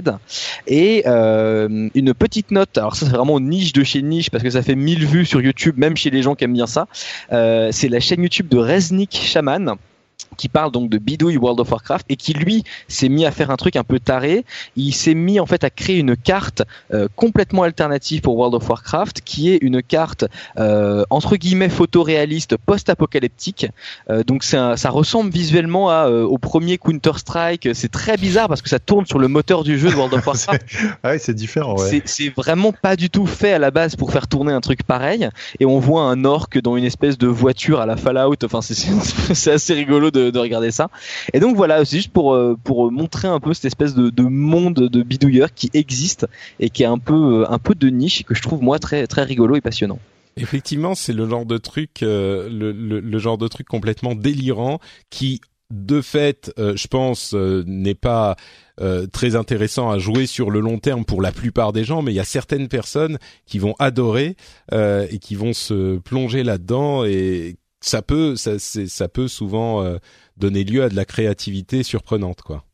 Et 0.66 1.06
une 1.06 2.14
petite 2.14 2.50
note 2.50 2.76
alors 2.76 2.96
ça 2.96 3.06
c'est 3.06 3.12
vraiment 3.12 3.38
niche 3.38 3.72
de 3.72 3.84
chez 3.84 4.02
niche 4.02 4.30
parce 4.30 4.42
que 4.42 4.50
ça 4.50 4.62
fait 4.62 4.74
1000 4.74 5.06
vues 5.06 5.24
sur 5.24 5.40
YouTube 5.40 5.67
même 5.76 5.96
chez 5.96 6.10
les 6.10 6.22
gens 6.22 6.34
qui 6.34 6.44
aiment 6.44 6.54
bien 6.54 6.66
ça. 6.66 6.86
Euh, 7.32 7.70
c'est 7.72 7.88
la 7.88 8.00
chaîne 8.00 8.22
YouTube 8.22 8.48
de 8.48 8.58
Reznik 8.58 9.12
Shaman 9.12 9.76
qui 10.38 10.48
parle 10.48 10.72
donc 10.72 10.88
de 10.88 10.98
bidouille 10.98 11.36
World 11.36 11.60
of 11.60 11.70
Warcraft 11.70 12.06
et 12.08 12.16
qui 12.16 12.32
lui 12.32 12.64
s'est 12.86 13.08
mis 13.08 13.26
à 13.26 13.30
faire 13.30 13.50
un 13.50 13.56
truc 13.56 13.76
un 13.76 13.84
peu 13.84 14.00
taré. 14.00 14.44
Il 14.76 14.92
s'est 14.92 15.14
mis 15.14 15.40
en 15.40 15.46
fait 15.46 15.64
à 15.64 15.70
créer 15.70 15.98
une 15.98 16.16
carte 16.16 16.62
euh, 16.94 17.08
complètement 17.16 17.64
alternative 17.64 18.20
pour 18.20 18.36
World 18.36 18.54
of 18.54 18.68
Warcraft, 18.68 19.20
qui 19.22 19.50
est 19.50 19.58
une 19.60 19.82
carte 19.82 20.24
euh, 20.58 21.04
entre 21.10 21.36
guillemets 21.36 21.68
photoréaliste 21.68 22.56
post-apocalyptique. 22.56 23.66
Euh, 24.10 24.22
donc 24.22 24.44
ça 24.44 24.74
ressemble 24.90 25.30
visuellement 25.30 25.90
à, 25.90 26.08
au 26.08 26.38
premier 26.38 26.78
Counter 26.78 27.12
Strike. 27.16 27.68
C'est 27.74 27.90
très 27.90 28.16
bizarre 28.16 28.48
parce 28.48 28.62
que 28.62 28.68
ça 28.68 28.78
tourne 28.78 29.06
sur 29.06 29.18
le 29.18 29.28
moteur 29.28 29.64
du 29.64 29.78
jeu 29.78 29.90
de 29.90 29.94
World 29.94 30.14
of 30.14 30.26
Warcraft. 30.26 30.62
ah 31.02 31.12
oui, 31.12 31.18
c'est 31.18 31.34
différent. 31.34 31.76
Ouais. 31.76 32.02
C'est 32.04 32.30
vraiment 32.30 32.72
pas 32.72 32.96
du 32.96 33.10
tout 33.10 33.26
fait 33.26 33.52
à 33.52 33.58
la 33.58 33.70
base 33.70 33.96
pour 33.96 34.12
faire 34.12 34.28
tourner 34.28 34.52
un 34.52 34.60
truc 34.60 34.84
pareil. 34.84 35.28
Et 35.58 35.66
on 35.66 35.80
voit 35.80 36.02
un 36.02 36.24
orc 36.24 36.48
dans 36.62 36.76
une 36.76 36.84
espèce 36.84 37.18
de 37.18 37.26
voiture 37.26 37.80
à 37.80 37.86
la 37.86 37.96
Fallout. 37.96 38.36
Enfin, 38.44 38.60
c'est 38.62 39.50
assez 39.52 39.74
rigolo 39.74 40.07
de 40.10 40.30
de, 40.30 40.38
regarder 40.38 40.70
ça. 40.70 40.90
Et 41.32 41.40
donc 41.40 41.56
voilà, 41.56 41.84
c'est 41.84 41.96
juste 41.96 42.12
pour 42.12 42.34
euh, 42.34 42.56
pour 42.62 42.90
montrer 42.90 43.28
un 43.28 43.40
peu 43.40 43.54
cette 43.54 43.66
espèce 43.66 43.94
de, 43.94 44.10
de 44.10 44.22
monde 44.22 44.74
de 44.74 45.02
bidouilleurs 45.02 45.52
qui 45.52 45.70
existe 45.74 46.26
et 46.60 46.70
qui 46.70 46.82
est 46.82 46.86
un 46.86 46.98
peu 46.98 47.42
euh, 47.42 47.50
un 47.50 47.58
peu 47.58 47.74
de 47.74 47.88
niche 47.88 48.20
et 48.20 48.24
que 48.24 48.34
je 48.34 48.42
trouve 48.42 48.62
moi 48.62 48.78
très 48.78 49.06
très 49.06 49.22
rigolo 49.22 49.56
et 49.56 49.60
passionnant. 49.60 49.98
Effectivement, 50.36 50.94
c'est 50.94 51.12
le 51.12 51.28
genre 51.28 51.46
de 51.46 51.58
truc, 51.58 52.02
euh, 52.02 52.48
le, 52.48 52.70
le, 53.00 53.18
genre 53.18 53.38
de 53.38 53.48
truc 53.48 53.66
complètement 53.66 54.14
délirant 54.14 54.78
qui, 55.10 55.40
de 55.72 56.00
fait, 56.00 56.52
je 56.56 56.86
pense, 56.86 57.34
n'est 57.34 57.96
pas 57.96 58.36
très 59.12 59.34
intéressant 59.34 59.90
à 59.90 59.98
jouer 59.98 60.26
sur 60.26 60.52
le 60.52 60.60
long 60.60 60.78
terme 60.78 61.04
pour 61.04 61.22
la 61.22 61.32
plupart 61.32 61.72
des 61.72 61.82
gens, 61.82 62.02
mais 62.02 62.12
il 62.12 62.14
y 62.14 62.20
a 62.20 62.24
certaines 62.24 62.68
personnes 62.68 63.18
qui 63.46 63.58
vont 63.58 63.74
adorer 63.80 64.36
et 64.70 65.18
qui 65.20 65.34
vont 65.34 65.52
se 65.52 65.98
plonger 65.98 66.44
là-dedans 66.44 67.04
et 67.04 67.56
ça 67.80 68.02
peut 68.02 68.36
ça, 68.36 68.58
ça 68.58 69.08
peut 69.08 69.28
souvent 69.28 69.82
euh, 69.82 69.98
donner 70.36 70.64
lieu 70.64 70.82
à 70.82 70.88
de 70.88 70.96
la 70.96 71.04
créativité 71.04 71.82
surprenante 71.82 72.42
quoi. 72.42 72.64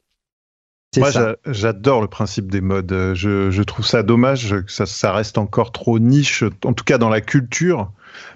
Moi, 0.97 1.11
j'adore 1.47 2.03
le 2.03 2.07
principe 2.07 2.53
des 2.53 2.61
modes. 2.61 2.93
Euh, 2.93 3.17
je, 3.17 3.51
je, 3.51 3.63
trouve 3.65 3.85
ça 3.85 4.05
dommage 4.05 4.55
que 4.65 4.71
ça, 4.71 4.87
ça, 4.87 5.13
reste 5.13 5.39
encore 5.39 5.73
trop 5.73 5.99
niche, 5.99 6.45
en 6.65 6.73
tout 6.73 6.85
cas 6.85 6.99
dans 6.99 7.09
la 7.09 7.21
culture, 7.21 7.91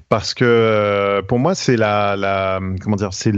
parce 0.09 0.35
que 0.35 0.44
euh, 0.44 1.22
pour 1.22 1.38
moi, 1.38 1.54
c'est 1.54 1.76
la, 1.76 2.16
la, 2.16 2.59
comment 2.83 2.96
dire, 2.96 3.12
c'est 3.12 3.31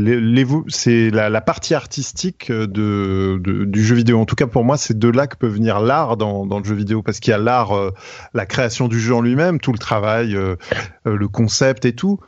c'est 0.69 1.11
la, 1.11 1.29
la, 1.29 1.41
partie 1.43 1.75
artistique 1.75 2.51
de, 2.51 3.39
de, 3.43 3.65
du 3.67 3.85
jeu 3.85 3.95
vidéo. 3.95 4.19
En 4.19 4.25
tout 4.25 4.37
cas, 4.37 4.47
pour 4.47 4.65
moi, 4.65 4.79
c'est 4.79 4.99
de 4.99 5.09
là 5.09 5.27
que 5.27 5.37
peut 5.37 5.49
venir 5.49 5.81
l'art 5.81 6.17
dans, 6.17 6.47
dans 6.47 6.59
le 6.59 6.65
jeu 6.65 6.75
vidéo, 6.75 7.03
parce 7.03 7.21
qu'il 7.21 7.33
y 7.33 7.35
a 7.35 7.39
l'art, 7.39 7.75
la 8.33 8.47
création 8.47 8.89
du 8.89 8.99
jeu 8.99 9.15
en 9.15 9.21
lui-même, 9.21 9.61
tout 9.61 9.73
le 9.73 9.79
travail, 9.79 10.35
le 11.05 11.29
concept 11.29 11.85
et 11.85 11.93
tout 11.95 12.21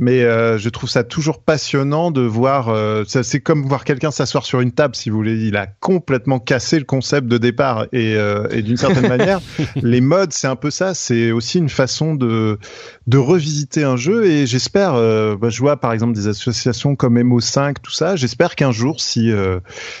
mais 0.00 0.22
euh, 0.22 0.56
je 0.56 0.70
trouve 0.70 0.88
ça 0.88 1.04
toujours 1.04 1.42
passionnant 1.42 2.10
de 2.10 2.22
voir. 2.22 2.70
Euh, 2.70 3.04
c'est 3.06 3.40
comme 3.40 3.68
voir 3.68 3.84
quelqu'un 3.84 4.10
s'asseoir 4.10 4.46
sur 4.46 4.60
une 4.60 4.72
table, 4.72 4.96
si 4.96 5.10
vous 5.10 5.16
voulez. 5.16 5.44
Il 5.44 5.58
a 5.58 5.66
complètement 5.66 6.40
cassé 6.40 6.78
le 6.78 6.86
concept 6.86 7.28
de 7.28 7.36
départ, 7.36 7.84
et, 7.92 8.14
euh, 8.16 8.48
et 8.50 8.62
d'une 8.62 8.78
certaine 8.78 9.08
manière, 9.16 9.40
les 9.76 10.00
modes, 10.00 10.32
c'est 10.32 10.46
un 10.46 10.56
peu 10.56 10.70
ça. 10.70 10.94
C'est 10.94 11.32
aussi 11.32 11.58
une 11.58 11.68
façon 11.68 12.14
de 12.14 12.58
de 13.06 13.18
revisiter 13.18 13.84
un 13.84 13.96
jeu. 13.96 14.24
Et 14.24 14.46
j'espère, 14.46 14.94
bah, 14.94 15.50
je 15.50 15.60
vois 15.60 15.76
par 15.76 15.92
exemple 15.92 16.14
des 16.14 16.28
associations 16.28 16.96
comme 16.96 17.18
MO5, 17.18 17.74
tout 17.82 17.92
ça. 17.92 18.16
J'espère 18.16 18.54
qu'un 18.54 18.72
jour, 18.72 19.02
si 19.02 19.30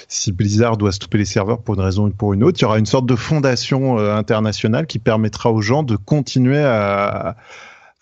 si 0.08 0.32
Blizzard 0.32 0.78
doit 0.78 0.92
stopper 0.92 1.18
les 1.18 1.26
serveurs 1.26 1.60
pour 1.60 1.74
une 1.74 1.82
raison 1.82 2.06
ou 2.06 2.10
pour 2.10 2.32
une 2.32 2.42
autre, 2.42 2.58
il 2.58 2.62
y 2.62 2.64
aura 2.64 2.78
une 2.78 2.86
sorte 2.86 3.04
de 3.04 3.16
fondation 3.16 3.98
internationale 3.98 4.86
qui 4.86 4.98
permettra 4.98 5.52
aux 5.52 5.60
gens 5.60 5.82
de 5.82 5.96
continuer 5.96 6.64
à 6.64 7.36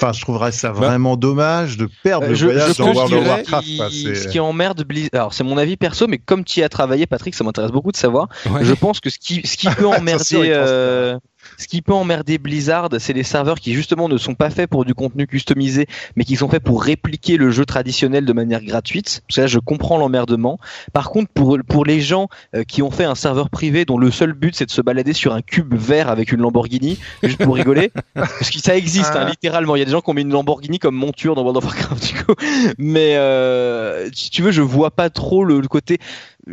Enfin, 0.01 0.13
je 0.13 0.21
trouverais 0.21 0.53
ça 0.53 0.69
bah, 0.69 0.79
vraiment 0.79 1.17
dommage 1.17 1.77
de 1.77 1.89
perdre 2.05 2.27
euh, 2.27 2.31
le 2.31 2.37
voyage 2.37 2.77
dans 2.77 2.93
World 2.93 3.15
of 3.15 3.27
Warcraft. 3.27 3.67
ce 3.67 4.29
qui 4.29 4.39
emmerde 4.39 4.85
Blizzard, 4.85 5.11
alors 5.13 5.35
c'est 5.35 5.43
mon 5.43 5.59
avis 5.59 5.77
perso, 5.77 6.07
mais 6.07 6.19
comme 6.19 6.45
tu 6.45 6.61
y 6.61 6.63
as 6.63 6.69
travaillé, 6.69 7.07
Patrick, 7.07 7.35
ça 7.35 7.43
m'intéresse 7.43 7.73
beaucoup 7.73 7.91
de 7.91 7.97
savoir. 7.97 8.29
Je 8.61 8.75
pense 8.75 9.01
que 9.01 9.11
ce 9.11 9.19
qui, 9.19 9.45
ce 9.45 9.57
qui 9.57 9.69
peut 9.69 9.87
emmerder, 9.89 10.51
euh, 10.53 11.19
ce 11.59 11.67
qui 11.67 11.83
peut 11.83 11.93
emmerder 11.93 12.39
Blizzard, 12.39 12.89
c'est 12.99 13.13
les 13.13 13.25
serveurs 13.25 13.59
qui 13.59 13.75
justement 13.75 14.09
ne 14.09 14.17
sont 14.17 14.35
pas 14.35 14.49
faits 14.49 14.71
pour 14.71 14.85
du 14.85 14.95
contenu 14.95 15.27
customisé, 15.27 15.87
mais 16.17 16.25
qui 16.25 16.37
sont 16.37 16.49
faits 16.49 16.63
pour 16.63 16.83
répliquer 16.83 17.37
le 17.37 17.51
jeu 17.51 17.67
traditionnel 17.67 18.25
de 18.25 18.33
manière 18.33 18.63
gratuite. 18.63 19.23
Parce 19.27 19.37
que 19.37 19.41
là, 19.43 19.47
je 19.49 19.59
comprends 19.59 19.99
l'emmerdement. 19.99 20.59
Par 20.93 21.11
contre, 21.11 21.31
pour 21.33 21.59
pour 21.69 21.85
les 21.85 22.01
gens 22.01 22.29
euh, 22.55 22.63
qui 22.63 22.81
ont 22.81 22.91
fait 22.91 23.05
un 23.05 23.17
serveur 23.17 23.51
privé 23.51 23.85
dont 23.85 23.99
le 23.99 24.11
seul 24.11 24.33
but 24.33 24.55
c'est 24.55 24.67
de 24.67 24.71
se 24.71 24.81
balader 24.81 25.13
sur 25.13 25.35
un 25.35 25.43
cube 25.43 25.75
vert 25.75 26.09
avec 26.09 26.31
une 26.33 26.41
Lamborghini, 26.41 26.99
juste 27.23 27.43
pour 27.43 27.57
rigoler, 27.57 27.91
parce 28.15 28.51
que 28.51 28.61
ça 28.61 28.77
existe 28.77 29.17
hein, 29.17 29.25
ah. 29.27 29.29
littéralement. 29.29 29.75
Il 29.75 29.81
y 29.81 29.83
a 29.83 29.85
des 29.85 29.91
gens 29.91 30.01
qui 30.01 30.11
ont 30.11 30.15
mis 30.15 30.23
une 30.23 30.33
Lamborghini 30.33 30.79
comme 30.79 30.95
monture 30.95 31.35
dans 31.35 31.43
World 31.43 31.59
of 31.59 31.65
Warcraft, 31.65 32.07
du 32.07 32.25
coup. 32.25 32.35
Mais 32.79 33.17
euh, 33.17 34.09
si 34.13 34.31
tu 34.31 34.43
veux, 34.43 34.53
je 34.53 34.63
vois 34.63 34.93
pas 34.93 35.11
trop 35.11 35.45
le 35.45 35.61
côté 35.63 35.99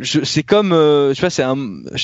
c'est 0.02 0.42
comme 0.42 0.72
euh, 0.72 1.14
tu 1.14 1.20
vois 1.20 1.30
c'est 1.30 1.42
un 1.42 1.56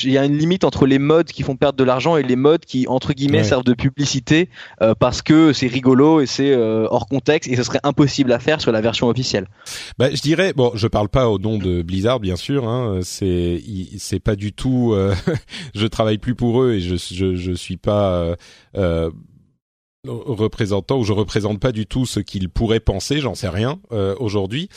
il 0.03 0.11
y 0.11 0.17
a 0.17 0.25
une 0.25 0.37
limite 0.37 0.63
entre 0.63 0.85
les 0.85 0.99
modes 0.99 1.27
qui 1.27 1.43
font 1.43 1.55
perdre 1.55 1.77
de 1.77 1.83
l'argent 1.83 2.17
et 2.17 2.23
les 2.23 2.35
modes 2.35 2.65
qui 2.65 2.87
entre 2.87 3.13
guillemets 3.13 3.43
servent 3.43 3.63
de 3.63 3.73
publicité 3.73 4.49
euh, 4.81 4.95
parce 4.95 5.21
que 5.21 5.53
c'est 5.53 5.67
rigolo 5.67 6.21
et 6.21 6.25
c'est 6.25 6.51
euh, 6.51 6.87
hors 6.89 7.07
contexte 7.07 7.49
et 7.49 7.55
ce 7.55 7.63
serait 7.63 7.79
impossible 7.83 8.31
à 8.31 8.39
faire 8.39 8.61
sur 8.61 8.71
la 8.71 8.81
version 8.81 9.07
officielle. 9.07 9.47
Bah 9.97 10.09
je 10.13 10.21
dirais 10.21 10.53
bon 10.53 10.71
je 10.75 10.87
parle 10.87 11.09
pas 11.09 11.29
au 11.29 11.37
nom 11.39 11.57
de 11.57 11.81
Blizzard 11.81 12.19
bien 12.19 12.35
sûr 12.35 12.67
hein, 12.67 12.99
c'est 13.03 13.61
c'est 13.97 14.19
pas 14.19 14.35
du 14.35 14.53
tout 14.53 14.95
je 15.75 15.87
travaille 15.87 16.17
plus 16.17 16.35
pour 16.35 16.63
eux 16.63 16.73
et 16.73 16.79
je 16.81 16.95
je 16.95 17.35
je 17.35 17.51
suis 17.51 17.77
pas 17.77 18.35
représentant 20.05 20.99
ou 20.99 21.03
je 21.03 21.13
représente 21.13 21.59
pas 21.59 21.71
du 21.71 21.85
tout 21.85 22.05
ce 22.05 22.19
qu'ils 22.19 22.49
pourraient 22.49 22.79
penser, 22.79 23.19
j'en 23.19 23.35
sais 23.35 23.49
rien 23.49 23.79
aujourd'hui. 24.19 24.69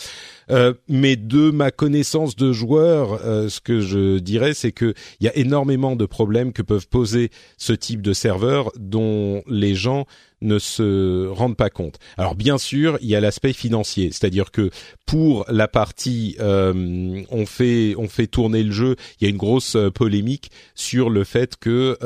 Euh, 0.51 0.75
mais 0.89 1.17
de 1.17 1.51
ma 1.51 1.71
connaissance 1.71 2.37
de 2.37 2.53
joueurs, 2.53 3.21
euh, 3.25 3.49
ce 3.49 3.61
que 3.61 3.81
je 3.81 4.19
dirais, 4.19 4.55
c'est 4.55 4.73
que 4.73 4.95
il 5.21 5.27
y 5.27 5.29
a 5.29 5.37
énormément 5.37 5.97
de 5.97 6.07
problèmes 6.07 6.53
que 6.53 6.63
peuvent 6.63 6.89
poser 6.89 7.31
ce 7.57 7.73
type 7.73 8.03
de 8.03 8.13
serveur 8.13 8.71
dont 8.79 9.43
les 9.49 9.75
gens 9.75 10.07
ne 10.43 10.59
se 10.59 11.27
rendent 11.29 11.57
pas 11.57 11.71
compte. 11.71 11.99
Alors 12.19 12.35
bien 12.35 12.59
sûr, 12.59 12.99
il 13.01 13.09
y 13.09 13.17
a 13.17 13.21
l'aspect 13.21 13.55
financier, 13.55 14.11
c'est-à-dire 14.13 14.51
que 14.51 14.71
pour 15.07 15.47
la 15.49 15.67
partie 15.67 16.37
euh, 16.41 17.23
on 17.31 17.47
fait 17.47 17.95
on 17.97 18.07
fait 18.07 18.27
tourner 18.27 18.63
le 18.63 18.71
jeu, 18.71 18.97
il 19.19 19.25
y 19.25 19.27
a 19.27 19.31
une 19.31 19.39
grosse 19.39 19.77
polémique 19.95 20.51
sur 20.75 21.09
le 21.09 21.25
fait 21.25 21.57
que 21.57 21.97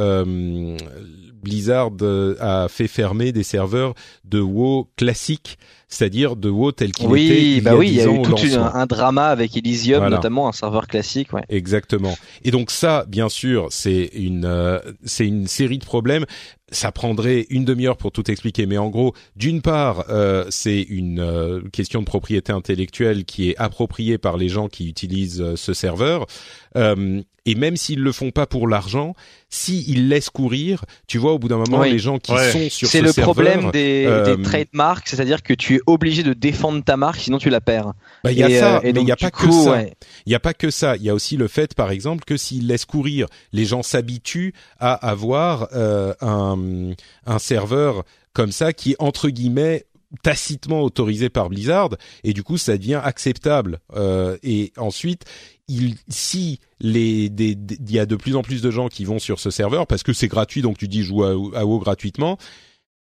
Blizzard 1.43 1.91
a 2.39 2.69
fait 2.69 2.87
fermer 2.87 3.33
des 3.33 3.43
serveurs 3.43 3.95
de 4.25 4.41
WoW 4.41 4.89
classiques 4.97 5.59
c'est-à-dire 5.91 6.37
de 6.37 6.49
WoW 6.49 6.73
tel 6.73 6.93
qu'il 6.93 7.09
oui, 7.09 7.27
était. 7.27 7.43
Il 7.43 7.63
bah 7.63 7.73
y 7.73 7.75
a 7.75 7.77
oui, 7.77 7.89
il 7.89 7.95
y 7.95 8.01
a 8.01 8.07
eu 8.07 8.23
tout 8.23 8.37
un, 8.57 8.87
drama 8.87 9.27
avec 9.27 9.57
Elysium, 9.57 10.09
notamment 10.09 10.49
un 10.49 10.53
serveur 10.53 10.87
classique. 10.87 11.33
Ouais. 11.33 11.43
Exactement. 11.49 12.17
Et 12.45 12.53
donc 12.53 12.71
ça, 12.71 13.05
bien 13.09 13.29
sûr, 13.29 13.67
c'est 13.71 14.11
une 14.15 14.45
euh, 14.45 14.79
c'est 15.05 15.27
une 15.27 15.49
série 15.49 15.79
de 15.79 15.85
problèmes 15.85 16.25
ça 16.71 16.93
prendrait 16.93 17.47
une 17.51 17.65
demi-heure 17.65 17.97
pour 17.97 18.13
tout 18.13 18.31
expliquer, 18.31 18.67
mais 18.67 18.79
en 18.79 18.89
gros, 18.89 19.15
d'une 19.37 19.63
part, 19.63 20.05
euh, 20.09 20.45
c'est 20.51 20.81
une 20.83 21.21
euh, 21.21 21.61
question 21.73 22.01
de 22.01 22.07
propriété 22.07 22.53
intellectuelle 22.53 23.25
qui 23.25 23.51
est 23.51 23.57
appropriée 23.59 24.19
par 24.19 24.37
les 24.37 24.49
gens 24.49 24.69
qui 24.69 24.89
utilisent 24.89 25.55
ce 25.57 25.75
serveur. 25.75 26.27
Euh, 26.77 27.23
et 27.47 27.55
même 27.55 27.77
s'ils 27.77 28.01
le 28.01 28.13
font 28.13 28.31
pas 28.31 28.47
pour 28.47 28.69
l'argent, 28.69 29.15
s'ils 29.49 30.09
laissent 30.09 30.31
courir, 30.31 30.85
tu 31.07 31.19
vois, 31.19 31.33
au 31.33 31.39
bout 31.39 31.49
d'un 31.49 31.57
moment, 31.57 31.83
les 31.83 31.99
gens 31.99 32.19
qui 32.19 32.33
sont 32.33 32.69
sur 32.69 32.87
ce 32.89 32.99
serveur... 32.99 33.13
C'est 33.13 33.21
le 33.21 33.25
problème 33.25 33.71
des, 33.71 34.05
euh, 34.07 34.37
des 34.37 34.43
trademarks, 34.43 35.09
c'est-à-dire 35.09 35.43
que 35.43 35.55
tu 35.55 35.77
es 35.77 35.81
obligé 35.87 36.23
de 36.23 36.35
défendre 36.35 36.85
ta 36.85 36.97
marque, 36.97 37.21
sinon 37.21 37.39
tu 37.39 37.51
la 37.51 37.61
perds. 37.61 37.93
Bah, 38.23 38.33
il 38.33 38.39
y 38.39 38.43
a 38.43 38.61
ça, 38.61 38.77
euh, 38.77 38.81
mais 38.85 39.01
il 39.01 39.05
n'y 39.05 39.13
a 39.13 39.17
pas 39.17 39.31
que 39.31 39.51
ça. 39.51 39.83
Il 40.27 40.33
y 40.33 40.35
a 40.35 40.41
pas 40.41 40.55
que 40.55 40.71
ça. 40.71 40.97
Il 40.97 41.03
y 41.03 41.11
a 41.11 41.15
aussi 41.15 41.37
le 41.37 41.49
fait, 41.49 41.75
par 41.75 41.91
exemple, 41.91 42.25
que 42.25 42.37
s'ils 42.37 42.67
laissent 42.67 42.85
courir, 42.85 43.27
les 43.53 43.65
gens 43.65 43.83
s'habituent 43.83 44.53
à 44.79 44.93
avoir 44.93 45.69
euh, 45.73 46.13
un, 47.27 47.39
serveur 47.39 48.05
comme 48.33 48.53
ça 48.53 48.73
qui, 48.73 48.97
entre 48.99 49.29
guillemets, 49.29 49.87
tacitement 50.23 50.83
autorisé 50.83 51.29
par 51.29 51.49
Blizzard 51.49 51.91
et 52.25 52.33
du 52.33 52.43
coup 52.43 52.59
ça 52.59 52.77
devient 52.77 53.01
acceptable. 53.03 53.81
Euh, 53.95 54.37
et 54.43 54.73
ensuite 54.77 55.25
il, 55.69 55.95
si 56.09 56.59
les 56.81 57.27
il 57.27 57.91
y 57.93 57.99
a 57.99 58.07
de 58.07 58.17
plus 58.17 58.35
en 58.35 58.43
plus 58.43 58.61
de 58.61 58.71
gens 58.73 58.89
qui 58.89 59.05
vont 59.05 59.21
sur 59.21 59.39
ce 59.39 59.51
serveur 59.51 59.87
parce 59.87 60.03
que 60.03 60.13
c'est 60.13 60.27
gratuit 60.27 60.63
donc 60.63 60.79
tu 60.79 60.89
dis 60.89 61.05
joue 61.05 61.23
à, 61.23 61.31
à 61.31 61.65
WoW 61.65 61.79
gratuitement 61.79 62.39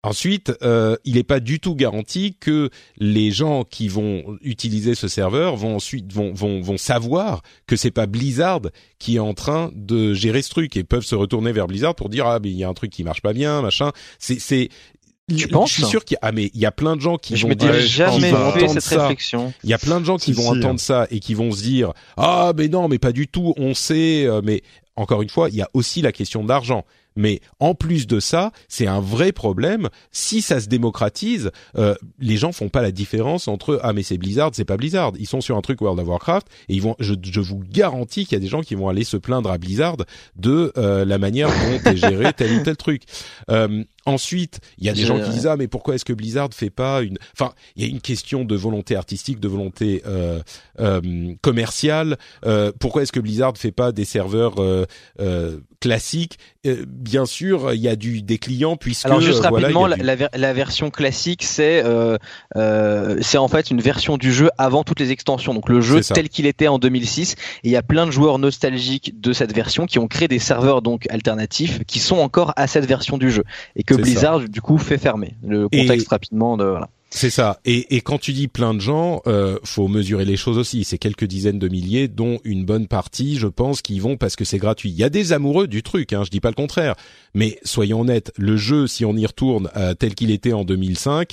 Ensuite, 0.02 0.52
euh, 0.62 0.96
il 1.04 1.16
n'est 1.16 1.24
pas 1.24 1.40
du 1.40 1.60
tout 1.60 1.74
garanti 1.74 2.34
que 2.40 2.70
les 2.96 3.30
gens 3.30 3.64
qui 3.64 3.88
vont 3.88 4.38
utiliser 4.40 4.94
ce 4.94 5.08
serveur 5.08 5.56
vont 5.56 5.76
ensuite 5.76 6.10
vont 6.10 6.32
vont, 6.32 6.62
vont 6.62 6.78
savoir 6.78 7.42
que 7.66 7.76
c'est 7.76 7.90
pas 7.90 8.06
Blizzard 8.06 8.62
qui 8.98 9.16
est 9.16 9.20
en 9.20 9.34
train 9.34 9.70
de 9.74 10.14
gérer 10.14 10.40
ce 10.40 10.48
truc 10.48 10.74
et 10.78 10.84
peuvent 10.84 11.04
se 11.04 11.14
retourner 11.14 11.52
vers 11.52 11.66
Blizzard 11.66 11.94
pour 11.94 12.08
dire 12.08 12.26
ah 12.26 12.38
mais 12.42 12.50
il 12.50 12.56
y 12.56 12.64
a 12.64 12.68
un 12.68 12.74
truc 12.74 12.90
qui 12.90 13.04
marche 13.04 13.20
pas 13.20 13.34
bien 13.34 13.60
machin. 13.60 13.92
C'est 14.18 14.40
c'est 14.40 14.70
tu 15.36 15.48
penses 15.48 15.68
Je 15.70 15.74
suis 15.74 15.84
sûr 15.84 16.04
qu'il 16.04 16.14
y 16.14 16.24
a, 16.24 16.28
ah 16.28 16.32
mais 16.32 16.50
il 16.54 16.60
y 16.60 16.66
a 16.66 16.72
plein 16.72 16.96
de 16.96 17.00
gens 17.02 17.16
qui 17.16 17.34
vont 17.34 17.50
dire, 17.50 17.78
jamais 17.80 18.32
fait 18.54 18.68
cette 18.68 18.80
ça. 18.80 19.02
réflexion. 19.02 19.52
Il 19.64 19.70
y 19.70 19.74
a 19.74 19.78
plein 19.78 20.00
de 20.00 20.06
gens 20.06 20.16
qui 20.16 20.32
vont 20.32 20.48
entendre 20.48 20.80
ça 20.80 21.06
et 21.10 21.20
qui 21.20 21.34
vont 21.34 21.52
se 21.52 21.62
dire 21.62 21.92
ah 22.16 22.52
mais 22.56 22.68
non 22.68 22.88
mais 22.88 22.98
pas 22.98 23.12
du 23.12 23.28
tout, 23.28 23.52
on 23.58 23.74
sait. 23.74 24.24
Euh, 24.26 24.40
mais 24.42 24.62
encore 24.96 25.22
une 25.22 25.28
fois, 25.28 25.48
il 25.50 25.56
y 25.56 25.62
a 25.62 25.68
aussi 25.74 26.02
la 26.02 26.12
question 26.12 26.42
de 26.42 26.48
l'argent. 26.48 26.84
Mais 27.16 27.40
en 27.58 27.74
plus 27.74 28.06
de 28.06 28.20
ça, 28.20 28.52
c'est 28.68 28.86
un 28.86 29.00
vrai 29.00 29.32
problème. 29.32 29.88
Si 30.12 30.42
ça 30.42 30.60
se 30.60 30.68
démocratise, 30.68 31.50
euh, 31.76 31.94
les 32.18 32.36
gens 32.36 32.52
font 32.52 32.68
pas 32.68 32.82
la 32.82 32.92
différence 32.92 33.48
entre 33.48 33.80
ah 33.82 33.92
mais 33.92 34.02
c'est 34.02 34.18
Blizzard, 34.18 34.50
c'est 34.52 34.64
pas 34.64 34.76
Blizzard. 34.76 35.12
Ils 35.18 35.26
sont 35.26 35.40
sur 35.40 35.56
un 35.56 35.60
truc 35.60 35.80
World 35.80 36.00
of 36.00 36.08
Warcraft 36.08 36.46
et 36.68 36.74
ils 36.74 36.82
vont. 36.82 36.96
Je, 36.98 37.40
vous 37.40 37.60
garantis 37.70 38.24
qu'il 38.24 38.36
y 38.36 38.36
a 38.36 38.40
des 38.40 38.48
gens 38.48 38.60
qui 38.60 38.74
vont 38.74 38.88
aller 38.88 39.04
se 39.04 39.16
plaindre 39.16 39.50
à 39.50 39.58
Blizzard 39.58 39.96
de 40.36 40.72
euh, 40.76 41.04
la 41.04 41.18
manière 41.18 41.48
dont 41.48 41.90
est 41.90 41.96
géré 41.96 42.32
tel 42.32 42.52
ou 42.52 42.62
tel 42.62 42.76
truc. 42.76 43.02
Euh, 43.50 43.84
Ensuite, 44.06 44.60
il 44.78 44.86
y 44.86 44.88
a 44.88 44.92
des 44.92 45.04
gens 45.04 45.20
qui 45.20 45.30
disent 45.30 45.46
ah 45.46 45.56
mais 45.56 45.68
pourquoi 45.68 45.94
est-ce 45.94 46.04
que 46.04 46.12
Blizzard 46.12 46.48
fait 46.52 46.70
pas 46.70 47.02
une 47.02 47.18
enfin 47.34 47.52
il 47.76 47.82
y 47.82 47.86
a 47.86 47.88
une 47.88 48.00
question 48.00 48.44
de 48.44 48.56
volonté 48.56 48.96
artistique, 48.96 49.40
de 49.40 49.48
volonté 49.48 50.02
euh, 50.06 50.40
euh, 50.80 51.34
commerciale. 51.42 52.16
Euh, 52.46 52.72
pourquoi 52.78 53.02
est-ce 53.02 53.12
que 53.12 53.20
Blizzard 53.20 53.56
fait 53.56 53.72
pas 53.72 53.92
des 53.92 54.04
serveurs 54.04 54.56
classiques? 55.80 56.38
Bien 56.64 57.26
sûr, 57.26 57.72
il 57.72 57.80
y 57.80 57.88
a 57.88 57.96
du 57.96 58.22
des 58.22 58.38
clients 58.38 58.76
puisque 58.76 59.06
alors 59.06 59.20
juste 59.20 59.40
rapidement 59.40 59.86
la, 59.86 59.96
la, 59.96 60.52
version 60.52 60.90
classique 60.90 61.42
c'est 61.42 61.82
c'est 62.54 63.38
en 63.38 63.48
fait 63.48 63.70
une 63.70 63.80
version 63.80 64.16
du 64.16 64.32
jeu 64.32 64.50
avant 64.56 64.82
toutes 64.82 65.00
les 65.00 65.12
extensions. 65.12 65.52
Donc 65.52 65.68
le 65.68 65.80
jeu 65.80 66.00
tel 66.00 66.28
qu'il 66.28 66.46
était 66.46 66.68
en 66.68 66.78
2006 66.78 67.32
et 67.32 67.36
il 67.64 67.70
y 67.70 67.76
a 67.76 67.82
plein 67.82 68.06
de 68.06 68.10
joueurs 68.10 68.38
nostalgiques 68.38 69.20
de 69.20 69.32
cette 69.32 69.54
version 69.54 69.86
qui 69.86 69.98
ont 69.98 70.08
créé 70.08 70.28
des 70.28 70.38
serveurs 70.38 70.80
donc 70.80 71.06
alternatifs 71.10 71.84
qui 71.86 71.98
sont 71.98 72.18
encore 72.18 72.52
à 72.56 72.66
cette 72.66 72.86
version 72.86 73.18
du 73.18 73.30
jeu. 73.30 73.44
Et 73.76 73.82
que 73.96 74.02
Blizzard 74.02 74.48
du 74.48 74.60
coup 74.60 74.78
fait 74.78 74.98
fermer. 74.98 75.34
Le 75.42 75.68
contexte 75.68 76.08
rapidement 76.08 76.56
de 76.56 76.64
voilà. 76.64 76.88
C'est 77.12 77.30
ça. 77.30 77.58
Et, 77.64 77.96
et, 77.96 78.00
quand 78.00 78.18
tu 78.18 78.32
dis 78.32 78.46
plein 78.46 78.72
de 78.72 78.80
gens, 78.80 79.20
euh, 79.26 79.58
faut 79.64 79.88
mesurer 79.88 80.24
les 80.24 80.36
choses 80.36 80.58
aussi. 80.58 80.84
C'est 80.84 80.96
quelques 80.96 81.24
dizaines 81.24 81.58
de 81.58 81.68
milliers, 81.68 82.06
dont 82.06 82.38
une 82.44 82.64
bonne 82.64 82.86
partie, 82.86 83.36
je 83.36 83.48
pense, 83.48 83.82
qui 83.82 83.98
vont 83.98 84.16
parce 84.16 84.36
que 84.36 84.44
c'est 84.44 84.58
gratuit. 84.58 84.90
Il 84.90 84.96
y 84.96 85.02
a 85.02 85.08
des 85.10 85.32
amoureux 85.32 85.66
du 85.66 85.82
truc, 85.82 86.12
hein, 86.12 86.22
je 86.24 86.30
dis 86.30 86.38
pas 86.40 86.50
le 86.50 86.54
contraire. 86.54 86.94
Mais 87.34 87.58
soyons 87.64 88.02
honnêtes, 88.02 88.32
le 88.36 88.56
jeu, 88.56 88.86
si 88.86 89.04
on 89.04 89.16
y 89.16 89.26
retourne 89.26 89.70
euh, 89.76 89.94
tel 89.94 90.14
qu'il 90.14 90.30
était 90.30 90.52
en 90.52 90.62
2005, 90.62 91.32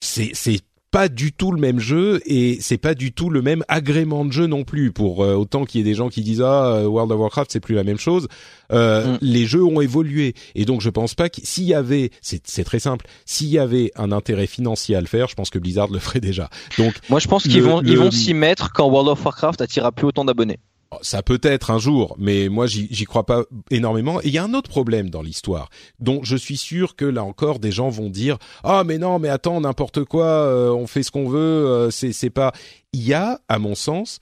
c'est 0.00 0.60
pas 0.94 1.08
du 1.08 1.32
tout 1.32 1.50
le 1.50 1.60
même 1.60 1.80
jeu 1.80 2.20
et 2.24 2.58
c'est 2.60 2.78
pas 2.78 2.94
du 2.94 3.10
tout 3.10 3.28
le 3.28 3.42
même 3.42 3.64
agrément 3.66 4.24
de 4.24 4.30
jeu 4.30 4.46
non 4.46 4.62
plus. 4.62 4.92
Pour 4.92 5.24
euh, 5.24 5.34
autant 5.34 5.64
qu'il 5.64 5.80
y 5.80 5.82
ait 5.82 5.84
des 5.84 5.96
gens 5.96 6.08
qui 6.08 6.22
disent 6.22 6.40
ah 6.40 6.66
euh, 6.66 6.86
World 6.86 7.10
of 7.10 7.18
Warcraft 7.18 7.50
c'est 7.50 7.58
plus 7.58 7.74
la 7.74 7.82
même 7.82 7.98
chose, 7.98 8.28
euh, 8.72 9.14
mm. 9.14 9.18
les 9.20 9.44
jeux 9.44 9.64
ont 9.64 9.80
évolué 9.80 10.34
et 10.54 10.64
donc 10.64 10.82
je 10.82 10.90
pense 10.90 11.16
pas 11.16 11.28
que 11.28 11.40
s'il 11.42 11.64
y 11.64 11.74
avait, 11.74 12.10
c'est 12.22 12.62
très 12.62 12.78
simple, 12.78 13.06
s'il 13.26 13.48
y 13.48 13.58
avait 13.58 13.90
un 13.96 14.12
intérêt 14.12 14.46
financier 14.46 14.94
à 14.94 15.00
le 15.00 15.08
faire, 15.08 15.26
je 15.26 15.34
pense 15.34 15.50
que 15.50 15.58
Blizzard 15.58 15.88
le 15.88 15.98
ferait 15.98 16.20
déjà. 16.20 16.48
Donc 16.78 16.94
moi 17.10 17.18
je 17.18 17.26
pense 17.26 17.42
qu'ils 17.42 17.64
vont 17.64 17.82
ils 17.82 17.98
vont 17.98 18.12
s'y 18.12 18.32
mettre 18.32 18.72
quand 18.72 18.88
World 18.88 19.08
of 19.08 19.24
Warcraft 19.24 19.62
attirera 19.62 19.90
plus 19.90 20.06
autant 20.06 20.24
d'abonnés. 20.24 20.60
Ça 21.02 21.22
peut 21.22 21.40
être 21.42 21.70
un 21.70 21.78
jour, 21.78 22.16
mais 22.18 22.48
moi 22.48 22.66
j'y 22.66 23.04
crois 23.04 23.26
pas 23.26 23.44
énormément. 23.70 24.20
Et 24.20 24.28
il 24.28 24.32
y 24.32 24.38
a 24.38 24.44
un 24.44 24.54
autre 24.54 24.70
problème 24.70 25.10
dans 25.10 25.22
l'histoire, 25.22 25.68
dont 26.00 26.20
je 26.22 26.36
suis 26.36 26.56
sûr 26.56 26.96
que 26.96 27.04
là 27.04 27.24
encore 27.24 27.58
des 27.58 27.72
gens 27.72 27.88
vont 27.88 28.10
dire 28.10 28.38
ah 28.62 28.84
mais 28.84 28.98
non 28.98 29.18
mais 29.18 29.28
attends 29.28 29.60
n'importe 29.60 30.04
quoi, 30.04 30.26
euh, 30.26 30.70
on 30.70 30.86
fait 30.86 31.02
ce 31.02 31.10
qu'on 31.10 31.28
veut, 31.28 31.38
euh, 31.38 31.90
c'est 31.90 32.12
c'est 32.12 32.30
pas. 32.30 32.52
Il 32.92 33.02
y 33.02 33.14
a 33.14 33.40
à 33.48 33.58
mon 33.58 33.74
sens 33.74 34.20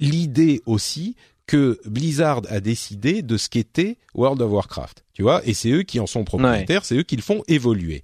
l'idée 0.00 0.62
aussi 0.66 1.16
que 1.46 1.78
Blizzard 1.84 2.42
a 2.48 2.60
décidé 2.60 3.22
de 3.22 3.36
ce 3.36 3.48
qu'était 3.48 3.98
World 4.14 4.42
of 4.42 4.50
Warcraft, 4.50 5.04
tu 5.12 5.22
vois, 5.22 5.42
et 5.46 5.54
c'est 5.54 5.70
eux 5.70 5.82
qui 5.82 6.00
en 6.00 6.06
sont 6.06 6.24
propriétaires, 6.24 6.84
c'est 6.84 6.96
eux 6.96 7.02
qui 7.02 7.16
le 7.16 7.22
font 7.22 7.42
évoluer. 7.46 8.02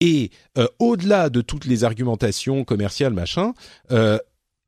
Et 0.00 0.30
euh, 0.56 0.66
au-delà 0.78 1.28
de 1.28 1.42
toutes 1.42 1.66
les 1.66 1.84
argumentations 1.84 2.64
commerciales 2.64 3.12
machin, 3.12 3.52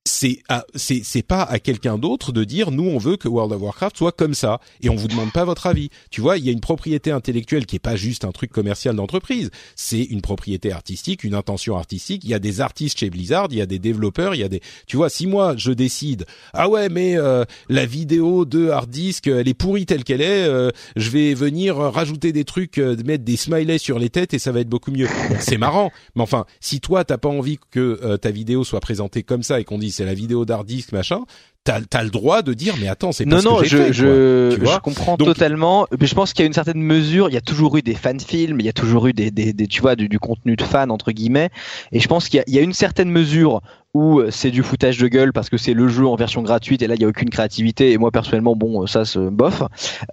c'est 0.04 0.42
c'est 0.74 1.22
pas 1.22 1.42
à 1.42 1.60
quelqu'un 1.60 1.96
d'autre 1.96 2.32
de 2.32 2.42
dire 2.42 2.72
nous 2.72 2.88
on 2.88 2.98
veut 2.98 3.16
que 3.16 3.28
World 3.28 3.52
of 3.52 3.62
Warcraft 3.62 3.96
soit 3.96 4.12
comme 4.12 4.34
ça 4.34 4.60
et 4.80 4.88
on 4.88 4.96
vous 4.96 5.06
demande 5.06 5.30
pas 5.32 5.44
votre 5.44 5.66
avis. 5.66 5.90
Tu 6.10 6.20
vois, 6.20 6.38
il 6.38 6.44
y 6.44 6.48
a 6.48 6.52
une 6.52 6.60
propriété 6.60 7.12
intellectuelle 7.12 7.66
qui 7.66 7.76
est 7.76 7.80
pas 7.80 7.94
juste 7.94 8.24
un 8.24 8.32
truc 8.32 8.50
commercial 8.50 8.96
d'entreprise, 8.96 9.50
c'est 9.76 10.02
une 10.02 10.20
propriété 10.20 10.72
artistique, 10.72 11.22
une 11.22 11.34
intention 11.34 11.76
artistique. 11.76 12.24
Il 12.24 12.30
y 12.30 12.34
a 12.34 12.40
des 12.40 12.60
artistes 12.60 12.98
chez 12.98 13.10
Blizzard, 13.10 13.48
il 13.50 13.58
y 13.58 13.60
a 13.60 13.66
des 13.66 13.78
développeurs, 13.78 14.34
il 14.34 14.40
y 14.40 14.44
a 14.44 14.48
des 14.48 14.60
tu 14.86 14.96
vois, 14.96 15.08
si 15.08 15.26
moi 15.26 15.54
je 15.56 15.70
décide 15.70 16.26
ah 16.52 16.68
ouais 16.68 16.88
mais 16.88 17.16
euh, 17.16 17.44
la 17.68 17.86
vidéo 17.86 18.44
de 18.44 18.70
hard 18.70 18.90
disk 18.90 19.28
elle 19.28 19.46
est 19.46 19.54
pourrie 19.54 19.86
telle 19.86 20.02
qu'elle 20.02 20.22
est, 20.22 20.44
euh, 20.48 20.70
je 20.96 21.10
vais 21.10 21.34
venir 21.34 21.76
rajouter 21.76 22.32
des 22.32 22.44
trucs, 22.44 22.78
euh, 22.78 22.96
mettre 23.04 23.24
des 23.24 23.36
smileys 23.36 23.78
sur 23.78 24.00
les 24.00 24.10
têtes 24.10 24.34
et 24.34 24.40
ça 24.40 24.50
va 24.50 24.60
être 24.60 24.68
beaucoup 24.68 24.90
mieux. 24.90 25.08
c'est 25.38 25.58
marrant, 25.58 25.92
mais 26.16 26.22
enfin 26.22 26.44
si 26.60 26.80
toi 26.80 27.04
t'as 27.04 27.18
pas 27.18 27.28
envie 27.28 27.58
que 27.70 28.16
ta 28.16 28.30
vidéo 28.30 28.64
soit 28.64 28.80
présentée 28.80 29.22
comme 29.22 29.42
ça 29.42 29.60
et 29.60 29.64
qu'on 29.64 29.78
dise 29.78 29.91
c'est 29.92 30.04
la 30.04 30.14
vidéo 30.14 30.44
d'hard 30.44 30.64
disk 30.64 30.92
machin, 30.92 31.24
t'as 31.64 31.80
as 31.92 32.02
le 32.02 32.10
droit 32.10 32.42
de 32.42 32.54
dire 32.54 32.74
mais 32.80 32.88
attends 32.88 33.12
c'est 33.12 33.24
pas 33.24 33.40
non 33.40 33.58
ce 33.58 33.62
que 33.62 33.68
je, 33.68 33.76
fait, 33.76 33.92
je, 33.92 34.58
je 34.60 34.78
comprends 34.80 35.16
totalement 35.16 35.86
mais 35.98 36.06
je 36.06 36.14
pense 36.14 36.32
qu'il 36.32 36.42
y 36.42 36.44
a 36.44 36.46
une 36.46 36.52
certaine 36.52 36.82
mesure 36.82 37.28
il 37.28 37.34
y 37.34 37.36
a 37.38 37.42
toujours 37.42 37.76
eu 37.76 37.82
des 37.82 37.94
fan 37.94 38.18
films 38.18 38.58
il 38.60 38.66
y 38.66 38.68
a 38.68 38.72
toujours 38.72 39.06
eu 39.06 39.12
des, 39.12 39.30
des, 39.30 39.52
des 39.52 39.66
tu 39.68 39.80
vois 39.80 39.94
du, 39.94 40.08
du, 40.08 40.18
contenu 40.18 40.56
de 40.56 40.62
fan 40.64 40.90
entre 40.90 41.12
guillemets 41.12 41.50
et 41.92 42.00
je 42.00 42.08
pense 42.08 42.28
qu'il 42.28 42.42
y, 42.48 42.52
y, 42.52 42.58
a 42.58 42.62
une 42.62 42.72
certaine 42.72 43.10
mesure 43.10 43.62
où 43.94 44.20
euh, 44.20 44.30
c'est 44.30 44.50
du 44.50 44.62
foutage 44.62 44.98
de 44.98 45.06
gueule 45.08 45.32
parce 45.32 45.50
que 45.50 45.56
c'est 45.56 45.74
le 45.74 45.88
jeu 45.88 46.06
en 46.06 46.16
version 46.16 46.42
gratuite 46.42 46.82
et 46.82 46.86
là 46.86 46.94
il 46.94 47.02
y 47.02 47.04
a 47.04 47.08
aucune 47.08 47.28
créativité 47.28 47.92
et 47.92 47.98
moi 47.98 48.10
personnellement 48.10 48.56
bon 48.56 48.86
ça 48.86 49.04
se 49.04 49.18
bof. 49.18 49.62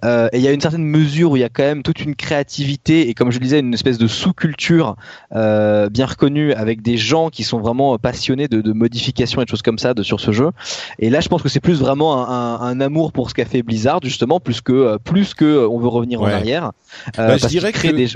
Euh, 0.04 0.28
et 0.32 0.38
il 0.38 0.42
y 0.42 0.48
a 0.48 0.52
une 0.52 0.60
certaine 0.60 0.84
mesure 0.84 1.32
où 1.32 1.36
il 1.36 1.40
y 1.40 1.44
a 1.44 1.48
quand 1.48 1.62
même 1.62 1.82
toute 1.82 2.00
une 2.00 2.14
créativité 2.14 3.08
et 3.08 3.14
comme 3.14 3.30
je 3.30 3.38
le 3.38 3.44
disais 3.44 3.60
une 3.60 3.72
espèce 3.72 3.98
de 3.98 4.06
sous-culture 4.06 4.96
euh, 5.34 5.88
bien 5.88 6.06
reconnue 6.06 6.52
avec 6.52 6.82
des 6.82 6.96
gens 6.96 7.30
qui 7.30 7.42
sont 7.42 7.58
vraiment 7.58 7.96
passionnés 7.98 8.48
de, 8.48 8.60
de 8.60 8.72
modifications 8.72 9.40
et 9.40 9.44
de 9.44 9.50
choses 9.50 9.62
comme 9.62 9.78
ça 9.78 9.94
de, 9.94 10.02
sur 10.02 10.20
ce 10.20 10.32
jeu. 10.32 10.50
Et 10.98 11.08
là 11.08 11.20
je 11.20 11.28
pense 11.28 11.39
que 11.42 11.48
c'est 11.48 11.60
plus 11.60 11.80
vraiment 11.80 12.28
un, 12.28 12.60
un, 12.60 12.80
amour 12.80 13.12
pour 13.12 13.30
ce 13.30 13.34
qu'a 13.34 13.44
fait 13.44 13.62
Blizzard 13.62 14.00
justement 14.02 14.40
plus 14.40 14.60
que 14.60 14.98
plus 14.98 15.34
que 15.34 15.66
on 15.66 15.78
veut 15.78 15.88
revenir 15.88 16.20
ouais. 16.20 16.30
en 16.30 16.34
arrière 16.34 16.72
bah, 17.16 17.36
je 17.36 17.46
dirais 17.46 17.72
que 17.72 17.88
des... 17.88 18.08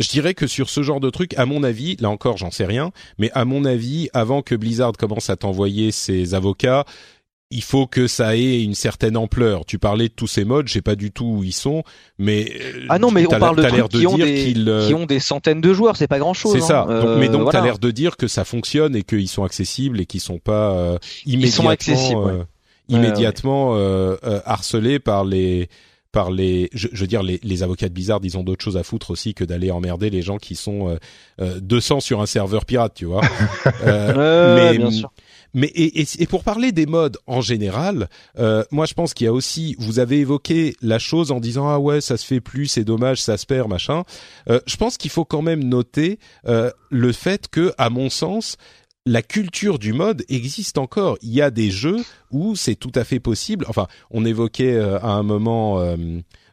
Je 0.00 0.08
dirais 0.08 0.34
que 0.34 0.46
sur 0.46 0.70
ce 0.70 0.82
genre 0.82 0.98
de 0.98 1.08
truc, 1.08 1.34
à 1.38 1.46
mon 1.46 1.62
avis, 1.62 1.96
là 2.00 2.10
encore, 2.10 2.36
j'en 2.36 2.50
sais 2.50 2.64
rien, 2.64 2.90
mais 3.18 3.30
à 3.32 3.44
mon 3.44 3.64
avis, 3.64 4.08
avant 4.12 4.42
que 4.42 4.56
Blizzard 4.56 4.92
commence 4.92 5.30
à 5.30 5.36
t'envoyer 5.36 5.92
ses 5.92 6.34
avocats, 6.34 6.84
il 7.50 7.62
faut 7.62 7.86
que 7.86 8.08
ça 8.08 8.36
ait 8.36 8.60
une 8.62 8.74
certaine 8.74 9.16
ampleur. 9.16 9.64
Tu 9.64 9.78
parlais 9.78 10.08
de 10.08 10.12
tous 10.12 10.26
ces 10.26 10.44
modes, 10.44 10.66
je 10.66 10.72
sais 10.72 10.82
pas 10.82 10.96
du 10.96 11.12
tout 11.12 11.36
où 11.38 11.44
ils 11.44 11.52
sont, 11.52 11.84
mais 12.18 12.52
ah 12.88 12.98
non, 12.98 13.12
mais 13.12 13.24
on 13.26 13.38
parle 13.38 13.56
de 13.56 13.62
trucs 13.62 13.88
qui, 13.88 14.06
ont 14.08 14.16
des, 14.16 14.54
qui 14.54 14.94
ont 14.94 15.06
des 15.06 15.20
centaines 15.20 15.60
de 15.60 15.72
joueurs, 15.72 15.96
c'est 15.96 16.08
pas 16.08 16.18
grand 16.18 16.34
chose. 16.34 16.54
C'est 16.54 16.60
ça. 16.60 16.86
Hein. 16.88 17.04
Donc, 17.04 17.18
mais 17.20 17.28
donc 17.28 17.42
voilà. 17.42 17.60
t'as 17.60 17.64
l'air 17.64 17.78
de 17.78 17.90
dire 17.92 18.16
que 18.16 18.26
ça 18.26 18.44
fonctionne 18.44 18.96
et 18.96 19.04
qu'ils 19.04 19.28
sont 19.28 19.44
accessibles 19.44 20.00
et 20.00 20.06
qu'ils 20.06 20.20
sont 20.20 20.38
pas 20.38 20.72
euh, 20.72 20.98
immédiatement, 21.26 21.46
ils 21.46 21.52
sont 21.52 21.68
accessibles, 21.68 22.20
ouais. 22.20 22.42
Euh, 22.90 22.96
immédiatement 22.96 23.76
euh, 23.76 24.16
harcelés 24.44 24.98
par 24.98 25.24
les 25.24 25.68
par 26.14 26.30
les, 26.30 26.70
je, 26.72 26.86
je 26.92 27.00
veux 27.00 27.06
dire 27.08 27.24
les, 27.24 27.40
les, 27.42 27.62
avocats 27.64 27.88
de 27.88 27.92
Blizzard, 27.92 28.20
ils 28.22 28.38
ont 28.38 28.44
d'autres 28.44 28.64
choses 28.64 28.76
à 28.76 28.84
foutre 28.84 29.10
aussi 29.10 29.34
que 29.34 29.42
d'aller 29.42 29.72
emmerder 29.72 30.10
les 30.10 30.22
gens 30.22 30.38
qui 30.38 30.54
sont 30.54 30.88
euh, 30.88 30.96
euh, 31.40 31.58
200 31.60 31.98
sur 31.98 32.22
un 32.22 32.26
serveur 32.26 32.64
pirate, 32.64 32.92
tu 32.94 33.04
vois. 33.04 33.22
euh, 33.84 34.54
mais, 34.54 34.78
bien 34.78 34.92
sûr. 34.92 35.10
Mais 35.54 35.68
et, 35.68 36.00
et, 36.00 36.06
et, 36.18 36.26
pour 36.26 36.42
parler 36.42 36.72
des 36.72 36.86
modes 36.86 37.16
en 37.26 37.40
général, 37.40 38.08
euh, 38.38 38.64
moi 38.72 38.86
je 38.86 38.94
pense 38.94 39.14
qu'il 39.14 39.24
y 39.24 39.28
a 39.28 39.32
aussi, 39.32 39.76
vous 39.78 40.00
avez 40.00 40.18
évoqué 40.18 40.74
la 40.82 40.98
chose 40.98 41.30
en 41.30 41.38
disant 41.38 41.68
ah 41.68 41.78
ouais 41.78 42.00
ça 42.00 42.16
se 42.16 42.26
fait 42.26 42.40
plus, 42.40 42.66
c'est 42.66 42.84
dommage, 42.84 43.22
ça 43.22 43.36
se 43.36 43.46
perd 43.46 43.68
machin. 43.68 44.02
Euh, 44.50 44.60
je 44.66 44.76
pense 44.76 44.96
qu'il 44.96 45.10
faut 45.10 45.24
quand 45.24 45.42
même 45.42 45.62
noter 45.62 46.18
euh, 46.46 46.70
le 46.90 47.12
fait 47.12 47.48
que, 47.48 47.72
à 47.78 47.88
mon 47.88 48.10
sens, 48.10 48.56
la 49.06 49.22
culture 49.22 49.78
du 49.78 49.92
mode 49.92 50.24
existe 50.28 50.78
encore. 50.78 51.18
Il 51.22 51.30
y 51.30 51.42
a 51.42 51.50
des 51.50 51.70
jeux 51.70 51.98
où 52.30 52.56
c'est 52.56 52.74
tout 52.74 52.92
à 52.94 53.04
fait 53.04 53.20
possible. 53.20 53.64
Enfin, 53.68 53.86
on 54.10 54.24
évoquait 54.24 54.74
euh, 54.74 54.98
à 54.98 55.12
un 55.12 55.22
moment. 55.22 55.80
Euh, 55.80 55.96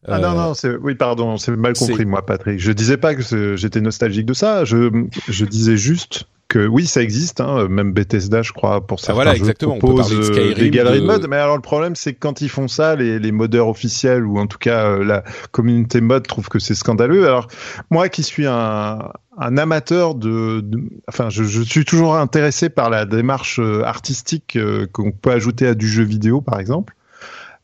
ah 0.08 0.20
non 0.20 0.34
non, 0.34 0.54
c'est 0.54 0.76
oui 0.76 0.96
pardon, 0.96 1.38
c'est 1.38 1.56
mal 1.56 1.74
compris 1.74 2.06
moi 2.06 2.26
Patrick. 2.26 2.60
Je 2.60 2.72
disais 2.72 2.98
pas 2.98 3.14
que 3.14 3.56
j'étais 3.56 3.82
nostalgique 3.82 4.26
de 4.26 4.34
ça. 4.34 4.66
Je 4.66 5.08
je 5.28 5.46
disais 5.46 5.78
juste 5.78 6.26
que 6.52 6.68
oui, 6.68 6.86
ça 6.86 7.02
existe, 7.02 7.40
hein, 7.40 7.70
même 7.70 7.94
Bethesda, 7.94 8.42
je 8.42 8.52
crois, 8.52 8.86
pour 8.86 9.00
certains 9.00 9.14
ah 9.14 9.16
voilà, 9.16 9.32
jeux, 9.32 9.40
exactement. 9.40 9.78
propose 9.78 10.14
on 10.14 10.34
peut 10.34 10.38
euh, 10.38 10.54
des 10.54 10.70
galeries 10.70 11.00
de... 11.00 11.06
mode. 11.06 11.28
Mais 11.30 11.38
alors 11.38 11.56
le 11.56 11.62
problème, 11.62 11.96
c'est 11.96 12.14
que 12.14 12.20
quand 12.20 12.42
ils 12.42 12.50
font 12.50 12.68
ça, 12.68 12.98
les, 12.98 13.20
les 13.20 13.32
modeurs 13.32 13.70
officiels 13.70 14.26
ou 14.26 14.38
en 14.38 14.48
tout 14.48 14.58
cas 14.58 14.86
euh, 14.86 15.06
la 15.06 15.24
communauté 15.52 16.02
mode 16.02 16.28
trouve 16.28 16.50
que 16.50 16.60
c'est 16.60 16.76
scandaleux. 16.76 17.26
Alors 17.26 17.48
moi, 17.90 18.10
qui 18.10 18.22
suis 18.24 18.48
un, 18.48 19.14
un 19.38 19.58
amateur 19.58 20.14
de, 20.14 20.60
de 20.60 20.82
enfin, 21.08 21.30
je, 21.30 21.44
je, 21.44 21.62
suis 21.62 21.86
toujours 21.86 22.18
intéressé 22.18 22.68
par 22.70 22.90
la 22.90 23.06
démarche 23.06 23.60
euh, 23.60 23.84
artistique 23.86 24.60
qu'on 24.92 25.14
peut 25.14 25.32
ajouter 25.32 25.68
à 25.68 25.74
du 25.74 25.88
jeu 25.88 26.04
vidéo, 26.04 26.42
par 26.42 26.60
exemple. 26.60 26.96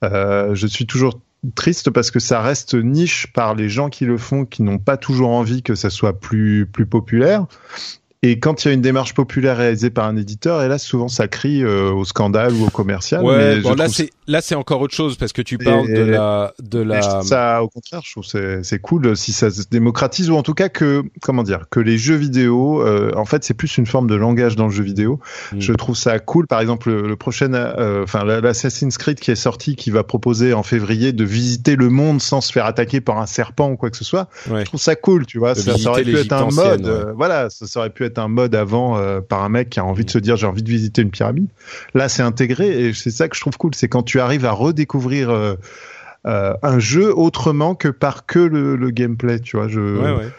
Euh, 0.06 0.56
je 0.56 0.66
suis 0.66 0.86
toujours 0.86 1.20
triste 1.56 1.90
parce 1.90 2.10
que 2.10 2.20
ça 2.20 2.42
reste 2.42 2.74
niche 2.74 3.28
par 3.34 3.54
les 3.54 3.68
gens 3.68 3.90
qui 3.90 4.06
le 4.06 4.18
font, 4.18 4.46
qui 4.46 4.64
n'ont 4.64 4.80
pas 4.80 4.96
toujours 4.96 5.32
envie 5.32 5.62
que 5.62 5.76
ça 5.76 5.90
soit 5.90 6.20
plus 6.20 6.66
plus 6.66 6.86
populaire. 6.86 7.48
Et 8.24 8.40
quand 8.40 8.66
il 8.66 8.68
y 8.68 8.72
a 8.72 8.74
une 8.74 8.82
démarche 8.82 9.14
populaire 9.14 9.58
réalisée 9.58 9.92
par 9.92 10.06
un 10.06 10.18
éditeur, 10.18 10.64
et 10.64 10.68
là 10.68 10.80
souvent 10.80 11.08
ça 11.08 11.28
crie 11.28 11.64
euh, 11.64 11.92
au 11.92 12.04
scandale 12.04 12.52
ou 12.54 12.66
au 12.66 12.70
commercial. 12.72 13.24
Ouais, 13.24 13.60
bon, 13.60 13.76
là 13.76 13.90
c'est 13.90 14.10
là 14.26 14.42
c'est 14.42 14.56
encore 14.56 14.82
autre 14.82 14.96
chose 14.96 15.18
parce 15.18 15.34
que 15.34 15.44
tu 15.44 15.60
parles 15.60 15.88
et, 15.88 15.94
de 15.94 16.02
la 16.02 16.54
de 16.60 16.80
la. 16.80 17.22
Ça, 17.22 17.62
au 17.62 17.70
contraire, 17.70 18.02
je 18.04 18.12
trouve 18.12 18.26
c'est 18.26 18.64
c'est 18.64 18.80
cool 18.80 19.16
si 19.16 19.34
ça 19.34 19.52
se 19.52 19.64
démocratise 19.70 20.32
ou 20.32 20.36
en 20.36 20.42
tout 20.42 20.56
cas 20.56 20.68
que 20.68 21.04
comment 21.22 21.44
dire 21.44 21.66
que 21.70 21.80
les 21.80 22.00
jeux 22.00 22.16
vidéo, 22.16 22.82
euh, 22.82 23.12
en 23.16 23.26
fait 23.26 23.44
c'est 23.44 23.54
plus 23.54 23.78
une 23.78 23.86
forme 23.86 24.10
de 24.10 24.16
langage 24.16 24.56
dans 24.56 24.66
le 24.66 24.74
jeu 24.74 24.84
vidéo. 24.84 25.20
Mm. 25.54 25.62
Je 25.62 25.74
trouve 25.74 25.96
ça 25.96 26.18
cool. 26.18 26.48
Par 26.48 26.60
exemple, 26.60 26.90
le, 26.90 27.08
le 27.08 27.16
prochain, 27.16 27.54
euh, 27.54 28.04
enfin 28.04 28.24
l'Assassin's 28.24 28.98
Creed 28.98 29.20
qui 29.20 29.30
est 29.30 29.36
sorti, 29.36 29.76
qui 29.76 29.92
va 29.92 30.04
proposer 30.04 30.54
en 30.54 30.64
février 30.64 31.14
de 31.14 31.24
visiter 31.24 31.76
le 31.76 31.90
monde 31.90 32.20
sans 32.20 32.42
se 32.42 32.52
faire 32.52 32.66
attaquer 32.66 33.00
par 33.00 33.20
un 33.20 33.28
serpent 33.28 33.70
ou 33.70 33.78
quoi 33.78 33.92
que 33.92 33.98
ce 33.98 34.04
soit. 34.04 34.28
Ouais. 34.50 34.62
Je 34.62 34.66
trouve 34.66 34.82
ça 34.82 34.96
cool, 34.96 35.28
tu 35.28 35.38
vois. 35.38 35.54
Ça, 35.54 35.78
ça, 35.78 35.92
aurait 35.92 36.04
pu 36.04 36.18
être 36.18 36.34
un 36.34 36.50
mode, 36.50 36.88
ouais. 36.88 37.14
voilà, 37.16 37.50
ça 37.52 37.80
aurait 37.80 37.92
pu 37.92 38.06
être 38.06 38.07
un 38.16 38.28
mode 38.28 38.56
avant 38.56 38.98
euh, 38.98 39.22
par 39.22 39.44
un 39.44 39.50
mec 39.50 39.70
qui 39.70 39.80
a 39.80 39.86
envie 39.86 40.06
de 40.06 40.10
se 40.10 40.20
dire 40.20 40.38
j'ai 40.38 40.48
envie 40.48 40.64
de 40.64 40.70
visiter 40.70 41.02
une 41.02 41.12
pyramide. 41.12 41.48
Là, 41.94 42.10
c'est 42.10 42.24
intégré 42.24 42.88
et 42.88 42.94
c'est 42.94 43.12
ça 43.12 43.28
que 43.28 43.36
je 43.36 43.42
trouve 43.42 43.58
cool, 43.58 43.76
c'est 43.76 43.88
quand 43.88 44.04
tu 44.04 44.20
arrives 44.20 44.46
à 44.46 44.52
redécouvrir 44.52 45.30
euh, 45.30 45.56
euh, 46.26 46.54
un 46.64 46.80
jeu 46.80 47.16
autrement 47.18 47.76
que 47.76 47.88
par 47.88 48.26
que 48.26 48.40
le, 48.40 48.76
le 48.76 48.90
gameplay, 48.92 49.40
tu 49.40 49.58
vois. 49.58 49.68
Je, 49.68 49.80
ouais, 49.80 50.12
ouais. 50.12 50.30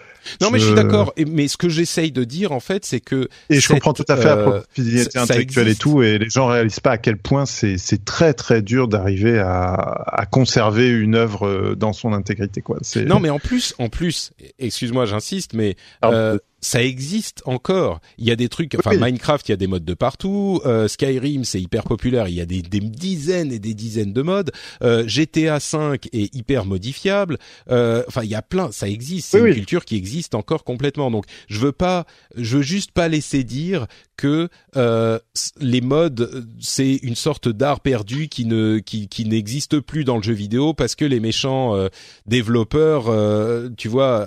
Non, 0.42 0.50
mais 0.50 0.58
je 0.58 0.66
suis 0.66 0.74
d'accord. 0.74 1.14
Mais 1.26 1.48
ce 1.48 1.56
que 1.56 1.70
j'essaye 1.70 2.12
de 2.12 2.22
dire, 2.24 2.52
en 2.52 2.60
fait, 2.60 2.84
c'est 2.84 3.00
que 3.00 3.28
et 3.48 3.60
je 3.60 3.68
comprends 3.68 3.94
tout 3.94 4.04
à 4.08 4.16
fait 4.16 4.24
la 4.24 4.36
propriété 4.36 5.16
euh, 5.16 5.22
intellectuelle 5.22 5.68
et 5.68 5.74
tout, 5.74 6.02
et 6.02 6.18
les 6.18 6.28
gens 6.28 6.48
réalisent 6.48 6.80
pas 6.80 6.90
à 6.92 6.98
quel 6.98 7.16
point 7.16 7.46
c'est 7.46 7.78
c'est 7.78 8.04
très 8.04 8.34
très 8.34 8.60
dur 8.60 8.88
d'arriver 8.88 9.38
à, 9.38 9.72
à 9.72 10.26
conserver 10.26 10.88
une 10.90 11.14
œuvre 11.14 11.74
dans 11.74 11.94
son 11.94 12.12
intégrité, 12.12 12.60
quoi. 12.60 12.78
Non, 13.06 13.20
mais 13.20 13.30
en 13.30 13.38
plus, 13.38 13.74
en 13.78 13.88
plus, 13.88 14.32
excuse-moi, 14.58 15.06
j'insiste, 15.06 15.54
mais 15.54 15.76
euh, 16.04 16.38
ça 16.60 16.82
existe 16.82 17.42
encore. 17.44 18.00
Il 18.18 18.26
y 18.26 18.30
a 18.30 18.36
des 18.36 18.48
trucs, 18.48 18.74
enfin 18.74 18.90
oui. 18.92 18.98
Minecraft, 18.98 19.48
il 19.48 19.52
y 19.52 19.54
a 19.54 19.56
des 19.56 19.66
modes 19.66 19.84
de 19.84 19.94
partout. 19.94 20.60
Euh, 20.66 20.88
Skyrim, 20.88 21.44
c'est 21.44 21.60
hyper 21.60 21.84
populaire. 21.84 22.28
Il 22.28 22.34
y 22.34 22.40
a 22.40 22.46
des, 22.46 22.62
des, 22.62 22.80
dizaines 22.80 23.52
et 23.52 23.58
des 23.58 23.74
dizaines 23.74 24.12
de 24.12 24.22
modes. 24.22 24.50
Euh, 24.82 25.04
GTA 25.06 25.60
5 25.60 26.08
est 26.12 26.34
hyper 26.34 26.64
modifiable. 26.64 27.38
Euh, 27.70 28.02
enfin, 28.08 28.24
il 28.24 28.30
y 28.30 28.34
a 28.34 28.42
plein. 28.42 28.72
Ça 28.72 28.88
existe. 28.88 29.28
C'est 29.30 29.40
oui, 29.40 29.48
une 29.48 29.54
oui. 29.54 29.60
culture 29.60 29.84
qui 29.84 29.96
existe 29.96 30.34
encore 30.34 30.64
complètement. 30.64 31.10
Donc, 31.10 31.26
je 31.48 31.60
veux 31.60 31.72
pas, 31.72 32.06
je 32.36 32.56
veux 32.56 32.62
juste 32.62 32.90
pas 32.90 33.08
laisser 33.08 33.44
dire 33.44 33.86
que 34.18 34.48
euh, 34.76 35.18
les 35.60 35.80
modes 35.80 36.46
c'est 36.60 36.96
une 37.02 37.14
sorte 37.14 37.48
d'art 37.48 37.80
perdu 37.80 38.28
qui 38.28 38.44
ne 38.44 38.80
qui, 38.80 39.08
qui 39.08 39.24
n'existe 39.24 39.78
plus 39.78 40.04
dans 40.04 40.16
le 40.16 40.22
jeu 40.22 40.34
vidéo 40.34 40.74
parce 40.74 40.96
que 40.96 41.04
les 41.04 41.20
méchants 41.20 41.76
euh, 41.76 41.88
développeurs 42.26 43.04
euh, 43.08 43.68
tu 43.76 43.88
vois 43.88 44.26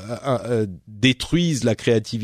détruisent 0.88 1.66
la 1.66 1.76
créativité 1.76 2.21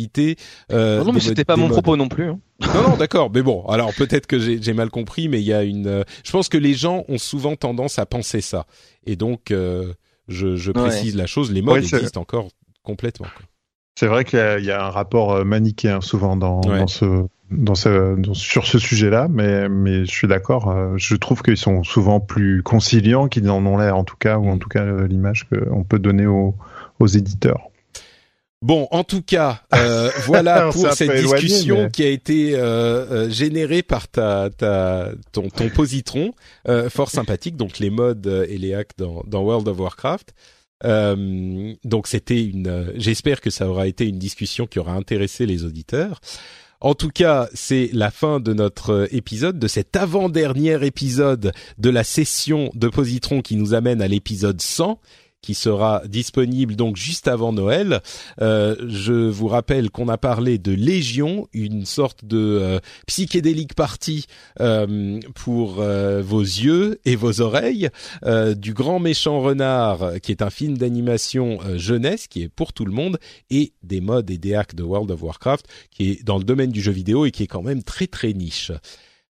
non, 0.72 1.06
non 1.06 1.14
mais 1.14 1.20
c'était 1.20 1.46
pas 1.46 1.56
mon 1.56 1.70
propos 1.70 1.96
non 1.96 2.08
plus 2.08 2.30
hein. 2.30 2.40
non 2.74 2.90
non 2.90 2.98
d'accord 2.98 3.30
mais 3.34 3.42
bon 3.42 3.66
alors 3.68 3.94
peut-être 3.94 4.28
que 4.28 4.40
j'ai 4.40 4.74
mal 4.74 4.90
compris 4.90 5.30
mais 5.30 5.40
il 5.40 5.46
y 5.46 5.54
a 5.54 5.64
une 5.64 6.04
je 6.24 6.32
pense 6.32 6.50
que 6.50 6.58
les 6.58 6.74
gens 6.74 7.04
ont 7.08 7.18
souvent 7.18 7.56
tendance 7.56 8.00
à 8.00 8.06
penser 8.06 8.42
ça 8.42 8.66
et 9.06 9.16
donc 9.16 9.52
je, 9.52 9.96
je 10.28 10.72
précise 10.72 11.16
ouais. 11.16 11.22
la 11.22 11.28
chose 11.28 11.52
les 11.52 11.62
modes 11.62 11.84
ouais, 11.84 11.96
existent 11.96 12.22
encore 12.22 12.50
complètement 12.84 13.28
quoi. 13.36 13.46
C'est 14.00 14.08
vrai 14.08 14.26
qu'il 14.26 14.38
y, 14.38 14.66
y, 14.66 14.72
a 14.72 14.86
un 14.86 14.92
rapport 14.92 15.44
manichéen 15.44 16.02
souvent 16.02 16.36
dans, 16.38 16.62
ouais. 16.62 16.78
dans 16.78 16.88
ce 16.88 17.26
dans 17.52 17.76
ce, 17.76 18.16
dans, 18.16 18.34
sur 18.34 18.66
ce 18.66 18.78
sujet-là, 18.78 19.28
mais, 19.30 19.70
mais 19.70 20.06
je 20.06 20.12
suis 20.12 20.28
d'accord. 20.28 20.70
Euh, 20.70 20.94
je 20.98 21.16
trouve 21.16 21.42
qu'ils 21.42 21.58
sont 21.58 21.84
souvent 21.84 22.20
plus 22.20 22.62
conciliants 22.64 23.28
qu'ils 23.28 23.50
en 23.50 23.66
ont 23.66 23.78
l'air, 23.78 23.96
en 23.98 24.04
tout 24.04 24.18
cas, 24.18 24.38
ou 24.38 24.50
en 24.50 24.58
tout 24.58 24.70
cas 24.70 24.84
euh, 24.84 25.08
l'image 25.08 25.48
qu'on 25.48 25.84
peut 25.84 26.00
donner 26.00 26.26
aux, 26.26 26.56
aux 27.00 27.08
éditeurs. 27.08 27.67
Bon, 28.64 28.88
en 28.90 29.04
tout 29.04 29.22
cas, 29.22 29.62
euh, 29.76 30.10
voilà 30.26 30.70
pour 30.72 30.92
cette 30.94 31.12
discussion 31.12 31.84
mais... 31.84 31.92
qui 31.92 32.04
a 32.04 32.10
été 32.10 32.56
euh, 32.56 33.06
euh, 33.12 33.30
générée 33.30 33.84
par 33.84 34.08
ta, 34.08 34.50
ta 34.50 35.12
ton, 35.32 35.50
ton 35.50 35.70
positron, 35.70 36.32
euh, 36.68 36.90
fort 36.90 37.12
sympathique. 37.12 37.56
Donc 37.56 37.78
les 37.80 37.92
modes 37.92 38.46
et 38.50 38.58
les 38.58 38.74
hacks 38.74 38.98
dans, 38.98 39.24
dans 39.28 39.44
World 39.44 39.68
of 39.68 39.80
Warcraft. 39.80 40.34
donc 40.84 42.08
c'était 42.08 42.44
une. 42.44 42.94
J'espère 42.96 43.42
que 43.42 43.52
ça 43.52 43.70
aura 43.70 43.88
été 43.88 44.08
une 44.08 44.20
discussion 44.20 44.66
qui 44.66 44.80
aura 44.80 44.94
intéressé 44.94 45.46
les 45.46 45.64
auditeurs. 45.64 46.20
En 46.80 46.94
tout 46.94 47.10
cas, 47.10 47.50
c'est 47.56 47.90
la 47.92 48.12
fin 48.12 48.40
de 48.40 48.54
notre 48.54 49.08
épisode, 49.12 49.58
de 49.58 49.68
cet 49.68 49.96
avant-dernier 49.96 50.86
épisode 50.86 51.52
de 51.80 51.90
la 51.90 52.04
session 52.04 52.70
de 52.76 52.88
Positron 52.88 53.42
qui 53.42 53.56
nous 53.56 53.74
amène 53.74 54.00
à 54.00 54.08
l'épisode 54.08 54.62
100 54.62 55.00
qui 55.42 55.54
sera 55.54 56.02
disponible 56.08 56.76
donc 56.76 56.98
juste 56.98 57.28
avant 57.28 57.54
Noël. 57.54 58.02
Euh, 58.42 58.76
je 58.88 59.14
vous 59.14 59.48
rappelle 59.48 59.90
qu'on 59.90 60.10
a 60.10 60.18
parlé 60.18 60.58
de 60.58 60.72
Légion, 60.72 61.48
une 61.54 61.86
sorte 61.86 62.26
de 62.26 62.38
euh, 62.38 62.80
psychédélique 63.06 63.74
partie 63.74 64.26
euh, 64.60 65.20
pour 65.36 65.76
vos 65.78 66.42
yeux 66.42 67.00
et 67.06 67.16
vos 67.16 67.42
oreilles, 67.42 67.90
du 68.56 68.74
Grand 68.74 69.00
méchant 69.00 69.42
renard, 69.42 70.20
qui 70.22 70.32
est 70.32 70.42
un 70.42 70.50
film 70.50 70.78
d'animation 70.78 71.60
jeunesse 71.76 72.28
qui 72.28 72.44
est 72.44 72.50
pour 72.50 72.74
tout 72.74 72.86
le 72.86 72.92
monde, 72.92 73.18
et 73.50 73.74
des 73.84 74.02
modes 74.02 74.30
et 74.30 74.38
des 74.38 74.56
hacks 74.56 74.76
de 74.76 74.84
World 74.84 75.12
of 75.12 75.22
Warcraft 75.22 75.68
qui 75.92 76.12
est 76.12 76.24
dans 76.24 76.38
le 76.38 76.44
domaine 76.44 76.72
du 76.72 76.82
jeu 76.82 76.92
vidéo 76.92 77.26
et 77.26 77.32
qui 77.32 77.44
est 77.44 77.48
quand 77.48 77.64
même 77.64 77.84
très 77.84 78.08
très 78.08 78.34
niche. 78.34 78.72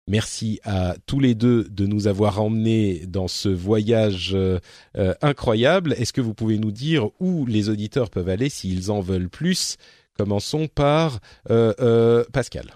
Merci 0.10 0.62
à 0.64 0.96
tous 1.06 1.20
les 1.20 1.36
deux 1.36 1.66
de 1.66 1.86
nous 1.86 2.08
avoir 2.08 2.42
emmenés 2.42 3.04
dans 3.08 3.28
ce 3.28 3.50
voyage 3.50 4.32
euh, 4.34 4.60
euh, 4.98 5.14
incroyable. 5.22 5.94
Est-ce 5.98 6.14
que 6.14 6.22
vous 6.22 6.34
pouvez 6.34 6.58
nous 6.58 6.72
dire 6.72 7.10
où 7.20 7.46
les 7.46 7.68
auditeurs 7.68 8.10
peuvent 8.10 8.30
aller 8.30 8.48
s'ils 8.48 8.90
en 8.90 9.02
veulent 9.02 9.28
plus? 9.28 9.76
Commençons 10.18 10.70
par 10.74 11.20
euh, 11.52 12.24
Pascal. 12.32 12.68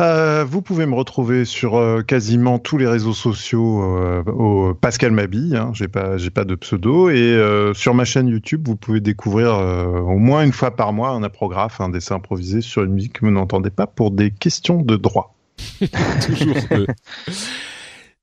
vous 0.00 0.60
pouvez 0.60 0.86
me 0.86 0.96
retrouver 0.96 1.44
sur 1.44 2.02
quasiment 2.04 2.58
tous 2.58 2.78
les 2.78 2.88
réseaux 2.88 3.14
sociaux 3.14 3.80
au 4.26 4.74
Pascal 4.74 5.12
Mabi, 5.12 5.56
hein, 5.56 5.70
j'ai 5.72 5.88
pas 5.88 6.18
j'ai 6.18 6.30
pas 6.30 6.44
de 6.44 6.56
pseudo 6.56 7.10
et 7.10 7.40
sur 7.74 7.94
ma 7.94 8.04
chaîne 8.04 8.26
YouTube 8.28 8.66
vous 8.66 8.76
pouvez 8.76 9.00
découvrir 9.00 9.54
au 9.54 10.18
moins 10.18 10.44
une 10.44 10.52
fois 10.52 10.72
par 10.72 10.92
mois 10.92 11.10
un 11.10 11.22
aprographe, 11.22 11.80
un 11.80 11.88
dessin 11.88 12.16
improvisé 12.16 12.60
sur 12.60 12.82
une 12.82 12.92
musique 12.92 13.14
que 13.14 13.24
vous 13.24 13.32
n'entendez 13.32 13.70
pas 13.70 13.86
pour 13.86 14.10
des 14.10 14.30
questions 14.30 14.82
de 14.82 14.96
droit. 14.96 15.37
Toujours 16.26 16.56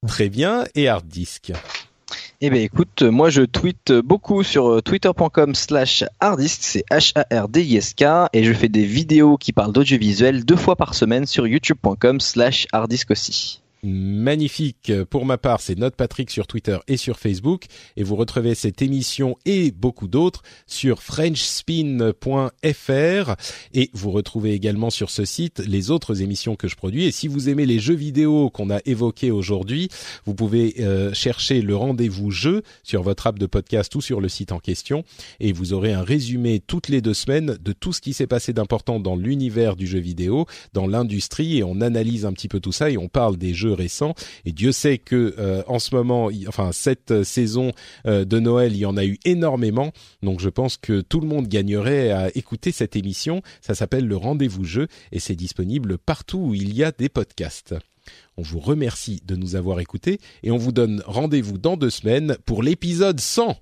Très 0.07 0.29
bien. 0.29 0.65
Et 0.75 0.87
hard 0.87 1.07
disk 1.07 1.51
eh 2.41 2.49
bien 2.49 2.61
écoute, 2.61 3.01
moi 3.01 3.29
je 3.29 3.43
tweete 3.43 3.93
beaucoup 3.93 4.43
sur 4.43 4.83
twitter.com 4.83 5.55
slash 5.55 6.03
harddisk, 6.19 6.59
c'est 6.61 6.83
H-A-R-D-I-S-K, 6.91 8.27
et 8.33 8.43
je 8.43 8.53
fais 8.53 8.67
des 8.67 8.83
vidéos 8.83 9.37
qui 9.37 9.53
parlent 9.53 9.71
d'audiovisuel 9.71 10.43
deux 10.43 10.57
fois 10.57 10.75
par 10.75 10.95
semaine 10.95 11.25
sur 11.25 11.47
youtube.com 11.47 12.19
slash 12.19 12.67
harddisk 12.73 13.11
aussi 13.11 13.61
magnifique. 13.83 14.91
Pour 15.09 15.25
ma 15.25 15.37
part, 15.37 15.61
c'est 15.61 15.77
Note 15.77 15.95
Patrick 15.95 16.31
sur 16.31 16.47
Twitter 16.47 16.77
et 16.87 16.97
sur 16.97 17.19
Facebook. 17.19 17.65
Et 17.97 18.03
vous 18.03 18.15
retrouvez 18.15 18.55
cette 18.55 18.81
émission 18.81 19.37
et 19.45 19.71
beaucoup 19.71 20.07
d'autres 20.07 20.41
sur 20.67 21.01
frenchspin.fr. 21.01 23.35
Et 23.73 23.89
vous 23.93 24.11
retrouvez 24.11 24.53
également 24.53 24.89
sur 24.89 25.09
ce 25.09 25.25
site 25.25 25.59
les 25.59 25.91
autres 25.91 26.21
émissions 26.21 26.55
que 26.55 26.67
je 26.67 26.75
produis. 26.75 27.05
Et 27.05 27.11
si 27.11 27.27
vous 27.27 27.49
aimez 27.49 27.65
les 27.65 27.79
jeux 27.79 27.95
vidéo 27.95 28.49
qu'on 28.49 28.69
a 28.69 28.79
évoqués 28.85 29.31
aujourd'hui, 29.31 29.89
vous 30.25 30.33
pouvez 30.33 30.75
euh, 30.79 31.13
chercher 31.13 31.61
le 31.61 31.75
rendez-vous 31.75 32.31
jeu 32.31 32.63
sur 32.83 33.03
votre 33.03 33.27
app 33.27 33.39
de 33.39 33.45
podcast 33.45 33.93
ou 33.95 34.01
sur 34.01 34.21
le 34.21 34.29
site 34.29 34.51
en 34.51 34.59
question. 34.59 35.03
Et 35.39 35.51
vous 35.51 35.73
aurez 35.73 35.93
un 35.93 36.03
résumé 36.03 36.61
toutes 36.65 36.87
les 36.87 37.01
deux 37.01 37.13
semaines 37.13 37.57
de 37.61 37.71
tout 37.71 37.93
ce 37.93 38.01
qui 38.01 38.13
s'est 38.13 38.27
passé 38.27 38.53
d'important 38.53 38.99
dans 38.99 39.15
l'univers 39.15 39.75
du 39.75 39.87
jeu 39.87 39.99
vidéo, 39.99 40.45
dans 40.73 40.87
l'industrie. 40.87 41.57
Et 41.57 41.63
on 41.63 41.81
analyse 41.81 42.25
un 42.25 42.33
petit 42.33 42.47
peu 42.47 42.59
tout 42.59 42.71
ça 42.71 42.89
et 42.89 42.97
on 42.97 43.07
parle 43.07 43.37
des 43.37 43.53
jeux 43.53 43.73
Et 44.45 44.51
Dieu 44.51 44.71
sait 44.71 44.97
que 44.97 45.35
euh, 45.37 45.63
en 45.67 45.79
ce 45.79 45.93
moment, 45.95 46.29
enfin 46.47 46.71
cette 46.71 47.11
euh, 47.11 47.23
saison 47.23 47.71
euh, 48.05 48.25
de 48.25 48.39
Noël, 48.39 48.73
il 48.73 48.79
y 48.79 48.85
en 48.85 48.97
a 48.97 49.05
eu 49.05 49.17
énormément. 49.25 49.91
Donc 50.23 50.39
je 50.39 50.49
pense 50.49 50.77
que 50.77 51.01
tout 51.01 51.19
le 51.19 51.27
monde 51.27 51.47
gagnerait 51.47 52.11
à 52.11 52.29
écouter 52.35 52.71
cette 52.71 52.95
émission. 52.95 53.41
Ça 53.61 53.75
s'appelle 53.75 54.07
le 54.07 54.17
Rendez-vous 54.17 54.63
Jeu 54.63 54.87
et 55.11 55.19
c'est 55.19 55.35
disponible 55.35 55.97
partout 55.97 56.39
où 56.39 56.53
il 56.53 56.73
y 56.73 56.83
a 56.83 56.91
des 56.91 57.09
podcasts. 57.09 57.75
On 58.37 58.41
vous 58.41 58.59
remercie 58.59 59.21
de 59.25 59.35
nous 59.35 59.55
avoir 59.55 59.79
écoutés 59.79 60.19
et 60.43 60.51
on 60.51 60.57
vous 60.57 60.71
donne 60.71 61.01
rendez-vous 61.05 61.57
dans 61.57 61.77
deux 61.77 61.89
semaines 61.89 62.37
pour 62.45 62.63
l'épisode 62.63 63.19
100. 63.19 63.61